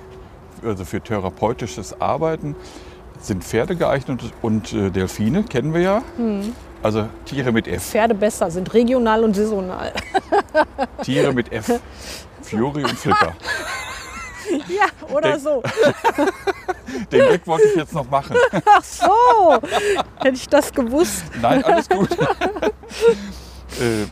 also 0.64 0.84
für 0.84 1.00
therapeutisches 1.00 2.00
Arbeiten 2.00 2.56
sind 3.20 3.44
Pferde 3.44 3.76
geeignet 3.76 4.20
und 4.42 4.72
äh, 4.72 4.90
Delfine 4.90 5.44
kennen 5.44 5.74
wir 5.74 5.80
ja. 5.80 6.02
Hm. 6.16 6.52
Also 6.82 7.08
Tiere 7.24 7.52
mit 7.52 7.68
F. 7.68 7.90
Pferde 7.90 8.14
besser 8.14 8.50
sind 8.50 8.74
regional 8.74 9.22
und 9.22 9.34
saisonal. 9.34 9.92
Tiere 11.02 11.32
mit 11.32 11.52
F. 11.52 11.80
Fury 12.42 12.82
und 12.82 12.98
Flipper. 12.98 13.34
Ja, 14.68 14.86
oder 15.14 15.32
Denk- 15.32 15.42
so. 15.42 15.62
Den 17.10 17.20
Gag 17.28 17.46
wollte 17.46 17.66
ich 17.68 17.76
jetzt 17.76 17.94
noch 17.94 18.08
machen. 18.10 18.36
Ach 18.66 18.84
so, 18.84 19.58
hätte 20.22 20.34
ich 20.36 20.48
das 20.48 20.72
gewusst. 20.72 21.24
Nein, 21.40 21.64
alles 21.64 21.88
gut. 21.88 22.10
äh, 23.80 24.04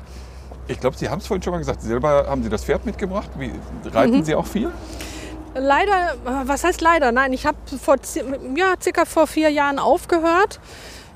ich 0.68 0.78
glaube, 0.80 0.96
Sie 0.96 1.08
haben 1.08 1.18
es 1.18 1.26
vorhin 1.26 1.42
schon 1.42 1.52
mal 1.52 1.58
gesagt. 1.58 1.82
Selber 1.82 2.26
haben 2.28 2.42
Sie 2.42 2.48
das 2.48 2.64
Pferd 2.64 2.86
mitgebracht. 2.86 3.30
Wie, 3.36 3.52
reiten 3.92 4.18
Mhm. 4.18 4.24
Sie 4.24 4.34
auch 4.34 4.46
viel? 4.46 4.70
Leider, 5.54 6.14
was 6.44 6.62
heißt 6.64 6.80
leider? 6.80 7.10
Nein, 7.12 7.32
ich 7.32 7.44
habe 7.44 7.58
vor 7.82 7.96
ja, 8.54 8.74
circa 8.80 9.04
vor 9.04 9.26
vier 9.26 9.50
Jahren 9.50 9.78
aufgehört. 9.78 10.60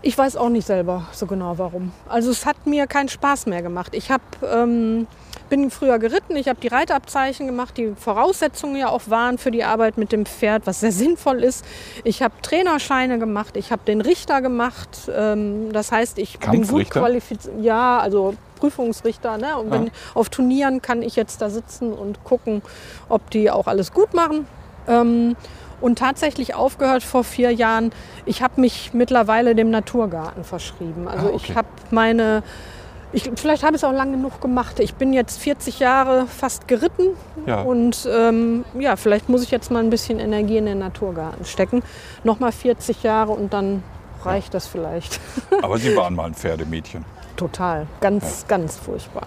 Ich 0.02 0.18
weiß 0.18 0.36
auch 0.36 0.48
nicht 0.50 0.66
selber 0.66 1.06
so 1.12 1.26
genau 1.26 1.56
warum. 1.56 1.92
Also 2.08 2.30
es 2.30 2.44
hat 2.44 2.66
mir 2.66 2.86
keinen 2.86 3.08
Spaß 3.08 3.46
mehr 3.46 3.62
gemacht. 3.62 3.94
Ich 3.94 4.10
hab, 4.10 4.20
ähm, 4.42 5.06
bin 5.54 5.70
früher 5.70 6.00
geritten, 6.00 6.34
ich 6.36 6.48
habe 6.48 6.60
die 6.60 6.66
Reitabzeichen 6.66 7.46
gemacht, 7.46 7.76
die 7.76 7.92
Voraussetzungen 7.96 8.74
ja 8.74 8.88
auch 8.88 9.02
waren 9.06 9.38
für 9.38 9.52
die 9.52 9.62
Arbeit 9.62 9.96
mit 9.98 10.10
dem 10.10 10.26
Pferd, 10.26 10.66
was 10.66 10.80
sehr 10.80 10.90
sinnvoll 10.90 11.44
ist. 11.44 11.64
Ich 12.02 12.22
habe 12.22 12.34
Trainerscheine 12.42 13.20
gemacht, 13.20 13.56
ich 13.56 13.70
habe 13.70 13.82
den 13.86 14.00
Richter 14.00 14.42
gemacht. 14.42 14.88
Ähm, 15.14 15.72
das 15.72 15.92
heißt, 15.92 16.18
ich 16.18 16.40
bin 16.40 16.66
gut 16.66 16.90
qualifiziert. 16.90 17.54
Ja, 17.62 18.00
also 18.00 18.34
Prüfungsrichter. 18.58 19.38
Ne? 19.38 19.56
Und 19.56 19.70
wenn 19.70 19.86
Ja. 19.86 19.92
auf 20.14 20.28
Turnieren 20.28 20.82
kann 20.82 21.02
ich 21.02 21.14
jetzt 21.14 21.40
da 21.40 21.48
sitzen 21.50 21.92
und 21.92 22.24
gucken, 22.24 22.60
ob 23.08 23.30
die 23.30 23.48
auch 23.50 23.68
alles 23.68 23.92
gut 23.92 24.12
machen. 24.12 24.48
Ähm, 24.88 25.36
und 25.80 25.98
tatsächlich 26.00 26.54
aufgehört 26.56 27.04
vor 27.04 27.22
vier 27.22 27.52
Jahren. 27.52 27.92
Ich 28.26 28.42
habe 28.42 28.60
mich 28.60 28.90
mittlerweile 28.92 29.54
dem 29.54 29.70
Naturgarten 29.70 30.42
verschrieben. 30.42 31.06
Also 31.06 31.26
Ah, 31.28 31.30
okay. 31.34 31.44
ich 31.50 31.56
habe 31.56 31.68
meine, 31.90 32.42
ich, 33.14 33.30
vielleicht 33.36 33.62
habe 33.62 33.76
ich 33.76 33.82
es 33.82 33.84
auch 33.84 33.92
lange 33.92 34.12
genug 34.12 34.40
gemacht. 34.40 34.80
Ich 34.80 34.94
bin 34.94 35.12
jetzt 35.12 35.38
40 35.40 35.78
Jahre 35.78 36.26
fast 36.26 36.68
geritten 36.68 37.10
Ja. 37.46 37.62
und 37.62 38.08
ähm, 38.12 38.64
ja, 38.78 38.96
vielleicht 38.96 39.28
muss 39.28 39.42
ich 39.42 39.50
jetzt 39.50 39.70
mal 39.70 39.82
ein 39.82 39.90
bisschen 39.90 40.18
Energie 40.20 40.56
in 40.58 40.66
den 40.66 40.78
Naturgarten 40.80 41.44
stecken. 41.44 41.82
Nochmal 42.24 42.52
40 42.52 43.02
Jahre 43.02 43.32
und 43.32 43.52
dann 43.52 43.82
reicht 44.24 44.54
das 44.54 44.66
vielleicht. 44.66 45.20
Aber 45.62 45.78
Sie 45.78 45.96
waren 45.96 46.14
mal 46.14 46.26
ein 46.26 46.34
Pferdemädchen. 46.34 47.04
Total, 47.36 47.86
ganz, 48.00 48.46
ganz 48.48 48.76
furchtbar. 48.76 49.26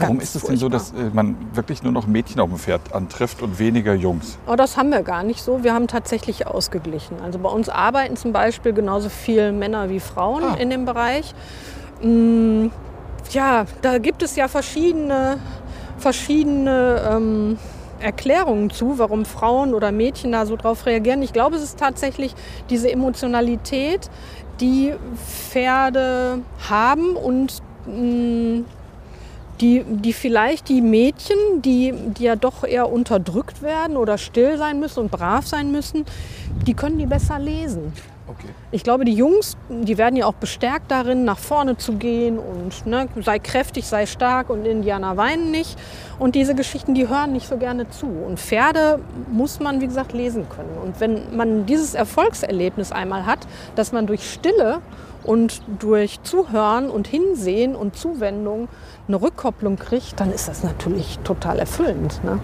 Warum 0.00 0.18
Ganz 0.18 0.28
ist 0.30 0.36
es 0.36 0.42
denn 0.44 0.56
so, 0.56 0.68
dass 0.68 0.92
äh, 0.92 1.10
man 1.12 1.34
wirklich 1.54 1.82
nur 1.82 1.90
noch 1.90 2.06
Mädchen 2.06 2.40
auf 2.40 2.50
dem 2.50 2.58
Pferd 2.58 2.94
antrifft 2.94 3.42
und 3.42 3.58
weniger 3.58 3.94
Jungs? 3.94 4.38
Aber 4.46 4.56
das 4.56 4.76
haben 4.76 4.90
wir 4.90 5.02
gar 5.02 5.24
nicht 5.24 5.42
so. 5.42 5.64
Wir 5.64 5.74
haben 5.74 5.88
tatsächlich 5.88 6.46
ausgeglichen. 6.46 7.16
Also 7.20 7.40
bei 7.40 7.48
uns 7.48 7.68
arbeiten 7.68 8.16
zum 8.16 8.32
Beispiel 8.32 8.72
genauso 8.72 9.08
viel 9.08 9.50
Männer 9.50 9.90
wie 9.90 9.98
Frauen 9.98 10.44
Ah. 10.44 10.54
in 10.54 10.70
dem 10.70 10.84
Bereich. 10.84 11.34
Mm, 13.28 13.32
ja, 13.32 13.66
da 13.82 13.98
gibt 13.98 14.22
es 14.22 14.36
ja 14.36 14.48
verschiedene, 14.48 15.38
verschiedene 15.98 17.10
ähm, 17.10 17.58
Erklärungen 18.00 18.70
zu, 18.70 18.98
warum 18.98 19.24
Frauen 19.24 19.74
oder 19.74 19.92
Mädchen 19.92 20.32
da 20.32 20.46
so 20.46 20.56
drauf 20.56 20.86
reagieren. 20.86 21.22
Ich 21.22 21.32
glaube, 21.32 21.56
es 21.56 21.62
ist 21.62 21.78
tatsächlich 21.78 22.34
diese 22.70 22.90
Emotionalität, 22.90 24.10
die 24.60 24.94
Pferde 25.16 26.40
haben 26.68 27.16
und 27.16 27.62
mm, 27.86 28.64
die, 29.60 29.84
die 29.84 30.12
vielleicht 30.12 30.68
die 30.68 30.80
Mädchen, 30.80 31.36
die, 31.62 31.92
die 31.92 32.24
ja 32.24 32.36
doch 32.36 32.62
eher 32.62 32.90
unterdrückt 32.90 33.60
werden 33.62 33.96
oder 33.96 34.16
still 34.16 34.56
sein 34.56 34.78
müssen 34.78 35.00
und 35.00 35.10
brav 35.10 35.46
sein 35.46 35.72
müssen, 35.72 36.04
die 36.66 36.74
können 36.74 36.98
die 36.98 37.06
besser 37.06 37.40
lesen. 37.40 37.92
Okay. 38.38 38.52
Ich 38.70 38.84
glaube, 38.84 39.04
die 39.04 39.14
Jungs, 39.14 39.56
die 39.68 39.98
werden 39.98 40.16
ja 40.16 40.26
auch 40.26 40.34
bestärkt 40.34 40.90
darin, 40.90 41.24
nach 41.24 41.38
vorne 41.38 41.76
zu 41.76 41.94
gehen 41.94 42.38
und 42.38 42.86
ne, 42.86 43.08
sei 43.20 43.38
kräftig, 43.38 43.86
sei 43.86 44.06
stark 44.06 44.50
und 44.50 44.64
Indianer 44.64 45.16
weinen 45.16 45.50
nicht. 45.50 45.78
Und 46.18 46.34
diese 46.34 46.54
Geschichten, 46.54 46.94
die 46.94 47.08
hören 47.08 47.32
nicht 47.32 47.48
so 47.48 47.56
gerne 47.56 47.88
zu. 47.90 48.06
Und 48.06 48.38
Pferde 48.38 49.00
muss 49.30 49.60
man, 49.60 49.80
wie 49.80 49.86
gesagt, 49.86 50.12
lesen 50.12 50.46
können. 50.48 50.76
Und 50.82 51.00
wenn 51.00 51.36
man 51.36 51.66
dieses 51.66 51.94
Erfolgserlebnis 51.94 52.92
einmal 52.92 53.26
hat, 53.26 53.40
dass 53.74 53.92
man 53.92 54.06
durch 54.06 54.30
Stille 54.30 54.80
und 55.24 55.62
durch 55.78 56.22
Zuhören 56.22 56.90
und 56.90 57.08
Hinsehen 57.08 57.74
und 57.74 57.96
Zuwendung 57.96 58.68
eine 59.08 59.20
Rückkopplung 59.20 59.76
kriegt, 59.76 60.20
dann 60.20 60.32
ist 60.32 60.48
das 60.48 60.62
natürlich 60.62 61.18
total 61.24 61.58
erfüllend. 61.58 62.22
Ne? 62.22 62.38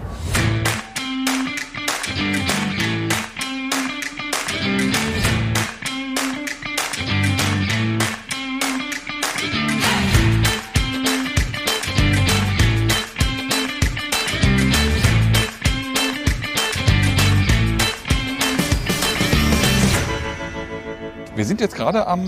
Wir 21.45 21.49
sind 21.49 21.61
jetzt 21.61 21.75
gerade 21.75 22.07
am 22.07 22.21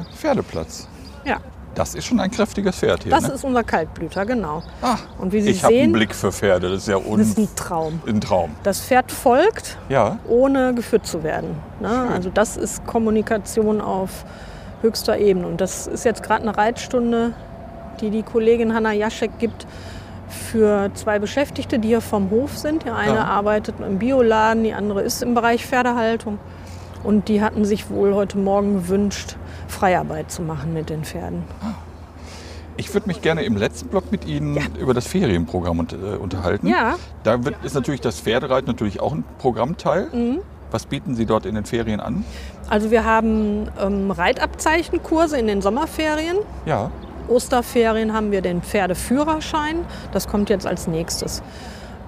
äh, 0.00 0.16
Pferdeplatz. 0.16 0.88
Ja, 1.26 1.36
Das 1.74 1.94
ist 1.94 2.06
schon 2.06 2.18
ein 2.20 2.30
kräftiges 2.30 2.76
Pferd 2.78 3.02
hier. 3.02 3.12
das 3.12 3.28
ne? 3.28 3.34
ist 3.34 3.44
unser 3.44 3.62
Kaltblüter, 3.62 4.24
genau. 4.24 4.62
ah, 4.80 4.96
Und 5.18 5.34
wie 5.34 5.42
Sie 5.42 5.50
ich 5.50 5.62
habe 5.62 5.74
einen 5.78 5.92
Blick 5.92 6.14
für 6.14 6.32
Pferde. 6.32 6.70
Das 6.70 6.78
ist 6.78 6.88
ja 6.88 6.96
un 6.96 7.18
das 7.18 7.28
ist 7.28 7.38
ein 7.38 7.48
Traum. 7.54 8.00
ein 8.06 8.18
Traum. 8.22 8.52
Das 8.62 8.80
Pferd 8.80 9.12
folgt, 9.12 9.76
Ja, 9.90 10.18
ohne 10.26 10.72
geführt 10.72 11.06
zu 11.06 11.22
werden. 11.22 11.54
Ne? 11.80 12.08
Also 12.14 12.30
das 12.30 12.56
ist 12.56 12.86
Kommunikation 12.86 13.82
auf 13.82 14.24
höchster 14.80 15.18
Ebene. 15.18 15.48
Und 15.48 15.60
das 15.60 15.86
ist 15.86 16.06
jetzt 16.06 16.22
gerade 16.22 16.40
eine 16.48 16.56
Reitstunde, 16.56 17.34
die 18.00 18.08
die 18.08 18.22
Kollegin 18.22 18.72
Hanna 18.74 18.92
Jaschek 18.92 19.38
gibt 19.38 19.66
für 20.30 20.90
zwei 20.94 21.18
Beschäftigte, 21.18 21.78
die 21.78 21.88
hier 21.88 22.00
vom 22.00 22.30
Hof 22.30 22.56
sind. 22.56 22.86
Die 22.86 22.90
eine 22.90 23.16
Ja. 23.16 23.24
arbeitet 23.24 23.74
im 23.86 23.98
Bioladen, 23.98 24.64
die 24.64 24.72
andere 24.72 25.02
ist 25.02 25.22
im 25.22 25.34
Bereich 25.34 25.66
Pferdehaltung. 25.66 26.38
Und 27.04 27.28
die 27.28 27.40
hatten 27.42 27.64
sich 27.64 27.90
wohl 27.90 28.14
heute 28.14 28.38
Morgen 28.38 28.74
gewünscht, 28.74 29.36
Freiarbeit 29.68 30.30
zu 30.30 30.42
machen 30.42 30.72
mit 30.72 30.90
den 30.90 31.04
Pferden. 31.04 31.42
ich 32.76 32.92
würde 32.94 33.06
mich 33.06 33.22
gerne 33.22 33.42
im 33.42 33.56
letzten 33.56 33.88
Block 33.88 34.10
mit 34.12 34.26
Ihnen 34.26 34.58
über 34.78 34.94
das 34.94 35.06
Ferienprogramm 35.06 35.86
äh, 35.92 36.16
unterhalten. 36.16 36.66
Ja, 36.66 36.96
Da 37.22 37.44
wird, 37.44 37.56
ist 37.64 37.74
natürlich 37.74 38.00
das 38.00 38.20
Pferdereiten 38.20 38.66
natürlich 38.66 39.00
auch 39.00 39.12
ein 39.12 39.24
Programmteil. 39.38 40.08
Mhm. 40.12 40.38
Was 40.70 40.86
bieten 40.86 41.14
Sie 41.14 41.26
dort 41.26 41.44
in 41.44 41.54
den 41.54 41.64
Ferien 41.64 42.00
an? 42.00 42.24
also 42.70 42.90
wir 42.90 43.04
haben 43.04 43.68
ähm, 43.78 44.10
Reitabzeichenkurse 44.10 45.38
in 45.38 45.46
den 45.46 45.60
Sommerferien. 45.60 46.38
Ja, 46.64 46.90
Osterferien 47.28 48.12
haben 48.12 48.32
wir 48.32 48.40
den 48.40 48.62
Pferdeführerschein. 48.62 49.84
Das 50.12 50.28
kommt 50.28 50.50
jetzt 50.50 50.66
als 50.66 50.86
nächstes. 50.86 51.42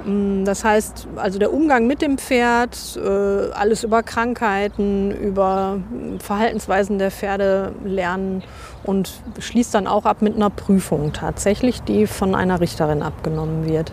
Mm, 0.05 0.45
Das 0.45 0.65
heißt, 0.65 1.09
also 1.17 1.39
der 1.39 1.53
Umgang 1.53 1.87
mit 1.87 2.03
dem 2.03 2.19
Pferd, 2.19 2.77
äh, 2.97 3.51
alles 3.53 3.85
über 3.85 4.03
Krankheiten, 4.03 5.11
über 5.11 5.77
mm, 5.77 6.19
Verhaltensweisen 6.21 6.99
der 6.99 7.11
Pferde 7.11 7.73
lernen 7.85 8.43
und 8.85 9.11
schließt 9.39 9.75
dann 9.75 9.87
auch 9.87 10.05
ab 10.05 10.21
mit 10.21 10.37
einer 10.37 10.51
Prüfung 10.51 11.13
tatsächlich, 11.13 11.83
die 11.83 12.07
von 12.07 12.35
einer 12.35 12.61
Richterin 12.61 13.03
abgenommen 13.03 13.67
wird. 13.67 13.93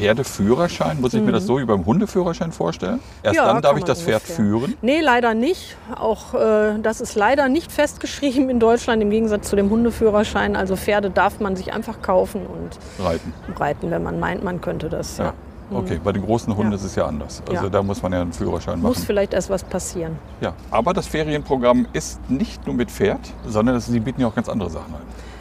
Pferdeführerschein, 0.00 1.00
muss 1.00 1.14
ich 1.14 1.22
mir 1.22 1.32
das 1.32 1.44
so 1.46 1.58
wie 1.58 1.64
beim 1.64 1.84
Hundeführerschein 1.84 2.52
vorstellen? 2.52 3.00
Erst 3.22 3.34
Mhm. 3.38 3.44
Ja, 3.46 3.52
dann 3.52 3.62
darf 3.62 3.76
ich 3.76 3.84
das 3.84 4.02
Pferd 4.02 4.22
ungefähr. 4.22 4.36
führen. 4.36 4.74
Nee, 4.82 5.00
leider 5.00 5.34
nicht. 5.34 5.76
Auch 5.94 6.34
äh, 6.34 6.78
das 6.82 7.00
ist 7.00 7.14
leider 7.14 7.48
nicht 7.48 7.70
festgeschrieben 7.70 8.50
in 8.50 8.60
Deutschland 8.60 9.02
im 9.02 9.10
Gegensatz 9.10 9.48
zu 9.48 9.56
dem 9.56 9.70
Hundeführerschein. 9.70 10.56
Also 10.56 10.76
Pferde 10.76 11.10
darf 11.10 11.40
man 11.40 11.56
sich 11.56 11.72
einfach 11.72 12.02
kaufen 12.02 12.42
und 12.46 13.04
Reiten. 13.04 13.32
reiten, 13.58 13.90
wenn 13.90 14.02
man 14.02 14.18
meint, 14.20 14.42
man 14.42 14.60
könnte 14.60 14.88
das. 14.88 15.18
Ja. 15.18 15.24
Ja. 15.26 15.32
Okay, 15.72 16.00
bei 16.02 16.10
den 16.10 16.24
großen 16.24 16.56
Hunden 16.56 16.72
Ja. 16.72 16.78
ist 16.78 16.84
es 16.84 16.96
ja 16.96 17.06
anders. 17.06 17.42
Also 17.48 17.64
Ja. 17.64 17.70
da 17.70 17.80
muss 17.82 18.02
man 18.02 18.12
ja 18.12 18.20
einen 18.22 18.32
Führerschein 18.32 18.80
Muss 18.80 18.96
machen. 18.96 19.06
vielleicht 19.06 19.34
erst 19.34 19.50
was 19.50 19.62
passieren. 19.62 20.18
Ja. 20.40 20.52
Aber 20.72 20.92
das 20.92 21.06
Ferienprogramm 21.06 21.86
ist 21.92 22.18
nicht 22.28 22.66
nur 22.66 22.74
mit 22.74 22.90
Pferd, 22.90 23.20
sondern 23.46 23.78
sie 23.78 24.00
bieten 24.00 24.20
ja 24.20 24.26
auch 24.26 24.34
ganz 24.34 24.48
andere 24.48 24.68
Sachen 24.68 24.92
an. 24.94 25.00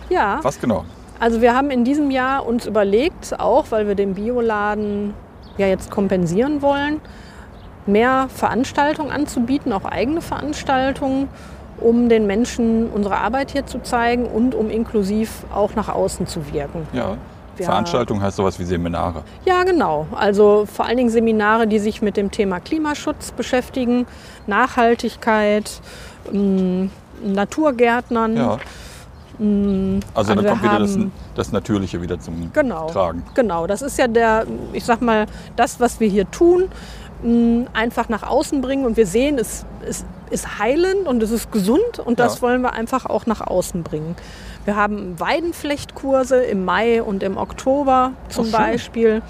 Ja, 0.09 0.39
Was 0.43 0.59
genau? 0.59 0.85
Also 1.19 1.41
wir 1.41 1.55
haben 1.55 1.71
in 1.71 1.83
diesem 1.83 2.11
Jahr 2.11 2.45
uns 2.45 2.65
überlegt, 2.65 3.39
auch 3.39 3.65
weil 3.69 3.87
wir 3.87 3.95
den 3.95 4.13
Bioladen 4.15 5.13
ja 5.57 5.67
jetzt 5.67 5.91
kompensieren 5.91 6.61
wollen, 6.61 7.01
mehr 7.85 8.27
Veranstaltungen 8.33 9.11
anzubieten, 9.11 9.73
auch 9.73 9.85
eigene 9.85 10.21
Veranstaltungen, 10.21 11.27
um 11.79 12.09
den 12.09 12.27
Menschen 12.27 12.89
unsere 12.89 13.17
Arbeit 13.17 13.51
hier 13.51 13.65
zu 13.65 13.79
zeigen 13.81 14.25
und 14.25 14.53
um 14.55 14.69
inklusiv 14.69 15.43
auch 15.53 15.75
nach 15.75 15.89
außen 15.89 16.27
zu 16.27 16.51
wirken. 16.53 16.87
Ja. 16.93 17.15
Wir- 17.55 17.65
Veranstaltung 17.65 18.21
heißt 18.21 18.37
sowas 18.37 18.57
wie 18.57 18.63
Seminare. 18.63 19.23
Ja, 19.43 19.63
genau. 19.63 20.07
Also 20.15 20.65
vor 20.65 20.85
allen 20.85 20.95
Dingen 20.95 21.09
Seminare, 21.09 21.67
die 21.67 21.79
sich 21.79 22.01
mit 22.01 22.15
dem 22.15 22.31
Thema 22.31 22.61
Klimaschutz 22.61 23.31
beschäftigen, 23.31 24.07
Nachhaltigkeit, 24.47 25.69
ähm, 26.33 26.89
Naturgärtnern. 27.21 28.37
Ja. 28.37 28.57
Mm, 29.39 29.99
Also, 30.13 30.33
Also 30.33 30.35
dann 30.35 30.45
kommt 30.45 30.63
wieder 30.63 30.79
das, 30.79 30.97
das 31.35 31.51
Natürliche 31.51 32.01
wieder 32.01 32.19
zum 32.19 32.51
Genau. 32.53 32.87
Tragen. 32.87 33.23
Genau, 33.35 33.67
das 33.67 33.81
ist 33.81 33.97
ja 33.97 34.07
der, 34.07 34.45
ich 34.73 34.83
sag 34.85 35.01
mal, 35.01 35.25
das, 35.55 35.79
was 35.79 35.99
wir 35.99 36.07
hier 36.09 36.29
tun, 36.29 36.65
mh, 37.23 37.67
einfach 37.73 38.09
nach 38.09 38.23
außen 38.23 38.61
bringen 38.61 38.85
und 38.85 38.97
wir 38.97 39.07
sehen, 39.07 39.37
es, 39.37 39.65
es 39.87 40.05
ist 40.29 40.59
heilend 40.59 41.07
und 41.07 41.23
es 41.23 41.31
ist 41.31 41.51
gesund 41.51 41.99
und 42.03 42.19
das 42.19 42.35
Ja. 42.35 42.41
wollen 42.43 42.61
wir 42.61 42.73
einfach 42.73 43.05
auch 43.05 43.25
nach 43.25 43.41
außen 43.41 43.83
bringen. 43.83 44.15
Wir 44.65 44.75
haben 44.75 45.19
Weidenflechtkurse 45.19 46.41
im 46.43 46.65
Mai 46.65 47.01
und 47.01 47.23
im 47.23 47.37
Oktober 47.37 48.11
zum 48.27 48.45
schön. 48.45 48.51
Beispiel. 48.51 49.21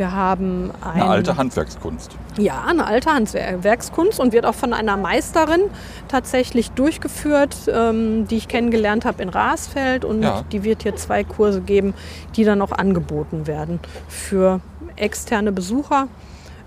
Wir 0.00 0.12
haben 0.12 0.70
ein, 0.80 1.02
Eine 1.02 1.10
alte 1.10 1.36
Handwerkskunst. 1.36 2.12
ja, 2.38 2.64
eine 2.66 2.86
alte 2.86 3.10
Handwerkskunst 3.12 4.18
und 4.18 4.32
wird 4.32 4.46
auch 4.46 4.54
von 4.54 4.72
einer 4.72 4.96
Meisterin 4.96 5.60
tatsächlich 6.08 6.70
durchgeführt, 6.70 7.54
ähm, 7.70 8.26
die 8.26 8.38
ich 8.38 8.48
kennengelernt 8.48 9.04
habe 9.04 9.22
in 9.22 9.28
Rasfeld. 9.28 10.06
Und 10.06 10.22
Ja. 10.22 10.42
die 10.52 10.64
wird 10.64 10.84
hier 10.84 10.96
zwei 10.96 11.22
Kurse 11.22 11.60
geben, 11.60 11.92
die 12.34 12.44
dann 12.44 12.62
auch 12.62 12.72
angeboten 12.72 13.46
werden 13.46 13.78
für 14.08 14.60
externe 14.96 15.52
Besucher 15.52 16.08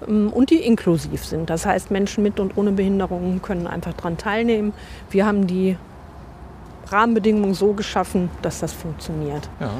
ähm, 0.08 0.32
und 0.32 0.52
die 0.52 0.58
inklusiv 0.64 1.26
sind. 1.26 1.50
Das 1.50 1.66
heißt, 1.66 1.90
Menschen 1.90 2.22
mit 2.22 2.40
und 2.40 2.56
ohne 2.56 2.72
Behinderungen 2.74 3.42
können 3.42 3.66
einfach 3.66 3.94
daran 3.94 4.16
teilnehmen. 4.16 4.74
Wir 5.10 5.26
haben 5.26 5.48
die 5.48 5.76
Rahmenbedingungen 6.92 7.56
so 7.56 7.74
geschaffen, 7.74 8.30
dass 8.44 8.60
das 8.60 8.74
funktioniert. 8.74 9.50
Ja. 9.60 9.72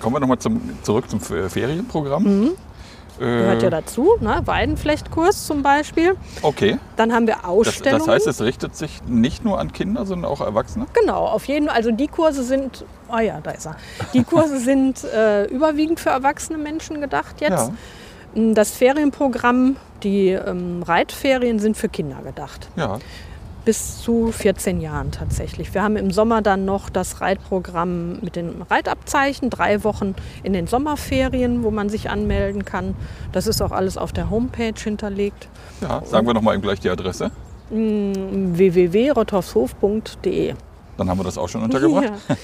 Kommen 0.00 0.16
wir 0.16 0.20
nochmal 0.20 0.38
zurück 0.82 1.08
zum 1.08 1.20
Ferienprogramm. 1.20 2.24
Mhm. 2.24 2.50
Äh, 3.22 3.24
Gehört 3.24 3.62
ja 3.62 3.70
dazu, 3.70 4.14
ne? 4.20 4.42
Weidenflechtkurs 4.44 5.46
zum 5.46 5.62
Beispiel. 5.62 6.16
Okay. 6.42 6.78
Dann 6.96 7.12
haben 7.12 7.26
wir 7.28 7.36
Das, 7.36 7.44
Ausstellungen. 7.44 8.04
das 8.06 8.14
heißt, 8.14 8.26
es 8.26 8.40
richtet 8.40 8.74
sich 8.74 9.00
nicht 9.06 9.44
nur 9.44 9.60
an 9.60 9.72
Kinder, 9.72 10.04
sondern 10.06 10.30
auch 10.30 10.40
Erwachsene? 10.40 10.86
Genau, 10.92 11.26
auf 11.26 11.46
jeden 11.46 11.66
Fall. 11.68 11.76
Also 11.76 11.92
die 11.92 12.08
Kurse 12.08 12.42
sind, 12.42 12.84
ah 13.08 13.20
ja, 13.20 13.38
da 13.40 13.52
ist 13.52 13.66
er. 13.66 13.76
Die 14.12 14.24
Kurse 14.24 14.58
sind 14.60 15.04
äh, 15.04 15.44
überwiegend 15.44 16.00
für 16.00 16.10
erwachsene 16.10 16.58
Menschen 16.58 17.00
gedacht 17.00 17.40
jetzt. 17.40 17.70
Ja. 18.34 18.52
Das 18.54 18.70
Ferienprogramm, 18.72 19.76
die 20.02 20.30
ähm, 20.30 20.82
Reitferien 20.82 21.58
sind 21.58 21.76
für 21.76 21.88
Kinder 21.88 22.22
gedacht. 22.24 22.68
Ja. 22.76 22.98
Bis 23.64 24.02
zu 24.02 24.32
14 24.32 24.80
Jahren 24.80 25.12
tatsächlich. 25.12 25.72
Wir 25.72 25.84
haben 25.84 25.94
im 25.96 26.10
Sommer 26.10 26.42
dann 26.42 26.64
noch 26.64 26.90
das 26.90 27.20
Reitprogramm 27.20 28.18
mit 28.20 28.34
den 28.34 28.60
Reitabzeichen, 28.62 29.50
drei 29.50 29.84
Wochen 29.84 30.16
in 30.42 30.52
den 30.52 30.66
Sommerferien, 30.66 31.62
wo 31.62 31.70
man 31.70 31.88
sich 31.88 32.10
anmelden 32.10 32.64
kann. 32.64 32.96
Das 33.30 33.46
ist 33.46 33.62
auch 33.62 33.70
alles 33.70 33.96
auf 33.96 34.12
der 34.12 34.30
Homepage 34.30 34.74
hinterlegt. 34.76 35.46
ja. 35.80 36.02
Sagen 36.04 36.26
wir 36.26 36.34
nochmal 36.34 36.54
eben 36.54 36.62
gleich 36.62 36.80
die 36.80 36.90
Adresse. 36.90 37.30
www.rothoffshof.de 37.70 40.54
Dann 40.96 41.08
haben 41.08 41.20
wir 41.20 41.24
das 41.24 41.38
auch 41.38 41.48
schon 41.48 41.62
untergebracht. 41.62 42.10
Ja. 42.28 42.36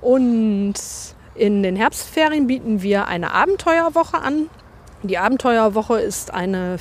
Und 0.00 0.74
in 1.36 1.62
den 1.62 1.76
Herbstferien 1.76 2.48
bieten 2.48 2.82
wir 2.82 3.06
eine 3.06 3.32
Abenteuerwoche 3.32 4.18
an. 4.18 4.48
Die 5.04 5.18
Abenteuerwoche 5.18 6.00
ist 6.00 6.34
eine 6.34 6.76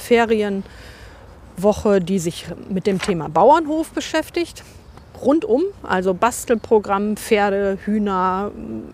Ferienwoche, 1.61 1.99
die 2.01 2.19
sich 2.19 2.45
mit 2.69 2.87
dem 2.87 2.99
Thema 2.99 3.29
Bauernhof 3.29 3.91
beschäftigt. 3.91 4.63
Rundum, 5.21 5.61
also 5.83 6.15
Bastelprogramm, 6.15 7.15
Pferde, 7.15 7.77
Hühner, 7.85 8.49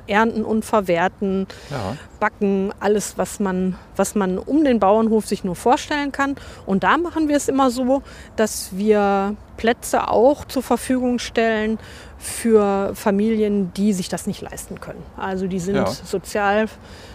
Ernten 0.07 0.43
und 0.43 0.65
Verwerten, 0.65 1.47
Ja. 1.71 1.95
Backen, 2.19 2.73
alles, 2.81 3.17
was 3.17 3.39
man, 3.39 3.77
was 3.95 4.13
man 4.13 4.37
um 4.37 4.65
den 4.65 4.79
Bauernhof 4.81 5.25
sich 5.25 5.45
nur 5.45 5.55
vorstellen 5.55 6.11
kann. 6.11 6.35
Und 6.65 6.83
da 6.83 6.97
machen 6.97 7.29
wir 7.29 7.37
es 7.37 7.47
immer 7.47 7.69
so, 7.71 8.01
dass 8.35 8.71
wir 8.75 9.35
Plätze 9.55 10.09
auch 10.09 10.43
zur 10.43 10.63
Verfügung 10.63 11.19
stellen 11.19 11.79
für 12.19 12.91
Familien, 12.93 13.71
die 13.75 13.93
sich 13.93 14.09
das 14.09 14.27
nicht 14.27 14.41
leisten 14.41 14.81
können. 14.81 15.03
Also 15.15 15.47
die 15.47 15.59
sind 15.61 15.75
Ja. 15.75 15.85
sozial 15.87 16.65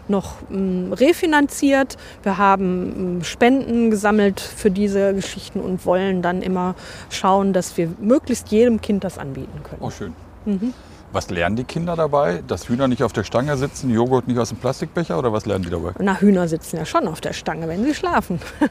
noch 0.09 0.37
mh, 0.51 0.95
refinanziert. 0.95 1.97
Wir 2.23 2.39
haben 2.39 3.19
mh, 3.19 3.25
Spenden 3.25 3.91
gesammelt 3.91 4.41
für 4.41 4.71
diese 4.71 5.15
Geschichten 5.15 5.61
und 5.61 5.85
wollen 5.87 6.23
dann 6.23 6.43
immer 6.43 6.75
schauen, 7.11 7.53
dass 7.53 7.77
wir 7.77 7.89
möglichst 8.01 8.49
jedem 8.51 8.81
Kind 8.81 9.05
das 9.05 9.19
anbieten 9.19 9.63
können. 9.63 9.83
Oh, 9.83 9.91
schön. 9.91 10.13
Mhm. 10.45 10.75
Was 11.13 11.29
lernen 11.29 11.57
die 11.57 11.65
Kinder 11.65 11.95
dabei? 11.95 12.43
Dass 12.47 12.69
Hühner 12.71 12.89
nicht 12.89 13.03
auf 13.03 13.13
der 13.13 13.23
Stange 13.25 13.57
sitzen, 13.59 13.91
Joghurt 13.91 14.27
nicht 14.29 14.39
aus 14.39 14.49
dem 14.49 14.57
Plastikbecher 14.59 15.19
oder 15.19 15.31
was 15.33 15.45
lernen 15.45 15.65
die 15.65 15.71
dabei? 15.71 15.93
Na, 15.99 16.17
Hühner 16.19 16.49
sitzen 16.49 16.79
ja 16.79 16.87
schon 16.87 17.07
auf 17.07 17.21
der 17.21 17.35
Stange, 17.35 17.69
wenn 17.69 17.85
sie 17.85 17.95
schlafen. 17.95 18.41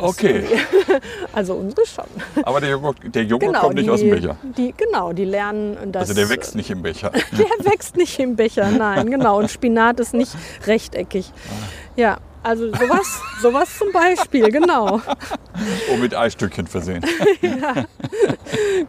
Okay, 0.00 0.44
Also 1.32 1.54
unsere 1.54 1.84
schon. 1.84 2.04
aber 2.44 2.60
der 2.60 2.70
Joghurt, 2.70 2.98
der 3.02 3.24
Joghurt 3.24 3.56
kommt 3.56 3.74
nicht 3.74 3.86
die, 3.86 3.90
aus 3.90 3.98
dem 3.98 4.10
Becher. 4.10 4.36
Die, 4.56 4.72
genau, 4.76 5.12
die 5.12 5.24
lernen 5.24 5.76
das. 5.90 6.02
Also 6.02 6.14
der 6.14 6.28
wächst 6.28 6.54
nicht 6.54 6.70
im 6.70 6.82
Becher. 6.82 7.10
Der 7.32 7.66
wächst 7.72 7.96
nicht 7.96 8.16
im 8.20 8.36
Becher, 8.36 8.70
nein, 8.70 9.10
genau. 9.10 9.38
Und 9.38 9.50
Spinat 9.50 9.98
ist 9.98 10.14
nicht 10.14 10.36
rechteckig. 10.68 11.32
Ja, 11.96 12.18
also 12.44 12.68
sowas, 12.68 13.20
sowas 13.42 13.76
zum 13.76 13.90
Beispiel, 13.90 14.48
genau. 14.52 15.00
Oh, 15.92 15.96
mit 15.96 16.14
Eistückchen 16.14 16.68
versehen. 16.68 17.04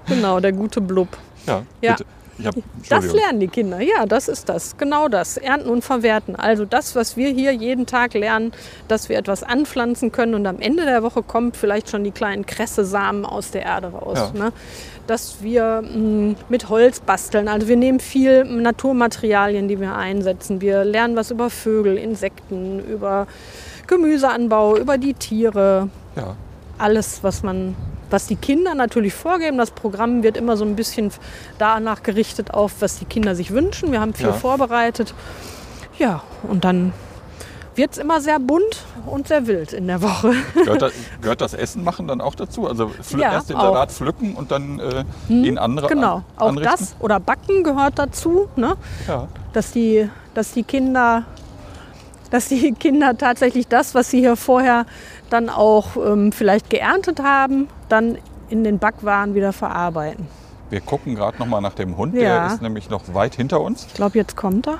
Genau, 0.05 0.39
der 0.39 0.51
gute 0.51 0.79
Blub. 0.79 1.07
Ja, 1.47 1.63
Ja. 1.81 1.93
bitte. 1.93 2.05
Hab, 2.45 2.55
Das 2.89 3.11
lernen 3.13 3.39
die 3.39 3.47
Kinder, 3.47 3.81
ja, 3.81 4.05
das 4.05 4.27
ist 4.27 4.47
das, 4.49 4.77
genau 4.77 5.07
das. 5.07 5.37
Ernten 5.37 5.69
und 5.69 5.83
verwerten. 5.83 6.35
Also 6.35 6.65
das, 6.65 6.95
was 6.95 7.17
wir 7.17 7.29
hier 7.29 7.51
jeden 7.53 7.85
Tag 7.85 8.13
lernen, 8.13 8.51
dass 8.87 9.09
wir 9.09 9.17
etwas 9.17 9.43
anpflanzen 9.43 10.11
können 10.11 10.35
und 10.35 10.45
am 10.45 10.59
Ende 10.59 10.85
der 10.85 11.03
Woche 11.03 11.21
kommt 11.23 11.57
vielleicht 11.57 11.89
schon 11.89 12.03
die 12.03 12.11
kleinen 12.11 12.45
Kresse-Samen 12.45 13.25
aus 13.25 13.51
der 13.51 13.63
Erde 13.63 13.87
raus. 13.87 14.31
Ja. 14.33 14.45
Ne? 14.45 14.53
Dass 15.07 15.41
wir 15.41 15.81
mh, 15.81 16.35
mit 16.49 16.69
Holz 16.69 16.99
basteln. 16.99 17.47
Also 17.47 17.67
wir 17.67 17.75
nehmen 17.77 17.99
viel 17.99 18.43
Naturmaterialien, 18.45 19.67
die 19.67 19.79
wir 19.79 19.95
einsetzen. 19.95 20.61
Wir 20.61 20.83
lernen 20.85 21.15
was 21.15 21.31
über 21.31 21.49
Vögel, 21.49 21.97
Insekten, 21.97 22.79
über 22.79 23.27
Gemüseanbau, 23.87 24.77
über 24.77 24.97
die 24.97 25.13
Tiere 25.15 25.89
Ja. 26.15 26.35
alles, 26.77 27.23
was 27.23 27.41
man, 27.43 27.75
was 28.09 28.27
die 28.27 28.35
Kinder 28.35 28.75
natürlich 28.75 29.13
vorgeben. 29.13 29.57
Das 29.57 29.71
Programm 29.71 30.23
wird 30.23 30.37
immer 30.37 30.57
so 30.57 30.65
ein 30.65 30.75
bisschen 30.75 31.11
danach 31.57 32.03
gerichtet 32.03 32.53
auf, 32.53 32.73
was 32.79 32.99
die 32.99 33.05
Kinder 33.05 33.35
sich 33.35 33.51
wünschen. 33.51 33.91
Wir 33.91 34.01
haben 34.01 34.13
viel 34.13 34.27
Ja. 34.27 34.33
vorbereitet. 34.33 35.13
Ja, 35.97 36.23
und 36.43 36.63
dann 36.63 36.93
wird 37.75 37.93
es 37.93 37.97
immer 37.97 38.19
sehr 38.19 38.39
bunt 38.39 38.85
und 39.05 39.27
sehr 39.27 39.47
wild 39.47 39.73
in 39.73 39.87
der 39.87 40.01
Woche. 40.01 40.33
Gehört, 40.53 40.81
das, 40.81 40.93
gehört 41.21 41.41
das 41.41 41.53
Essen 41.53 41.83
machen 41.83 42.07
dann 42.07 42.19
auch 42.19 42.35
dazu? 42.35 42.67
Also 42.67 42.91
Ja, 43.17 43.31
erst 43.33 43.49
den. 43.49 43.55
Hm, 43.57 43.61
Salat 43.61 43.91
pflücken 43.91 44.35
und 44.35 44.51
dann 44.51 44.79
äh, 44.79 45.03
ihn 45.29 45.57
andere 45.57 45.87
genau, 45.87 46.23
auch 46.37 46.49
anrichten? 46.49 46.75
das 46.77 46.95
oder 46.99 47.19
Backen 47.19 47.63
gehört 47.63 47.97
dazu, 47.97 48.49
ne? 48.55 48.75
Ja. 49.07 49.27
dass, 49.53 49.71
die, 49.71 50.09
dass 50.33 50.51
die 50.51 50.63
Kinder 50.63 51.23
dass 52.31 52.47
die 52.49 52.73
Kinder 52.73 53.17
tatsächlich 53.17 53.67
das, 53.67 53.95
was 53.95 54.11
sie 54.11 54.19
hier 54.19 54.35
vorher 54.35 54.85
dann 55.29 55.49
auch 55.49 55.95
ähm, 55.97 56.31
vielleicht 56.31 56.69
geerntet 56.69 57.21
haben, 57.21 57.67
dann 57.87 58.17
in 58.49 58.63
den 58.63 58.79
Backwaren 58.79 59.35
wieder 59.35 59.53
verarbeiten. 59.53 60.27
Wir 60.69 60.81
gucken 60.81 61.15
gerade 61.15 61.37
noch 61.39 61.47
mal 61.47 61.61
nach 61.61 61.73
dem 61.73 61.97
Hund. 61.97 62.13
Ja. 62.15 62.21
Der 62.21 62.47
ist 62.47 62.61
nämlich 62.61 62.89
noch 62.89 63.01
weit 63.13 63.35
hinter 63.35 63.61
uns. 63.61 63.85
Ich 63.87 63.93
glaube, 63.93 64.17
jetzt 64.17 64.35
kommt 64.35 64.67
er. 64.67 64.77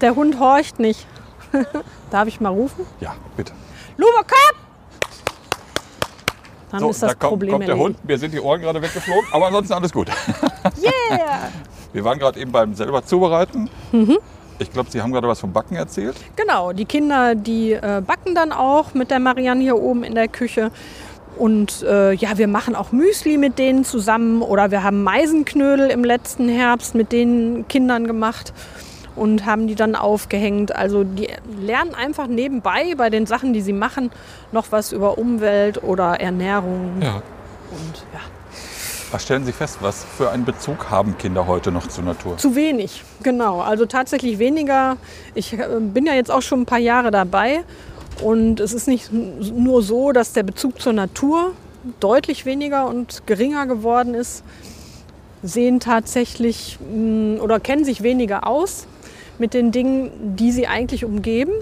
Der 0.00 0.14
Hund 0.14 0.38
horcht 0.40 0.78
nicht. 0.78 1.06
Darf 2.10 2.28
ich 2.28 2.40
mal 2.40 2.50
rufen? 2.50 2.84
Ja, 3.00 3.14
bitte. 3.36 3.52
Luber 3.96 4.24
Cup! 4.26 4.56
Dann 6.70 6.80
So, 6.80 6.90
ist 6.90 7.02
das 7.02 7.10
da 7.12 7.14
kommt, 7.14 7.30
Problem 7.30 7.52
kommt 7.52 7.62
der 7.68 7.76
erledigt. 7.76 7.98
Hund. 8.00 8.08
Mir 8.08 8.18
sind 8.18 8.34
die 8.34 8.40
Ohren 8.40 8.60
gerade 8.60 8.82
weggeflogen, 8.82 9.24
aber 9.32 9.46
ansonsten 9.46 9.72
alles 9.74 9.92
gut. 9.92 10.08
Yeah! 10.82 11.48
Wir 11.92 12.04
waren 12.04 12.18
gerade 12.18 12.38
eben 12.40 12.50
beim 12.52 12.74
selber 12.74 13.04
zubereiten. 13.04 13.70
Mhm. 13.92 14.18
Ich 14.58 14.72
glaube, 14.72 14.90
Sie 14.90 15.02
haben 15.02 15.12
gerade 15.12 15.28
was 15.28 15.40
vom 15.40 15.52
Backen 15.52 15.76
erzählt. 15.76 16.16
Genau, 16.36 16.72
die 16.72 16.84
Kinder, 16.84 17.34
die 17.34 17.72
äh, 17.72 18.02
backen 18.06 18.34
dann 18.34 18.52
auch 18.52 18.94
mit 18.94 19.10
der 19.10 19.20
Marianne 19.20 19.62
hier 19.62 19.76
oben 19.76 20.02
in 20.02 20.14
der 20.14 20.28
Küche. 20.28 20.70
Und 21.36 21.82
äh, 21.82 22.12
ja, 22.14 22.38
wir 22.38 22.48
machen 22.48 22.74
auch 22.74 22.92
Müsli 22.92 23.36
mit 23.36 23.58
denen 23.58 23.84
zusammen 23.84 24.40
oder 24.40 24.70
wir 24.70 24.82
haben 24.82 25.02
Meisenknödel 25.02 25.90
im 25.90 26.02
letzten 26.02 26.48
Herbst 26.48 26.94
mit 26.94 27.12
den 27.12 27.68
Kindern 27.68 28.06
gemacht 28.06 28.54
und 29.16 29.44
haben 29.44 29.66
die 29.66 29.74
dann 29.74 29.96
aufgehängt. 29.96 30.74
Also 30.74 31.04
die 31.04 31.28
lernen 31.60 31.94
einfach 31.94 32.26
nebenbei 32.26 32.94
bei 32.96 33.10
den 33.10 33.26
Sachen, 33.26 33.52
die 33.52 33.60
sie 33.60 33.74
machen, 33.74 34.10
noch 34.52 34.66
was 34.70 34.92
über 34.92 35.18
Umwelt 35.18 35.82
oder 35.82 36.20
Ernährung. 36.20 37.02
Ja. 37.02 37.16
Und 37.70 38.04
ja, 38.14 38.20
Was 39.12 39.22
stellen 39.22 39.44
Sie 39.44 39.52
fest, 39.52 39.78
was 39.80 40.04
für 40.04 40.30
einen 40.30 40.44
Bezug 40.44 40.90
haben 40.90 41.16
Kinder 41.16 41.46
heute 41.46 41.70
noch 41.70 41.86
zur 41.86 42.02
Natur? 42.04 42.36
Zu 42.38 42.56
wenig, 42.56 43.04
genau. 43.22 43.60
Also 43.60 43.86
tatsächlich 43.86 44.38
weniger. 44.38 44.96
Ich 45.34 45.52
äh, 45.52 45.66
bin 45.80 46.06
ja 46.06 46.14
jetzt 46.14 46.30
auch 46.30 46.42
schon 46.42 46.62
ein 46.62 46.66
paar 46.66 46.78
Jahre 46.80 47.10
dabei 47.12 47.60
und 48.22 48.58
es 48.60 48.72
ist 48.72 48.88
nicht 48.88 49.10
nur 49.12 49.82
so, 49.82 50.10
dass 50.12 50.32
der 50.32 50.42
Bezug 50.42 50.80
zur 50.80 50.92
Natur 50.92 51.52
deutlich 52.00 52.46
weniger 52.46 52.88
und 52.88 53.22
geringer 53.26 53.66
geworden 53.66 54.14
ist. 54.14 54.42
Sehen 55.42 55.78
tatsächlich 55.78 56.78
mh, 56.80 57.40
oder 57.42 57.60
kennen 57.60 57.84
sich 57.84 58.02
weniger 58.02 58.46
aus 58.46 58.86
mit 59.38 59.54
den 59.54 59.70
Dingen, 59.70 60.10
die 60.36 60.50
sie 60.50 60.66
eigentlich 60.66 61.04
umgeben. 61.04 61.52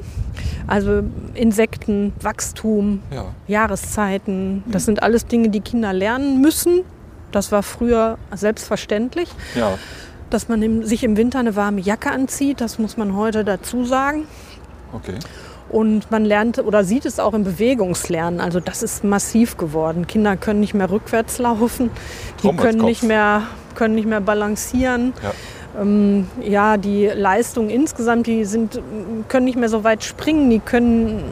Also 0.67 1.03
Insekten, 1.35 2.15
Wachstum, 2.23 3.03
Ja. 3.13 3.27
Jahreszeiten. 3.49 4.65
Das 4.67 4.87
sind 4.87 5.03
alles 5.03 5.27
Dinge, 5.27 5.51
die 5.51 5.61
Kinder 5.61 5.93
lernen 5.93 6.41
müssen. 6.41 6.81
Das 7.35 7.51
war 7.51 7.62
früher 7.62 8.16
selbstverständlich. 8.35 9.28
Ja. 9.55 9.76
Dass 10.30 10.49
man 10.49 10.62
im, 10.62 10.85
sich 10.85 11.03
im 11.03 11.16
Winter 11.16 11.41
eine 11.41 11.57
warme 11.57 11.80
Jacke 11.80 12.11
anzieht, 12.11 12.61
das 12.61 12.78
muss 12.78 12.97
man 12.97 13.16
heute 13.16 13.45
dazu 13.45 13.85
sagen. 13.85 14.26
Okay. 14.93 15.18
Und 15.68 16.11
man 16.12 16.24
lernt 16.24 16.59
oder 16.61 16.85
sieht 16.85 17.05
es 17.07 17.18
auch 17.18 17.35
im 17.35 17.43
Bewegungslernen. 17.43 18.41
Also 18.41 18.61
das 18.61 18.85
ist 18.85 19.03
massiv 19.03 19.57
geworden. 19.57 20.07
Kinder 20.07 20.37
können 20.37 20.61
nicht 20.61 20.74
mehr 20.74 20.91
rückwärts 20.91 21.39
laufen, 21.39 21.91
die 22.43 22.55
können 22.55 22.85
nicht 22.85 23.03
mehr, 23.03 23.43
können 23.74 23.97
nicht 23.97 24.07
mehr 24.07 24.20
balancieren. 24.20 25.12
Ja. 25.22 25.32
Ähm, 25.80 26.28
ja, 26.41 26.76
die 26.76 27.07
Leistungen 27.07 27.70
insgesamt, 27.70 28.28
die 28.28 28.45
sind, 28.45 28.80
können 29.28 29.45
nicht 29.45 29.59
mehr 29.59 29.68
so 29.68 29.82
weit 29.82 30.05
springen, 30.05 30.51
die 30.51 30.61
können, 30.61 31.24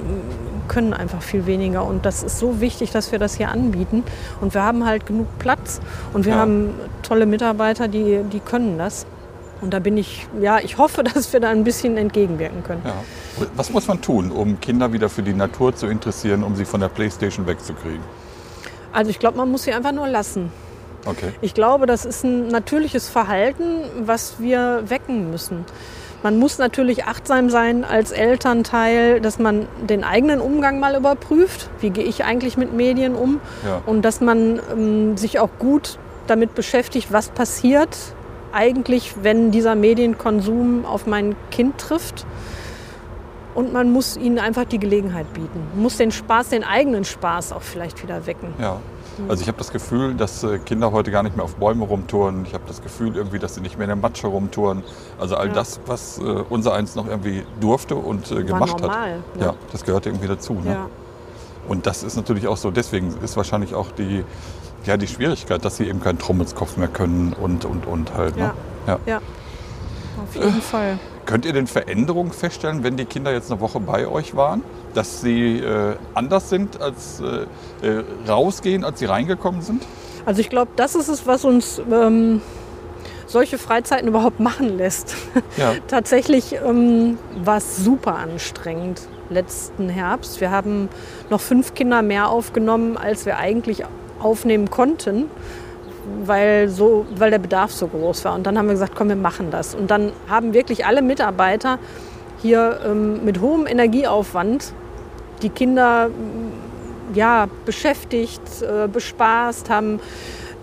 können 0.68 0.94
einfach 0.94 1.22
viel 1.22 1.46
weniger. 1.46 1.84
Und 1.84 2.04
das 2.06 2.22
ist 2.22 2.38
so 2.38 2.60
wichtig, 2.60 2.90
dass 2.90 3.12
wir 3.12 3.18
das 3.18 3.36
hier 3.36 3.50
anbieten. 3.50 4.04
Und 4.40 4.54
wir 4.54 4.62
haben 4.62 4.84
halt 4.86 5.06
genug 5.06 5.26
Platz 5.38 5.80
und 6.12 6.24
wir 6.24 6.32
Ja. 6.34 6.38
haben 6.40 6.74
tolle 7.02 7.26
Mitarbeiter, 7.26 7.88
die, 7.88 8.20
die 8.32 8.40
können 8.40 8.78
das. 8.78 9.06
Und 9.60 9.72
da 9.72 9.78
bin 9.78 9.96
ich, 9.96 10.26
ja, 10.40 10.58
ich 10.58 10.78
hoffe, 10.78 11.04
dass 11.14 11.32
wir 11.32 11.40
da 11.40 11.50
ein 11.50 11.64
bisschen 11.64 11.96
entgegenwirken 11.96 12.62
können. 12.64 12.82
ja. 12.84 12.94
Was 13.56 13.70
muss 13.70 13.86
man 13.88 14.00
tun, 14.02 14.30
um 14.30 14.60
Kinder 14.60 14.92
wieder 14.92 15.08
für 15.08 15.22
die 15.22 15.32
Natur 15.32 15.74
zu 15.74 15.86
interessieren, 15.86 16.42
um 16.42 16.54
sie 16.54 16.64
von 16.66 16.80
der 16.80 16.88
Playstation 16.88 17.46
wegzukriegen? 17.46 18.00
Also 18.92 19.10
ich 19.10 19.18
glaube, 19.18 19.38
man 19.38 19.50
muss 19.50 19.62
sie 19.62 19.72
einfach 19.72 19.92
nur 19.92 20.06
lassen. 20.06 20.52
Okay. 21.06 21.32
Ich 21.40 21.54
glaube, 21.54 21.86
das 21.86 22.04
ist 22.04 22.24
ein 22.24 22.48
natürliches 22.48 23.08
Verhalten, 23.08 23.84
was 24.04 24.34
wir 24.38 24.84
wecken 24.86 25.30
müssen. 25.30 25.64
Man 26.22 26.38
muss 26.38 26.58
natürlich 26.58 27.04
achtsam 27.04 27.50
sein 27.50 27.84
als 27.84 28.12
Elternteil, 28.12 29.20
dass 29.20 29.38
man 29.38 29.66
den 29.88 30.04
eigenen 30.04 30.40
Umgang 30.40 30.78
mal 30.78 30.94
überprüft. 30.94 31.68
Wie 31.80 31.90
gehe 31.90 32.04
ich 32.04 32.24
eigentlich 32.24 32.56
mit 32.56 32.72
Medien 32.72 33.14
um? 33.14 33.40
Ja. 33.66 33.82
Und 33.86 34.02
dass 34.02 34.20
man 34.20 34.60
ähm, 34.72 35.16
sich 35.16 35.40
auch 35.40 35.50
gut 35.58 35.98
damit 36.28 36.54
beschäftigt, 36.54 37.12
was 37.12 37.30
passiert 37.30 37.96
eigentlich, 38.52 39.14
wenn 39.22 39.50
dieser 39.50 39.74
Medienkonsum 39.74 40.84
auf 40.84 41.06
mein 41.06 41.34
Kind 41.50 41.78
trifft. 41.78 42.24
Und 43.54 43.72
man 43.72 43.90
muss 43.90 44.16
ihnen 44.16 44.38
einfach 44.38 44.64
die 44.64 44.78
Gelegenheit 44.78 45.32
bieten. 45.34 45.60
Man 45.74 45.82
muss 45.82 45.96
den 45.96 46.12
Spaß, 46.12 46.50
den 46.50 46.64
eigenen 46.64 47.04
Spaß 47.04 47.52
auch 47.52 47.62
vielleicht 47.62 48.02
wieder 48.02 48.26
wecken. 48.26 48.54
Ja. 48.58 48.80
Also 49.28 49.42
ich 49.42 49.48
habe 49.48 49.58
das 49.58 49.70
Gefühl, 49.72 50.14
dass 50.14 50.42
äh, 50.44 50.58
Kinder 50.58 50.92
heute 50.92 51.10
gar 51.10 51.22
nicht 51.22 51.36
mehr 51.36 51.44
auf 51.44 51.56
Bäume 51.56 51.84
rumtouren. 51.84 52.44
Ich 52.46 52.54
habe 52.54 52.64
das 52.66 52.82
Gefühl 52.82 53.16
irgendwie, 53.16 53.38
dass 53.38 53.54
sie 53.54 53.60
nicht 53.60 53.76
mehr 53.78 53.84
in 53.84 53.88
der 53.88 53.96
Matsche 53.96 54.26
rumtouren. 54.26 54.82
Also 55.18 55.36
all 55.36 55.48
Ja. 55.48 55.52
das, 55.54 55.80
was 55.86 56.18
äh, 56.18 56.22
unser 56.22 56.74
eins 56.74 56.94
noch 56.94 57.06
irgendwie 57.06 57.42
durfte 57.60 57.94
und 57.94 58.30
äh, 58.30 58.42
gemacht 58.44 58.80
normal, 58.80 59.14
hat. 59.14 59.36
ne? 59.36 59.44
Ja, 59.46 59.54
das 59.72 59.84
gehört 59.84 60.06
irgendwie 60.06 60.26
dazu. 60.28 60.54
Ne? 60.54 60.70
Ja. 60.72 60.86
Und 61.68 61.86
das 61.86 62.02
ist 62.02 62.16
natürlich 62.16 62.48
auch 62.48 62.56
so. 62.56 62.70
Deswegen 62.70 63.14
ist 63.22 63.36
wahrscheinlich 63.36 63.74
auch 63.74 63.90
die, 63.92 64.24
ja, 64.84 64.96
die 64.96 65.06
Schwierigkeit, 65.06 65.64
dass 65.64 65.76
sie 65.76 65.86
eben 65.88 66.00
keinen 66.00 66.18
Trommelskopf 66.18 66.76
mehr 66.76 66.88
können 66.88 67.34
und 67.40 67.64
und 67.64 67.86
und 67.86 68.14
halt. 68.14 68.36
Ne? 68.36 68.50
Ja. 68.86 68.92
Ja. 68.94 68.98
Ja, 69.06 69.16
auf 70.22 70.34
jeden 70.34 70.60
Fall. 70.60 70.98
Könnt 71.24 71.44
ihr 71.44 71.52
denn 71.52 71.66
Veränderungen 71.66 72.32
feststellen, 72.32 72.82
wenn 72.82 72.96
die 72.96 73.04
Kinder 73.04 73.32
jetzt 73.32 73.50
eine 73.50 73.60
Woche 73.60 73.80
bei 73.80 74.06
euch 74.06 74.34
waren? 74.34 74.62
Dass 74.94 75.20
sie 75.20 75.58
äh, 75.58 75.96
anders 76.14 76.50
sind, 76.50 76.80
als 76.80 77.20
äh, 77.20 77.86
äh, 77.86 78.04
rausgehen, 78.28 78.84
als 78.84 78.98
sie 78.98 79.06
reingekommen 79.06 79.62
sind? 79.62 79.84
Also 80.26 80.40
ich 80.40 80.50
glaube, 80.50 80.72
das 80.76 80.94
ist 80.94 81.08
es, 81.08 81.26
was 81.26 81.44
uns 81.44 81.80
ähm, 81.90 82.40
solche 83.26 83.58
Freizeiten 83.58 84.08
überhaupt 84.08 84.40
machen 84.40 84.76
lässt. 84.76 85.16
Ja. 85.58 85.74
Tatsächlich 85.86 86.54
ähm, 86.54 87.18
war 87.44 87.58
es 87.58 87.76
super 87.76 88.14
anstrengend 88.14 89.02
letzten 89.28 89.90
Herbst. 89.90 90.40
Wir 90.40 90.50
haben 90.50 90.88
noch 91.28 91.40
fünf 91.40 91.74
Kinder 91.74 92.00
mehr 92.00 92.28
aufgenommen, 92.28 92.96
als 92.96 93.26
wir 93.26 93.36
eigentlich 93.36 93.84
aufnehmen 94.18 94.70
konnten, 94.70 95.28
weil, 96.24 96.68
so, 96.68 97.06
weil 97.16 97.30
der 97.30 97.38
Bedarf 97.38 97.72
so 97.72 97.86
groß 97.86 98.24
war. 98.24 98.34
Und 98.34 98.46
dann 98.46 98.58
haben 98.58 98.66
wir 98.66 98.72
gesagt, 98.74 98.94
komm, 98.96 99.08
wir 99.08 99.16
machen 99.16 99.50
das. 99.50 99.74
Und 99.74 99.90
dann 99.90 100.12
haben 100.28 100.54
wirklich 100.54 100.86
alle 100.86 101.02
Mitarbeiter 101.02 101.78
hier 102.40 102.80
ähm, 102.84 103.24
mit 103.24 103.40
hohem 103.40 103.66
Energieaufwand 103.66 104.72
die 105.42 105.48
Kinder 105.48 106.08
mm, 106.08 107.14
ja, 107.14 107.48
beschäftigt, 107.66 108.40
äh, 108.62 108.88
bespaßt, 108.88 109.70
haben 109.70 110.00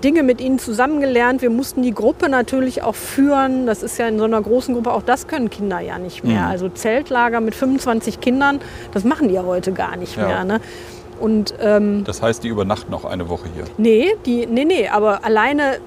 Dinge 0.03 0.23
mit 0.23 0.39
ihnen 0.39 0.59
zusammengelernt. 0.59 1.41
Wir 1.41 1.49
mussten 1.49 1.83
die 1.83 1.93
Gruppe 1.93 2.29
natürlich 2.29 2.83
auch 2.83 2.95
führen. 2.95 3.65
Das 3.65 3.83
ist 3.83 3.97
ja 3.97 4.07
in 4.07 4.17
so 4.17 4.23
einer 4.23 4.41
großen 4.41 4.73
Gruppe, 4.73 4.91
auch 4.93 5.03
das 5.03 5.27
können 5.27 5.49
Kinder 5.49 5.79
ja 5.79 5.99
nicht 5.99 6.23
mehr. 6.23 6.43
Mhm. 6.43 6.47
Also 6.47 6.69
Zeltlager 6.69 7.41
mit 7.41 7.53
25 7.55 8.21
Kindern, 8.21 8.61
das 8.93 9.03
machen 9.03 9.27
die 9.27 9.35
ja 9.35 9.43
heute 9.43 9.73
gar 9.73 9.97
nicht 9.97 10.15
Ja. 10.15 10.27
mehr. 10.27 10.43
Ne? 10.45 10.61
Und 11.20 11.53
ähm, 11.61 12.03
Das 12.05 12.22
heißt, 12.22 12.43
die 12.43 12.47
übernachten 12.47 12.91
noch 12.91 13.05
eine 13.05 13.30
Woche 13.30 13.47
hier. 13.53 13.65
Nee, 13.78 14.15
die, 14.26 14.45
nee, 14.45 14.65
nee, 14.65 14.88
aber 14.88 15.24
alleine 15.26 15.80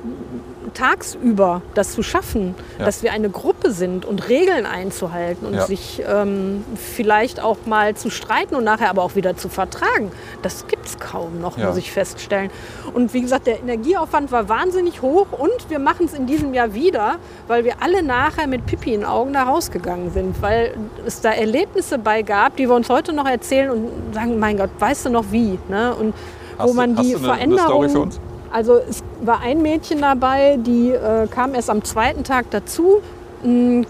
tagsüber 0.72 1.62
das 1.74 1.92
zu 1.92 2.02
schaffen, 2.02 2.54
Ja. 2.78 2.84
dass 2.86 3.02
wir 3.02 3.12
eine 3.12 3.30
Gruppe 3.30 3.70
sind 3.72 4.04
und 4.04 4.28
Regeln 4.28 4.66
einzuhalten 4.66 5.46
und 5.46 5.54
Ja. 5.54 5.66
sich 5.66 6.02
ähm, 6.06 6.64
vielleicht 6.76 7.40
auch 7.40 7.58
mal 7.66 7.94
zu 7.94 8.10
streiten 8.10 8.54
und 8.54 8.64
nachher 8.64 8.90
aber 8.90 9.02
auch 9.02 9.14
wieder 9.14 9.36
zu 9.36 9.48
vertragen, 9.48 10.10
das 10.42 10.66
gibt 10.66 10.86
es 10.86 10.98
kaum 10.98 11.40
noch, 11.40 11.58
Ja. 11.58 11.68
muss 11.68 11.76
ich 11.76 11.92
feststellen. 11.92 12.50
Und 12.94 13.12
wie 13.14 13.20
gesagt, 13.20 13.46
der 13.46 13.58
Energieaufwand 13.60 14.32
war 14.32 14.48
wahnsinnig 14.48 15.02
hoch 15.02 15.26
und 15.32 15.68
wir 15.70 15.78
machen 15.78 16.06
es 16.06 16.14
in 16.14 16.26
diesem 16.26 16.54
Jahr 16.54 16.74
wieder, 16.74 17.16
weil 17.48 17.64
wir 17.64 17.74
alle 17.80 18.02
nachher 18.02 18.46
mit 18.46 18.66
Pipi 18.66 18.94
in 18.94 19.00
den 19.00 19.08
Augen 19.08 19.32
da 19.32 19.44
rausgegangen 19.44 20.10
sind, 20.12 20.40
weil 20.42 20.74
es 21.06 21.20
da 21.20 21.30
Erlebnisse 21.32 21.98
bei 21.98 22.22
gab, 22.22 22.56
die 22.56 22.68
wir 22.68 22.74
uns 22.74 22.88
heute 22.88 23.12
noch 23.12 23.26
erzählen 23.26 23.70
und 23.70 24.14
sagen, 24.14 24.38
mein 24.38 24.56
Gott, 24.58 24.70
weißt 24.78 25.06
du 25.06 25.10
noch 25.10 25.24
wie? 25.30 25.58
Ne? 25.68 25.94
Und 25.94 26.14
Hast 26.58 26.68
wo 26.68 26.74
man 26.74 26.94
du, 26.94 27.02
die 27.02 27.14
Veränderung 27.14 27.64
Story 27.66 27.88
für 27.88 28.00
uns? 28.00 28.20
Also 28.52 28.80
es 28.88 29.02
war 29.20 29.40
ein 29.40 29.62
Mädchen 29.62 30.00
dabei, 30.00 30.58
die 30.58 30.90
äh, 30.90 31.26
kam 31.28 31.54
erst 31.54 31.70
am 31.70 31.82
zweiten 31.84 32.24
Tag 32.24 32.50
dazu, 32.50 33.02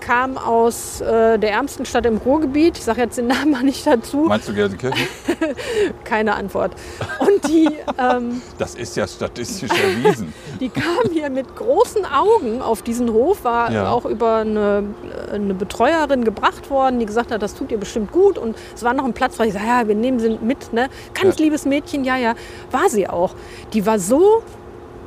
kam 0.01 0.39
aus 0.39 1.01
äh, 1.03 1.39
der 1.39 1.51
ärmsten 1.53 1.85
Stadt 1.85 2.07
im 2.07 2.17
Ruhrgebiet. 2.17 2.79
Ich 2.79 2.85
sage 2.85 3.03
jetzt 3.03 3.19
den 3.19 3.27
Namen 3.27 3.51
mal 3.53 3.63
nicht 3.63 3.87
dazu, 3.87 4.25
Meinst 4.29 4.49
du 4.49 4.55
Gelsenkirchen? 4.55 5.07
keine 6.05 6.35
Antwort. 6.35 6.73
Und 7.21 7.47
die, 7.49 7.69
ähm, 7.99 8.41
Das 8.59 8.75
ist 8.75 8.97
ja 8.97 9.07
statistisch 9.07 9.71
erwiesen. 9.71 10.33
die 10.61 10.69
kam 10.71 11.11
hier 11.13 11.29
mit 11.31 11.55
großen 11.55 12.07
Augen 12.07 12.63
auf 12.63 12.83
diesen 12.83 13.13
Hof, 13.13 13.45
war 13.45 13.71
Ja. 13.71 13.91
auch 13.91 14.07
über 14.07 14.37
eine, 14.39 14.85
eine 15.33 15.55
Betreuerin 15.55 16.25
gebracht 16.25 16.71
worden, 16.71 16.99
die 16.99 17.07
gesagt 17.07 17.31
hat, 17.31 17.43
das 17.43 17.55
tut 17.55 17.71
ihr 17.73 17.79
bestimmt 17.79 18.11
gut. 18.13 18.39
Und 18.39 18.57
es 18.75 18.83
war 18.83 18.95
noch 18.95 19.05
ein 19.05 19.13
Platz, 19.13 19.39
weil 19.39 19.49
ich 19.49 19.53
sage, 19.55 19.67
ja, 19.67 19.87
wir 19.87 19.95
nehmen 19.95 20.19
sie 20.19 20.39
mit. 20.41 20.73
Ne? 20.73 20.89
Ganz 21.15 21.39
Ja. 21.39 21.45
liebes 21.45 21.67
Mädchen, 21.67 22.05
ja, 22.05 22.17
ja, 22.17 22.35
war 22.71 22.89
sie 22.89 23.07
auch. 23.09 23.35
Die 23.75 23.85
war 23.85 23.99
so 23.99 24.43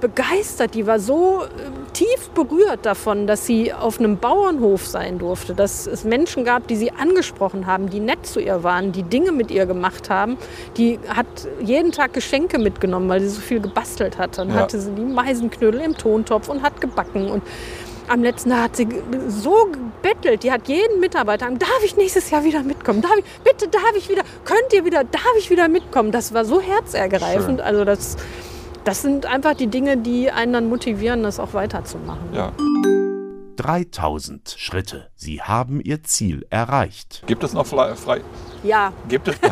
begeistert, 0.01 0.73
die 0.75 0.85
war 0.87 0.99
so 0.99 1.43
äh, 1.43 1.47
tief 1.93 2.29
berührt 2.33 2.85
davon, 2.85 3.27
dass 3.27 3.45
sie 3.45 3.73
auf 3.73 3.99
einem 3.99 4.17
Bauernhof 4.17 4.85
sein 4.85 5.17
durfte, 5.19 5.53
dass 5.53 5.87
es 5.87 6.03
Menschen 6.03 6.43
gab, 6.45 6.67
die 6.67 6.75
sie 6.75 6.91
angesprochen 6.91 7.65
haben, 7.65 7.89
die 7.89 7.99
nett 7.99 8.25
zu 8.25 8.39
ihr 8.39 8.63
waren, 8.63 8.91
die 8.91 9.03
Dinge 9.03 9.31
mit 9.31 9.51
ihr 9.51 9.65
gemacht 9.65 10.09
haben. 10.09 10.37
Die 10.77 10.99
hat 11.07 11.25
jeden 11.61 11.91
Tag 11.91 12.13
Geschenke 12.13 12.59
mitgenommen, 12.59 13.07
weil 13.09 13.21
sie 13.21 13.29
so 13.29 13.41
viel 13.41 13.59
gebastelt 13.59 14.17
hat. 14.17 14.37
Dann 14.37 14.49
Ja. 14.49 14.55
hatte 14.55 14.79
sie 14.79 14.91
die 14.91 15.01
Meisenknödel 15.01 15.81
im 15.81 15.97
Tontopf 15.97 16.49
und 16.49 16.61
hat 16.61 16.81
gebacken. 16.81 17.29
Und 17.29 17.43
Am 18.07 18.21
letzten 18.21 18.51
Tag 18.51 18.59
hat 18.65 18.75
sie 18.75 18.87
so 19.29 19.65
gebettelt. 19.71 20.43
Die 20.43 20.51
hat 20.51 20.67
jeden 20.67 20.99
Mitarbeiter, 20.99 21.49
darf 21.49 21.81
ich 21.83 21.97
nächstes 21.97 22.29
Jahr 22.29 22.43
wieder 22.43 22.61
mitkommen? 22.61 23.01
Darf 23.01 23.17
ich, 23.17 23.25
bitte 23.43 23.67
darf 23.67 23.93
ich 23.97 24.09
wieder, 24.09 24.21
könnt 24.43 24.71
ihr 24.73 24.85
wieder, 24.85 25.03
darf 25.03 25.33
ich 25.39 25.49
wieder 25.49 25.67
mitkommen? 25.67 26.11
Das 26.11 26.31
war 26.31 26.45
so 26.45 26.61
herzergreifend. 26.61 27.59
Schön. 27.59 27.61
Also 27.61 27.83
das, 27.83 28.15
das 28.85 29.01
sind 29.01 29.25
einfach 29.25 29.55
die 29.55 29.67
Dinge, 29.67 29.97
die 29.97 30.31
einen 30.31 30.53
dann 30.53 30.69
motivieren, 30.69 31.23
das 31.23 31.39
auch 31.39 31.53
weiterzumachen. 31.53 32.33
Ja. 32.33 32.53
3000 33.55 34.55
Schritte. 34.57 35.09
Sie 35.15 35.41
haben 35.41 35.81
Ihr 35.81 36.03
Ziel 36.03 36.45
erreicht. 36.49 37.23
Gibt 37.25 37.43
es 37.43 37.53
noch 37.53 37.65
frei? 37.65 37.95
frei 37.95 38.21
Ja, 38.63 38.91
gibt 39.07 39.27
es? 39.27 39.35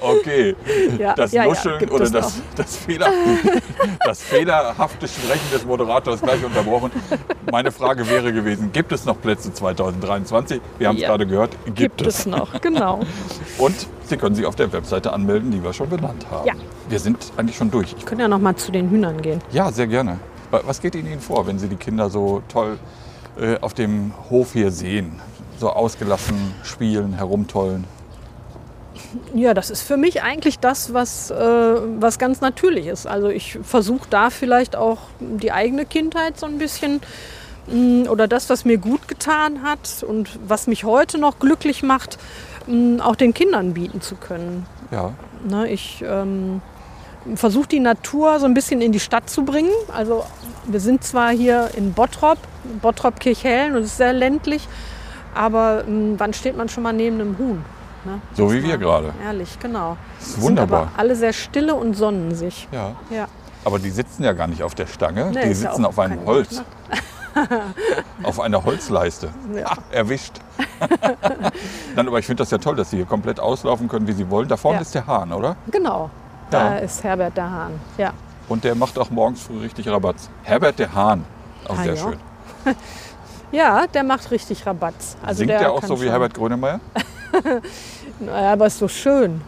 okay. 0.00 0.54
Ja, 0.98 1.14
das 1.14 1.32
ja, 1.32 1.42
ja, 1.44 1.48
Nuscheln 1.48 1.78
gibt 1.78 1.92
oder 1.92 2.04
es 2.04 2.12
das, 2.12 2.36
noch. 2.36 2.42
das, 2.56 2.76
Fehler, 2.76 3.10
das 4.04 4.22
fehlerhafte 4.22 5.08
Sprechen 5.08 5.50
des 5.52 5.64
Moderators 5.64 6.20
gleich 6.20 6.44
unterbrochen. 6.44 6.90
Meine 7.50 7.70
Frage 7.72 8.08
wäre 8.08 8.32
gewesen, 8.32 8.72
gibt 8.72 8.92
es 8.92 9.04
noch 9.04 9.20
Plätze 9.20 9.52
2023? 9.52 10.60
Wir 10.78 10.88
haben 10.88 10.96
es 10.96 11.02
Ja. 11.02 11.08
gerade 11.08 11.26
gehört, 11.26 11.56
gibt, 11.66 11.76
gibt 11.76 12.02
es 12.02 12.26
noch, 12.26 12.60
genau. 12.60 13.00
Und 13.58 13.74
Sie 14.04 14.16
können 14.16 14.34
sich 14.34 14.44
auf 14.44 14.56
der 14.56 14.72
Webseite 14.72 15.12
anmelden, 15.12 15.50
die 15.52 15.62
wir 15.62 15.72
schon 15.72 15.88
benannt 15.88 16.26
haben. 16.30 16.46
Ja. 16.46 16.54
Wir 16.88 16.98
sind 16.98 17.32
eigentlich 17.36 17.56
schon 17.56 17.70
durch. 17.70 17.94
Ich, 17.96 18.04
Können 18.04 18.20
ja 18.20 18.26
noch 18.28 18.40
mal 18.40 18.56
zu 18.56 18.72
den 18.72 18.90
Hühnern 18.90 19.22
gehen. 19.22 19.40
ja, 19.52 19.70
sehr 19.70 19.86
gerne. 19.86 20.18
Wa- 20.50 20.62
Was 20.64 20.80
geht 20.80 20.94
Ihnen 20.94 21.20
vor, 21.20 21.46
wenn 21.46 21.58
Sie 21.58 21.68
die 21.68 21.76
Kinder 21.76 22.10
so 22.10 22.42
toll 22.48 22.78
äh, 23.40 23.58
auf 23.60 23.74
dem 23.74 24.12
Hof 24.30 24.52
hier 24.52 24.70
sehen? 24.70 25.20
So 25.58 25.70
ausgelassen 25.70 26.54
spielen, 26.62 27.12
herumtollen. 27.14 27.84
Ja, 29.34 29.54
das 29.54 29.70
ist 29.70 29.82
für 29.82 29.96
mich 29.96 30.22
eigentlich 30.22 30.58
das, 30.58 30.94
was, 30.94 31.30
äh, 31.30 31.34
was 31.36 32.18
ganz 32.18 32.40
natürlich 32.40 32.86
ist. 32.86 33.06
Also 33.06 33.28
ich 33.28 33.58
versuche 33.62 34.06
da 34.08 34.30
vielleicht 34.30 34.74
auch 34.76 34.98
die 35.20 35.52
eigene 35.52 35.84
Kindheit 35.84 36.38
so 36.38 36.46
ein 36.46 36.58
bisschen 36.58 37.00
mh, 37.66 38.08
oder 38.10 38.26
das, 38.28 38.48
was 38.50 38.64
mir 38.64 38.78
gut 38.78 39.06
getan 39.08 39.62
hat 39.62 40.02
und 40.06 40.38
was 40.46 40.66
mich 40.66 40.84
heute 40.84 41.18
noch 41.18 41.38
glücklich 41.38 41.82
macht, 41.82 42.18
mh, 42.66 43.04
auch 43.04 43.16
den 43.16 43.34
Kindern 43.34 43.74
bieten 43.74 44.00
zu 44.00 44.14
können. 44.16 44.66
Ja, 44.90 45.12
Ne, 45.48 45.68
ich 45.70 46.04
ähm, 46.06 46.60
versuche 47.34 47.68
die 47.68 47.80
Natur 47.80 48.38
so 48.40 48.46
ein 48.46 48.54
bisschen 48.54 48.80
in 48.80 48.92
die 48.92 49.00
Stadt 49.00 49.28
zu 49.28 49.44
bringen. 49.44 49.70
Also 49.94 50.24
wir 50.66 50.80
sind 50.80 51.04
zwar 51.04 51.30
hier 51.30 51.70
in 51.76 51.92
Bottrop, 51.92 52.38
Bottrop 52.80 53.20
Kirchhellen 53.20 53.74
und 53.76 53.82
es 53.82 53.88
ist 53.88 53.96
sehr 53.98 54.12
ländlich, 54.12 54.66
aber 55.34 55.84
mh, 55.86 56.14
wann 56.18 56.32
steht 56.32 56.56
man 56.56 56.68
schon 56.68 56.82
mal 56.82 56.92
neben 56.92 57.20
einem 57.20 57.38
Huhn? 57.38 57.64
Ne? 58.02 58.18
so 58.32 58.50
wie 58.50 58.62
wir 58.62 58.78
gerade. 58.78 59.12
Ehrlich, 59.22 59.58
genau. 59.60 59.98
Ist 60.18 60.32
Sind 60.34 60.42
wunderbar. 60.42 60.82
aber 60.82 60.90
alle 60.96 61.14
sehr 61.14 61.34
stille 61.34 61.74
und 61.74 61.92
sonnen 61.94 62.34
sich. 62.34 62.66
Ja. 62.72 62.94
Ja. 63.10 63.26
Aber 63.62 63.78
die 63.78 63.90
sitzen 63.90 64.24
ja 64.24 64.32
gar 64.32 64.46
nicht 64.46 64.62
auf 64.62 64.74
der 64.74 64.86
Stange, 64.86 65.26
Nee, 65.26 65.42
die 65.42 65.48
ja 65.48 65.54
sitzen 65.54 65.84
auf 65.84 65.98
einem 65.98 66.24
Holz. 66.24 66.48
Geschmack. 66.48 66.66
auf 68.22 68.40
einer 68.40 68.64
Holzleiste. 68.64 69.28
Ja. 69.54 69.66
Ah, 69.66 69.76
erwischt. 69.92 70.32
Dann, 71.94 72.08
aber 72.08 72.18
ich 72.18 72.26
finde 72.26 72.40
das 72.42 72.50
ja 72.50 72.56
toll, 72.58 72.76
dass 72.76 72.90
sie 72.90 72.96
hier 72.96 73.04
komplett 73.06 73.38
auslaufen 73.38 73.86
können, 73.88 74.06
wie 74.06 74.12
sie 74.12 74.28
wollen. 74.30 74.48
Da 74.48 74.56
vorne 74.56 74.80
ist 74.80 74.94
der 74.94 75.06
Hahn, 75.06 75.32
oder? 75.32 75.56
Genau. 75.70 76.08
Da 76.50 76.74
Ja. 76.74 76.78
ist 76.78 77.02
Herbert 77.04 77.36
der 77.36 77.50
Hahn. 77.50 77.80
Ja. 77.98 78.12
Und 78.48 78.64
der 78.64 78.74
macht 78.74 78.98
auch 78.98 79.10
morgens 79.10 79.42
früh 79.42 79.58
richtig 79.60 79.86
Rabatz. 79.88 80.28
Herbert 80.42 80.78
der 80.78 80.92
Hahn. 80.92 81.24
Auch 81.68 81.78
Ah, 81.78 81.82
sehr 81.84 81.94
ja. 81.94 82.02
schön. 82.02 82.16
ja, 83.52 83.86
der 83.86 84.02
macht 84.04 84.30
richtig 84.30 84.66
Rabatz. 84.66 85.16
Also 85.24 85.38
Singt 85.38 85.50
der 85.50 85.58
der 85.60 85.72
auch 85.72 85.82
so 85.84 85.96
wie 86.00 86.04
schon- 86.04 86.10
Herbert 86.10 86.34
Grönemeyer? 86.34 86.80
Naja, 88.18 88.52
aber 88.52 88.66
ist 88.66 88.78
so 88.78 88.88
schön. 88.88 89.40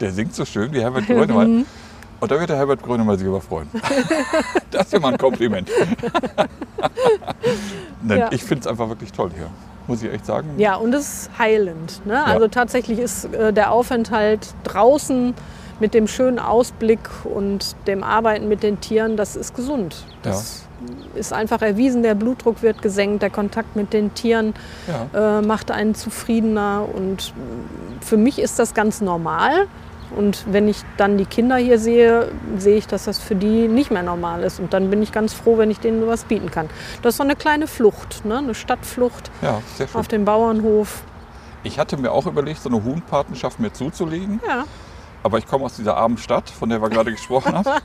Der 0.00 0.10
singt 0.12 0.34
so 0.34 0.44
schön 0.44 0.70
wie 0.72 0.80
Herbert 0.82 1.06
Grönemeyer. 1.06 1.46
Mhm. 1.48 1.66
Und 2.20 2.30
da 2.30 2.38
wird 2.38 2.50
der 2.50 2.56
Herbert 2.56 2.82
Grönemeyer 2.82 3.16
sich 3.16 3.28
aber 3.28 3.40
freuen. 3.40 3.70
das 4.72 4.86
ist 4.86 4.92
ja 4.92 4.98
mal 5.00 5.12
ein 5.12 5.18
Kompliment. 5.18 5.70
Nein, 8.02 8.18
Ja. 8.18 8.28
Ich 8.32 8.42
finde 8.42 8.60
es 8.62 8.66
einfach 8.66 8.88
wirklich 8.88 9.12
toll 9.12 9.30
hier. 9.36 9.48
Muss 9.86 10.02
ich 10.02 10.12
echt 10.12 10.26
sagen. 10.26 10.50
Ja, 10.58 10.74
und 10.74 10.92
es 10.94 11.06
ist 11.26 11.30
heilend. 11.38 12.04
Ne? 12.04 12.22
Also 12.22 12.48
tatsächlich 12.48 12.98
ist 12.98 13.24
äh, 13.32 13.52
der 13.52 13.70
Aufenthalt 13.72 14.48
draußen 14.64 15.34
mit 15.80 15.94
dem 15.94 16.08
schönen 16.08 16.38
Ausblick 16.38 17.00
und 17.24 17.76
dem 17.86 18.02
Arbeiten 18.02 18.48
mit 18.48 18.62
den 18.62 18.80
Tieren, 18.80 19.16
das 19.16 19.36
ist 19.36 19.54
gesund. 19.54 20.04
Das 20.22 20.64
ist 21.14 21.32
einfach 21.32 21.62
erwiesen, 21.62 22.02
der 22.02 22.14
Blutdruck 22.14 22.62
wird 22.62 22.82
gesenkt, 22.82 23.22
der 23.22 23.30
Kontakt 23.30 23.74
mit 23.76 23.92
den 23.92 24.14
Tieren 24.14 24.54
Ja. 25.12 25.38
äh, 25.38 25.42
macht 25.42 25.70
einen 25.70 25.94
zufriedener 25.94 26.86
und 26.94 27.32
für 28.00 28.16
mich 28.16 28.38
ist 28.38 28.58
das 28.58 28.74
ganz 28.74 29.00
normal. 29.00 29.66
Und 30.16 30.44
wenn 30.50 30.68
ich 30.68 30.78
dann 30.96 31.18
die 31.18 31.26
Kinder 31.26 31.56
hier 31.56 31.78
sehe, 31.78 32.30
sehe 32.56 32.76
ich, 32.78 32.86
dass 32.86 33.04
das 33.04 33.18
für 33.18 33.34
die 33.34 33.68
nicht 33.68 33.90
mehr 33.90 34.02
normal 34.02 34.42
ist. 34.42 34.58
Und 34.58 34.72
dann 34.72 34.88
bin 34.88 35.02
ich 35.02 35.12
ganz 35.12 35.34
froh, 35.34 35.58
wenn 35.58 35.70
ich 35.70 35.80
denen 35.80 36.00
sowas 36.00 36.24
bieten 36.24 36.50
kann. 36.50 36.70
Das 37.02 37.12
ist 37.14 37.18
so 37.18 37.24
eine 37.24 37.36
kleine 37.36 37.66
Flucht, 37.66 38.24
ne? 38.24 38.38
eine 38.38 38.54
Stadtflucht 38.54 39.30
ja, 39.42 39.60
auf 39.92 40.08
dem 40.08 40.24
Bauernhof. 40.24 41.02
Ich 41.62 41.78
hatte 41.78 41.98
mir 41.98 42.12
auch 42.12 42.24
überlegt, 42.26 42.62
so 42.62 42.70
eine 42.70 42.82
Huhnpatenschaft 42.82 43.60
mir 43.60 43.72
zuzulegen. 43.72 44.40
Ja, 44.48 44.64
Aber 45.22 45.38
ich 45.38 45.46
komme 45.46 45.64
aus 45.64 45.76
dieser 45.76 45.96
armen 45.96 46.18
Stadt, 46.18 46.48
von 46.48 46.68
der 46.68 46.80
wir 46.80 46.88
gerade 46.88 47.10
gesprochen 47.10 47.54
haben. 47.54 47.68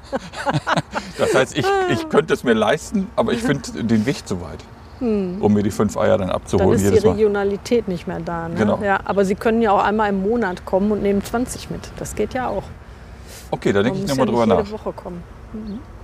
Das 1.18 1.36
heißt, 1.36 1.56
ich, 1.56 1.66
ich 1.92 2.10
könnte 2.10 2.34
es 2.34 2.44
mir 2.44 2.54
leisten, 2.54 3.08
aber 3.16 3.34
ich 3.34 3.42
finde 3.44 3.84
den 3.84 4.06
Weg 4.08 4.28
zu 4.28 4.42
weit, 4.42 4.58
um 5.00 5.54
mir 5.54 5.62
die 5.62 5.70
fünf 5.70 5.96
Eier 5.96 6.18
dann 6.18 6.28
dann 6.28 6.36
abzuholen 6.36 6.74
ist 6.74 6.82
die 6.82 6.86
jedes 6.90 7.04
Mal. 7.04 7.12
Regionalität 7.12 7.88
nicht 7.88 8.08
mehr 8.08 8.20
da. 8.20 8.50
Ne? 8.50 8.56
Genau. 8.56 8.80
Ja, 8.84 9.00
aber 9.06 9.24
Sie 9.24 9.36
können 9.36 9.62
ja 9.62 9.72
auch 9.72 9.84
einmal 9.84 10.10
im 10.10 10.24
Monat 10.24 10.66
kommen 10.66 10.92
und 10.92 11.04
nehmen 11.04 11.24
20 11.24 11.70
mit. 11.70 11.92
Das 11.98 12.16
geht 12.16 12.34
ja 12.34 12.48
auch. 12.48 12.64
Okay, 13.52 13.72
da 13.74 13.84
denke 13.84 14.00
ich 14.00 14.08
nochmal 14.08 14.26
ja 14.26 14.32
drüber 14.32 14.46
nach. 14.48 14.72
Woche 14.72 14.92
kommen. 14.92 15.24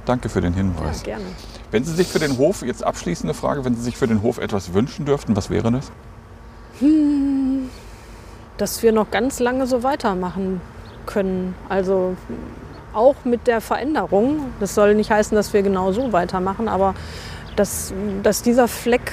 Danke 0.05 0.29
für 0.29 0.41
den 0.41 0.53
Ja, 0.53 0.57
Hinweis. 0.57 1.01
gerne. 1.03 1.25
Wenn 1.71 1.83
Sie 1.83 1.93
sich 1.93 2.07
für 2.07 2.19
den 2.19 2.37
Hof, 2.37 2.61
jetzt 2.61 2.83
abschließende 2.83 3.33
Frage, 3.33 3.65
wenn 3.65 3.75
Sie 3.75 3.81
sich 3.81 3.97
für 3.97 4.07
den 4.07 4.21
Hof 4.21 4.37
etwas 4.37 4.73
wünschen 4.73 5.05
dürften, 5.05 5.35
was 5.35 5.49
wäre 5.49 5.71
das? 5.71 5.91
dass 8.57 8.83
wir 8.83 8.91
noch 8.91 9.11
ganz 9.11 9.39
lange 9.39 9.67
so 9.67 9.83
weitermachen 9.83 10.61
können. 11.09 11.55
Also 11.67 12.15
auch 12.93 13.15
mit 13.23 13.47
der 13.47 13.61
Veränderung. 13.61 14.51
Das 14.59 14.75
soll 14.75 14.95
nicht 14.95 15.11
heißen, 15.11 15.35
dass 15.35 15.53
wir 15.53 15.61
genau 15.61 15.91
so 15.91 16.11
weitermachen, 16.13 16.67
aber 16.67 16.93
dass, 17.55 17.93
dass 18.23 18.41
dieser 18.41 18.67
Fleck 18.67 19.11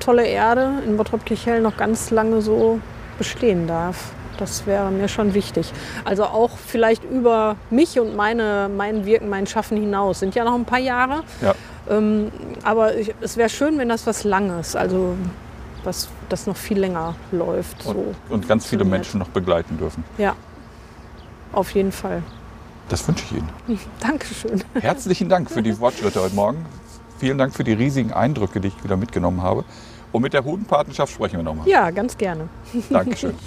tolle 0.00 0.26
Erde 0.26 0.74
in 0.86 0.96
Bottrop-Kirchhell 0.96 1.60
noch 1.60 1.76
ganz 1.76 2.10
lange 2.10 2.40
so 2.40 2.80
bestehen 3.18 3.66
darf. 3.66 4.12
Das 4.38 4.66
wäre 4.66 4.90
mir 4.90 5.08
schon 5.08 5.34
wichtig. 5.34 5.72
Also 6.04 6.24
auch 6.24 6.50
vielleicht 6.56 7.02
über 7.02 7.56
mich 7.70 7.98
und 7.98 8.14
meine, 8.14 8.70
mein 8.74 9.04
Wirken, 9.04 9.28
mein 9.28 9.48
Schaffen 9.48 9.76
hinaus. 9.76 10.20
Sind 10.20 10.36
ja 10.36 10.44
noch 10.44 10.54
ein 10.54 10.64
paar 10.64 10.78
Jahre. 10.78 11.24
Ja, 11.42 11.54
Ähm, 11.90 12.30
aber 12.62 12.94
ich, 12.94 13.12
es 13.20 13.36
wäre 13.36 13.48
schön, 13.48 13.78
wenn 13.78 13.88
das 13.88 14.06
was 14.06 14.22
Langes, 14.22 14.76
also 14.76 15.16
was 15.84 16.08
das 16.28 16.46
noch 16.46 16.56
viel 16.56 16.78
länger 16.78 17.14
läuft. 17.32 17.82
So. 17.82 17.90
und, 17.90 18.16
und 18.30 18.48
ganz 18.48 18.66
viele. 18.66 18.84
Menschen 18.84 19.18
noch 19.18 19.28
begleiten 19.28 19.78
dürfen. 19.78 20.04
Ja, 20.18 20.34
auf 21.52 21.70
jeden 21.72 21.92
Fall. 21.92 22.22
Das 22.88 23.06
wünsche 23.06 23.24
ich 23.24 23.32
Ihnen. 23.38 23.48
Dankeschön. 24.00 24.62
Herzlichen 24.80 25.28
Dank 25.28 25.50
für 25.50 25.62
die 25.62 25.72
Fortschritte 25.74 26.22
heute 26.22 26.34
Morgen. 26.34 26.64
Vielen 27.18 27.38
Dank 27.38 27.54
für 27.54 27.64
die 27.64 27.72
riesigen 27.72 28.12
Eindrücke, 28.12 28.60
die 28.60 28.68
ich 28.68 28.84
wieder 28.84 28.96
mitgenommen 28.96 29.42
habe. 29.42 29.64
Und 30.12 30.22
mit 30.22 30.32
der 30.32 30.44
Huhnpatenschaft 30.44 31.12
sprechen 31.12 31.38
wir 31.38 31.42
nochmal. 31.42 31.68
Ja, 31.68 31.90
ganz 31.90 32.16
gerne. 32.16 32.48
Dankeschön. 32.90 33.34